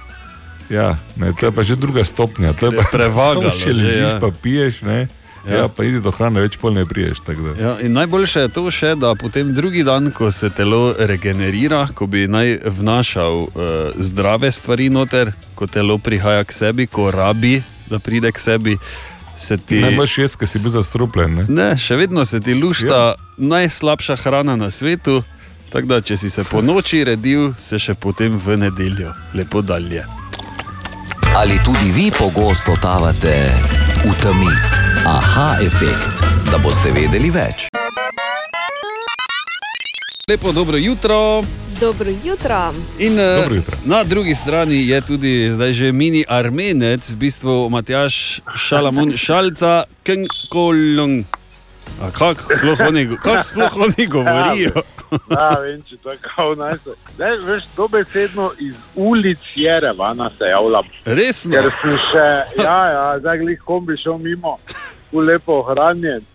[0.69, 2.53] Ja, ne, to je pa že druga stopnja.
[2.53, 4.19] To je pa prevagalo samo, Če že, ležiš, ja.
[4.19, 5.07] pa piješ, ne,
[5.45, 5.57] ja.
[5.57, 5.67] Ja.
[5.67, 7.21] Pa idi do hrane, več pol ne priješ.
[7.59, 12.07] Ja, in najboljše je to še, da potem drugi dan, ko se telo regenerira, ko
[12.07, 13.51] bi naj vnašal uh,
[13.99, 18.77] zdrave stvari noter, ko telo prihaja k sebi, ko rabi, da pride k sebi.
[19.37, 19.83] Se ti...
[19.95, 21.35] Boš jaz, ker si bil zastrupljen.
[21.37, 21.47] Ne?
[21.47, 23.15] Ne, še vedno se ti lušta ja.
[23.37, 25.21] najslabša hrana na svetu.
[25.69, 30.05] Tako da, če si se po noči redil, se še potem v nedeljo lepo dalje.
[31.37, 34.51] Ali tudi vi pogosto totavate v temi?
[35.05, 36.21] Aha, efekt,
[36.51, 37.67] da boste vedeli več.
[40.29, 41.43] Lepo dobro jutro.
[41.79, 42.73] Dobro jutro.
[42.99, 43.77] In, eh, Dobro jutro.
[43.85, 51.25] Na drugi strani je tudi zdaj že mini armenec, v bistvu Matjaš Šalamon Šalca, Kenkolong.
[52.01, 54.83] A kako sploh oni, kak sploh oni govorijo?
[55.31, 56.95] Ja, vem, če to je kao najse.
[57.19, 60.89] Ne, veš, dobesedno iz ulic Jerevana se javljam.
[61.05, 61.51] Resno?
[61.51, 62.25] Ker sem še,
[62.63, 64.57] ja, ja, zdaj glih kombi šel mimo,
[65.11, 66.25] tu lepo ohranjen.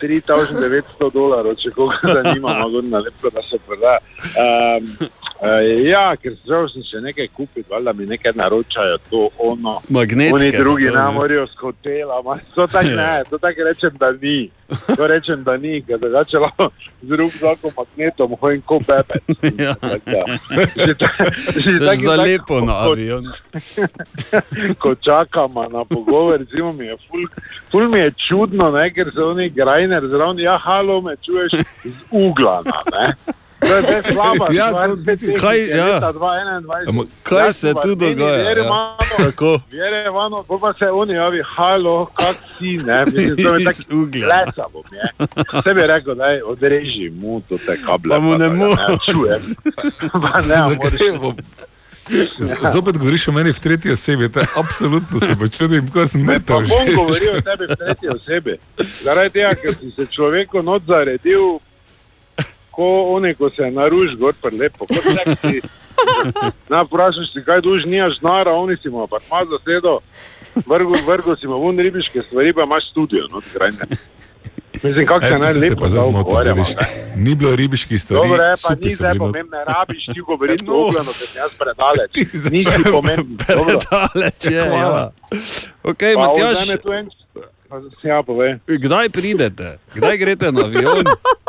[0.00, 3.98] 3900 dolarjev, če koga zanima, na lepo, da se proda.
[4.34, 9.80] Um, uh, ja, ker žal sem še nekaj kupil, valjda mi nekaj naročajo, to ono.
[9.88, 11.04] Magnetke, Oni drugi ne.
[11.14, 14.50] morajo s hotela, ma, to tako ne, to tako rečem, da ni.
[14.96, 16.70] To rečem, da ni, ker drugače lahko
[17.02, 19.18] z rukzakom magnetom hojim ko bebe.
[19.58, 19.74] Ja.
[20.76, 23.24] Že ta- že taki- Za lepo na ko- avion.
[24.78, 27.26] ko čakamo na pogovor, recimo, mi je ful,
[27.70, 31.52] ful mi je čudno, ne, ker so oni grajner zraven, ja, halo, me čuješ
[31.84, 33.14] iz uglana, ne.
[33.60, 35.84] To je zdaj slaba Ja, to- te tehnike kaj, ja.
[35.86, 36.86] leta 2021.
[36.86, 38.48] Amo- Kaj Ja, se tu dogaja, ja.
[38.48, 39.50] Jerevanu, Kako?
[39.62, 44.82] v Jerevanu, pol pa se oni javi, halo, kak si, ne, je tako lesa bom,
[44.90, 45.06] je.
[45.54, 48.08] Vse bi rekel, daj, odreži mu to te kable.
[48.08, 49.42] Pa mu ne ga mo- čujem.
[50.14, 51.36] Pa ne, a Zakaj moraš- bom-
[52.40, 56.26] Z- Zopet govoriš o meni v tretji osebi, to je absolutno se počutim, kot sem
[56.26, 56.60] Pa metal.
[56.60, 58.56] bom govoril o tebi v tretji osebi.
[59.00, 61.60] Zaradi tega, ker si se človeku not zaredil,
[62.70, 65.60] ko oni, ko se naruž gor prelepo, kot seksi.
[66.68, 69.98] Na, vprašaš si, kaj duž nimaš znara, oni si mu pa ima zasedo,
[70.66, 73.84] vrgo, vrgo si mu vun ribiške stvari, pa imaš studio, no, grajne.
[74.82, 76.64] Mislim, kako se naj lepo pa zdaj zagovarjamo.
[77.16, 80.72] Ni bilo ribiških stvari, Dobro, je, pa ni zdaj pomembno, ne rabiš ti govoriti No.
[80.74, 82.10] o ogledu, ker sem jaz predaleč.
[82.52, 83.16] Nisi dobro.
[83.38, 84.52] Predaleč je.
[84.56, 85.10] Ja.
[85.82, 87.10] Okay, Pa Matjaš, vzame tu en-
[88.02, 88.58] Ja, povej.
[88.66, 89.78] kdaj pridete?
[89.94, 91.04] Kdaj greste na avion?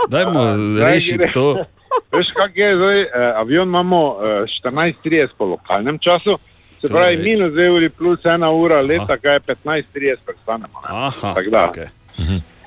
[0.10, 0.44] Dajmo
[0.80, 1.66] rešiti to.
[2.12, 6.38] Veš, kak je zdaj, eh, avion imamo eh, 14.30 po lokalnem času,
[6.82, 10.78] se Torej- pravi minus 2 uri plus 1 ura leta, kaj je 15.30 prestanemo.
[10.84, 10.90] ne.
[10.90, 11.72] Aha, da.
[11.72, 11.88] okay.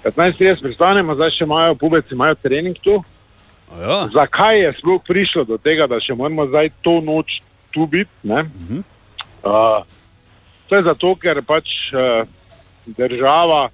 [0.05, 3.05] 15.30 prestanemo, zdaj še imajo pubeci, imajo trening tu.
[3.81, 4.09] Ja.
[4.15, 7.41] Zakaj je sploh prišlo do tega, da še moramo zdaj to noč
[7.73, 8.11] tu biti?
[8.23, 8.43] ne?
[8.43, 8.83] Mhm.
[9.45, 9.85] Uh,
[10.69, 12.25] to je zato, ker pač uh,
[12.87, 13.69] država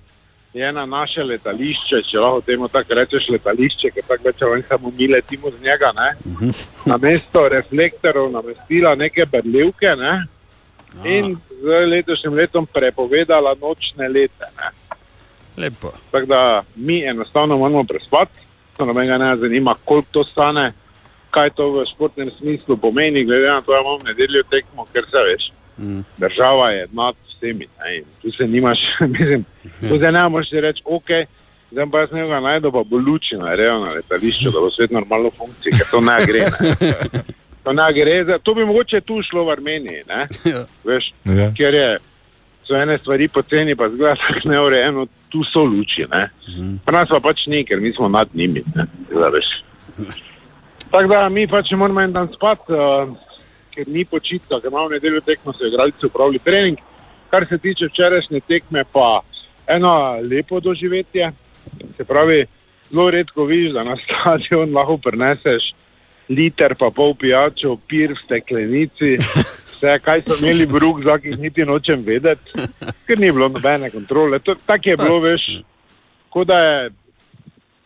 [0.54, 4.90] je na naše letališče, če lahko temu tako rečeš, letališče, ker tako več ali samo
[4.98, 6.10] mi letimo z njega, ne?
[6.26, 6.50] Mhm.
[6.86, 10.26] na mesto reflektorov namestila neke berlivke ne?
[11.04, 14.48] in z letošnjim letom prepovedala nočne lete.
[14.58, 14.70] Ne?
[15.56, 15.92] Lepo.
[16.10, 18.38] Tako da mi enostavno moramo prespati,
[18.76, 20.72] to nobenega ne zanima, koliko to stane,
[21.30, 25.22] kaj to v športnem smislu pomeni, glede na to, da imamo nedeljo tekmo, ker se
[25.30, 25.50] veš.
[25.78, 26.00] Mm.
[26.18, 27.66] Država je nad vsemi.
[27.80, 28.02] Ne?
[28.22, 28.78] Tu se nimaš,
[29.18, 29.44] mislim,
[29.88, 31.08] tu se ne moreš reči, ok,
[31.72, 33.54] zdaj pa jaz nekaj najdem, pa bo luči na
[33.94, 36.46] letališču, da bo svet normalno funkcije, ker to ne gre.
[36.60, 37.22] Ne?
[37.64, 40.22] To, ne gre za, to bi mogoče tu šlo v Armeniji, ne?
[40.48, 40.62] Ja.
[40.84, 41.50] Veš, Ja.
[41.52, 41.98] ker je,
[42.64, 46.06] so ene stvari poceni, pa zgleda tako neurejeno, tu so luči.
[46.08, 46.30] Ne?
[46.86, 48.62] Pri nas pa pač ni, ker mi smo nad njimi.
[50.90, 53.12] Tako da mi pač moramo en dan spati, uh,
[53.74, 56.78] ker ni počitka, ker imamo nedeljo tekmo, so igralci upravili trening.
[57.30, 59.20] Kar se tiče včerajšnje tekme, pa
[59.66, 61.32] eno lepo doživetje.
[61.96, 62.46] Se pravi,
[62.90, 65.72] zelo redko vidiš, da na stadion lahko preneseš
[66.30, 69.16] liter pa pol pijačo, pir v steklenici,
[69.74, 72.54] vse, kaj so imeli v rukzakih, niti nočem vedeti,
[73.06, 74.38] ker ni bilo nobene kontrole.
[74.38, 75.46] Tako je bilo, veš,
[76.30, 76.90] kot da je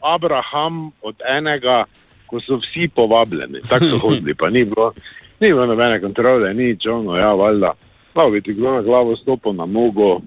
[0.04, 1.84] Abraham od enega,
[2.28, 4.92] ko so vsi povabljeni, tako so hodili, pa ni bilo,
[5.40, 7.72] ni bilo nobene kontrole, nič, ono, ja, valjda.
[8.14, 10.20] Lahko bi ti kdo na glavo stopil na nogo, uh,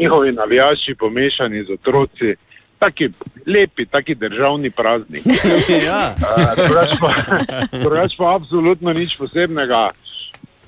[0.00, 2.34] njihovi navijači pomešani z otroci,
[2.78, 3.08] taki
[3.46, 5.22] lepi, taki državni praznik.
[5.88, 6.14] ja.
[7.82, 9.90] Drugač pa, pa absolutno nič posebnega.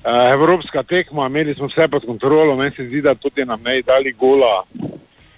[0.01, 3.81] Uh, evropska tekma, imeli smo vse pod kontrolo, meni se zdi, da tudi nam ne
[3.81, 4.63] dali gola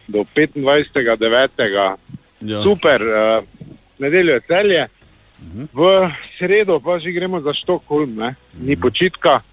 [0.08, 1.96] do 25.9.
[2.42, 2.64] Ja.
[2.64, 3.44] Super, uh,
[4.00, 4.88] nedeljo je celje,
[5.74, 8.36] v sredo pa že gremo za Štokholm, ne?
[8.60, 9.53] ni počitka, uh,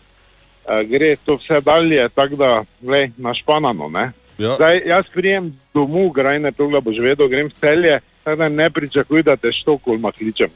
[0.89, 3.89] gre to vse dalje, tako da glej, našpanano.
[3.89, 4.13] Ne?
[4.39, 4.55] Ja.
[4.57, 8.71] Zdaj, jaz prijem domov, grajne to, da boš vedel, grem v celje, tako da ne
[8.71, 10.51] pričakuj, da te Štokholma kličem.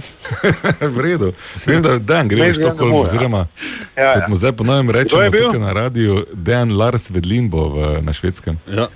[0.96, 1.32] v redu.
[1.66, 3.00] Vem, da Dan gre v Štokholm, ja.
[3.04, 3.42] oziroma
[3.96, 4.28] Ja, kot ja.
[4.28, 8.58] mu zdaj ponovim rečemo je tukaj na radiju, Dejan Lars Vedlin bo v, na švedskem.
[8.70, 8.88] Ja.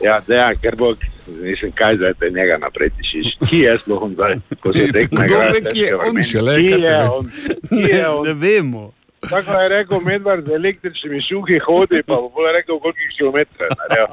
[0.00, 0.94] Ja, da, ker bo,
[1.42, 3.34] mislim, kaj zdaj te njega naprej tišiš.
[3.48, 5.24] Ki je sploh on zdaj, ko se tekme?
[5.28, 7.30] Kdo ve, kje je on Ki kaj te je on?
[7.68, 8.26] Ki je on?
[8.26, 8.84] Ne vemo.
[9.28, 14.06] Tako je rekel Medvard z električnimi šuhi hodi, pa bo rekel, koliko kilometrov je naredil.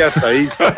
[0.00, 0.72] Jaz sta ista.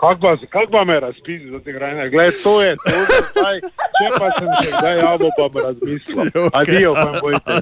[0.00, 2.10] Kako pa, kak pa me razpisi za te grajne?
[2.10, 3.60] Glej, to je to, za zdaj.
[3.98, 6.48] Če pa sem še kdaj javo, pa bom razmislil.
[6.52, 7.52] Adijo, pa bojte.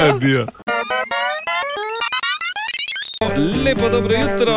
[0.00, 0.46] Adijo.
[3.64, 4.56] Lepo dobro jutro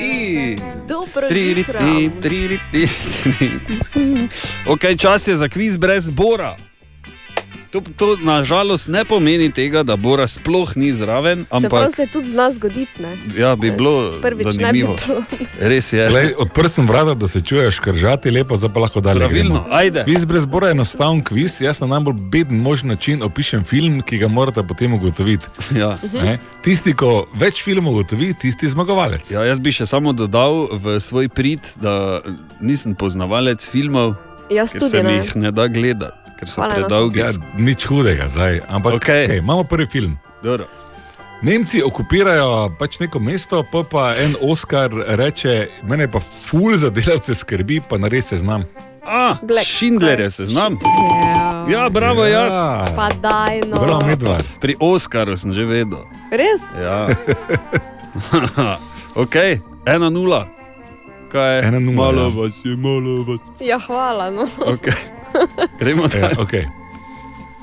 [0.00, 1.78] in Dobro tri jutro.
[1.80, 2.88] riti, tri riti.
[4.72, 6.56] Ok, čas je za kviz brez Bora.
[7.72, 12.28] To, to nažalost ne pomeni tega, da Bora sploh ni zraven, Čeprav ampak se tudi
[12.30, 13.02] zna zgoditi.
[13.02, 13.16] Ne?
[13.38, 14.96] ja, bi bilo Prvič ne bi zanimivo.
[15.06, 15.22] bilo.
[15.60, 16.08] Res je.
[16.08, 19.18] Glej, odprl sem vrata, da se čuješ kržati lepo, zdaj pa lahko dalje.
[19.18, 19.76] Pravilno, gremo.
[19.76, 20.04] ajde.
[20.04, 24.18] Kviz brez bora je enostaven kviz, jaz na najbolj beden možen način opišem film, ki
[24.18, 25.46] ga morate potem ugotoviti.
[25.80, 25.96] Ja.
[26.12, 26.36] Ne?
[26.62, 29.30] Tisti, ko več filmov ugotovi, tisti zmagovalec.
[29.32, 32.20] Ja, jaz bi še samo dodal v svoj prid, da
[32.60, 34.14] nisem poznavalec filmov,
[34.52, 35.22] Jaz ker se mi ne.
[35.24, 36.12] jih ne da gledati,
[36.42, 37.22] ker so Hvala, predolgi.
[37.22, 39.26] Ja, nič hudega zdaj, ampak Okej.
[39.30, 40.18] okay, imamo prvi film.
[40.42, 40.66] Dobro.
[41.42, 47.34] Nemci okupirajo pač neko mesto, pa, pa en Oskar reče: Mene pa ful za delavce
[47.34, 48.66] skrbi, pa nares se znam.
[49.02, 50.78] A, Black Schindler je seznam.
[51.68, 52.46] Ja, bravo, Ja.
[52.46, 52.54] jaz.
[52.94, 53.82] Pa daj no.
[53.82, 54.46] Bravo, Medvard.
[54.62, 56.06] Pri Oskaru sem že vedel.
[56.30, 56.62] Res?
[56.78, 57.10] Ja.
[59.22, 59.34] ok,
[59.86, 60.46] ena nula.
[61.34, 61.60] Kaj je?
[61.66, 62.28] Ena nula, Malo ja.
[62.28, 63.40] vas je, malo vas.
[63.58, 64.30] Ja, hvala.
[64.30, 64.46] No.
[64.70, 64.94] Okay.
[65.80, 66.36] Gremo Ja, dalje.
[66.38, 66.64] okay.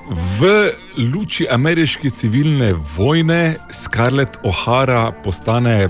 [0.09, 0.71] V
[1.13, 5.89] luči ameriške civilne vojne Scarlett O'Hara postane eh,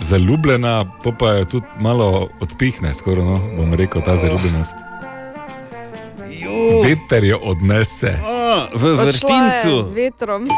[0.00, 4.74] zaljubljena, pa pa jo tudi malo odpihne, skoraj no, bom rekel, ta zaljubljenost.
[6.84, 8.14] Veter jo odnese.
[8.24, 9.82] A, v vrtincu.
[9.82, 10.48] Z vetrom.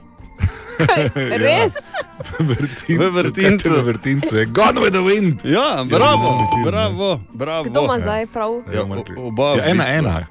[0.86, 1.72] Kaj, res?
[1.76, 1.95] V
[2.38, 2.98] vrtincu.
[2.98, 3.70] V vrtincu.
[3.70, 5.40] V vrtincu gone with the wind.
[5.44, 7.64] Ja, bravo, bravo, bravo.
[7.64, 8.50] Kdo ima zdaj prav?
[8.66, 10.26] Ja, o- oba, Ja, ena, ena.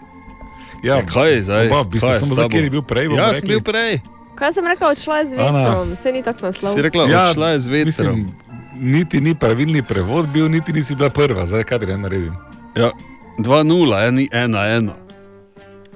[0.83, 1.65] Ja, Kaj je zdaj?
[1.67, 2.51] Oba, v bistvu, Kaj je samo zdaj, tabo?
[2.51, 3.05] kjer je bil prej.
[3.07, 3.99] Jaz sem bil prej.
[4.35, 5.87] Kaj sem rekla, odšla je z vetrom?
[5.95, 6.71] Se ni tako naslov.
[6.71, 7.85] Si rekla, Ja, odšla je z vetrom.
[7.87, 8.33] Mislim,
[8.75, 12.35] niti ni pravilni prevod bil, niti nisi bila prva, zdaj kaj ne naredim.
[12.75, 12.91] Ja,
[13.37, 13.63] 2-0,
[14.03, 14.93] eni, ena, ena.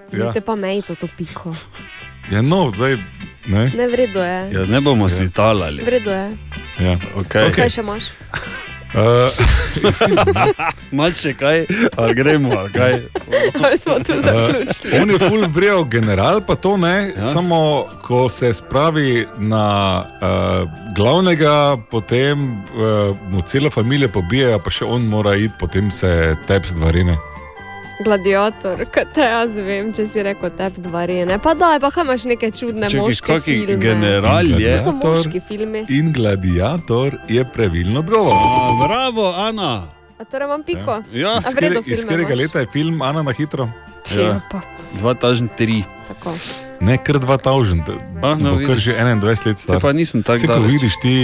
[0.09, 1.53] Ja, Te pa mejte to piko.
[2.31, 2.97] Ja no, zdaj.
[3.49, 3.71] Ne?
[3.75, 4.39] Ne vredo je.
[4.51, 5.83] Ja, ne bomo si talali.
[5.83, 6.37] Vredo je.
[6.79, 6.97] Ja.
[7.15, 7.53] Okay.
[7.55, 8.11] Kaj še imaš?
[8.89, 9.29] Uh,
[10.97, 11.59] Mač še kaj,
[11.93, 12.95] ali gremo, ali kaj.
[13.61, 14.95] Ali smo tu zaključili?
[14.95, 17.21] Uh, on je full vrel general, pa to ne, ja.
[17.21, 19.67] samo ko se spravi na
[20.01, 20.65] uh,
[20.97, 26.73] glavnega, potem uh, mu celo družino pobijajo, pa še on mora iti, potem se teps
[26.73, 27.19] dvarine.
[27.99, 31.35] Gladiator, kaj te jaz vem, če si rekel teps dvarine.
[31.43, 33.75] Pa daj, pa imaš neke čudne Čakaj, moške filme.
[33.81, 34.77] general je?
[34.77, 35.83] To so moški filmi.
[35.91, 38.39] In gladiator je pravilno odgovor.
[38.39, 39.91] A, bravo, Ana.
[40.15, 41.01] A torej imam piko?
[41.11, 41.43] Ja, A
[41.85, 43.67] Iz katerega leta je film Ana na hitro?
[44.07, 44.63] Če pa.
[44.99, 45.83] 2003.
[46.07, 46.33] Tako.
[46.79, 49.75] Ne, kar 2000, A, no, kar že 21 let star.
[49.75, 51.15] Te pa nisem tako Vse, ko vidiš ti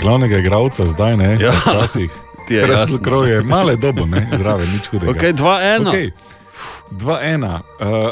[0.00, 2.23] glavnega igralca zdaj, ne, Ja, včasih.
[2.48, 2.98] Ti je Russell jasno.
[2.98, 5.10] Crowe je male dobo, ne, zraven, nič hudega.
[5.10, 5.88] Ok, 2-1.
[5.88, 6.10] Okay.
[6.90, 7.44] 2-1.
[7.44, 7.60] Uh,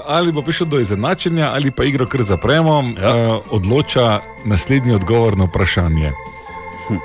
[0.06, 3.16] ali bo prišel do izenačenja, ali pa igro kar zapremo, ja.
[3.16, 6.12] uh, odloča naslednji odgovor na vprašanje.
[6.88, 6.96] Hm.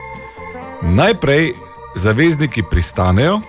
[0.95, 1.53] Najprej
[1.95, 3.41] zavezniki pristanejo,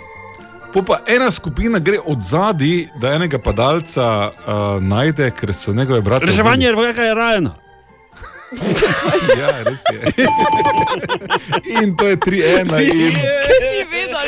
[0.73, 6.01] po pa ena skupina gre od zadaj, da enega padalca uh, najde, ker so njegove
[6.01, 6.27] brate.
[6.27, 7.55] Reševanje vojaka je rajeno.
[9.39, 9.99] Ja, res je.
[11.83, 12.81] in to je 3-1.
[12.81, 12.97] In...
[12.97, 14.19] Ni vedel,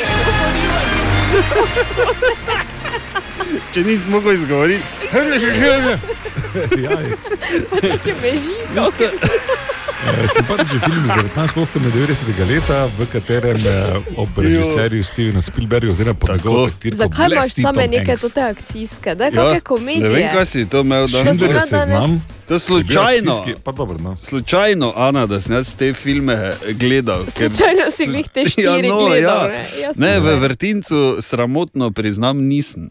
[3.73, 4.83] Če nisi mogel izgovoriti,
[6.83, 7.17] ja, je.
[7.69, 9.05] Tako je mežiko.
[10.03, 12.15] Eh, Simpatičen film iz 1998
[12.47, 13.61] leta, v katerem eh,
[14.17, 19.31] ob režiserju Stevena Spielberga, oziroma po njegovem taktirku, Zakaj imaš same neke tote akcijske, da
[19.31, 20.01] kakšne komedije?
[20.01, 21.27] Ja, Ne vem, kaj si to imel danes.
[21.27, 22.25] Schindlerjev seznam.
[22.47, 23.45] To je slučajno.
[23.63, 24.15] pa dobro, no.
[24.15, 26.37] Slučajno, Ana, da sem jaz te filme
[26.69, 27.23] gledal.
[27.23, 29.47] ker- Slučajno si glih te štiri no, gledal, ja.
[29.49, 29.65] ne?
[29.81, 32.89] Jaz Ne, v vrtincu sramotno priznam, nisem.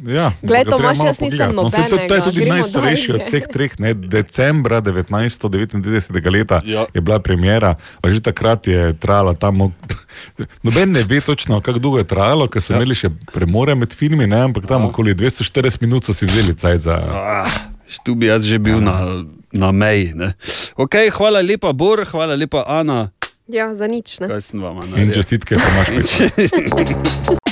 [0.00, 1.52] Ja, Glej, Tomaž, treba malo jaz nisem.
[1.54, 3.72] No, saj to, to je tudi najstarejši od vseh treh.
[3.76, 3.92] Ne?
[3.94, 6.86] Decembra 1999 leta ja.
[6.94, 9.68] je bila premjera, pa že takrat je trajala tam.
[10.66, 12.80] Noben ne ve točno, kako dolgo je trajalo, ker so ja.
[12.80, 14.40] imeli še premore med filmi, ne?
[14.48, 16.96] ampak tam okoli 240 minut so si vzeli caj za.
[17.12, 17.52] Ah,
[18.00, 20.16] tu bi jaz že bil na, na meji.
[20.16, 20.32] ne.
[20.80, 23.12] Okay, hvala lepa, Bor, hvala lepa, Ana.
[23.44, 24.32] Ja, za nič, ne?
[24.32, 27.42] Kaj sem vam In čestitke, Tomaš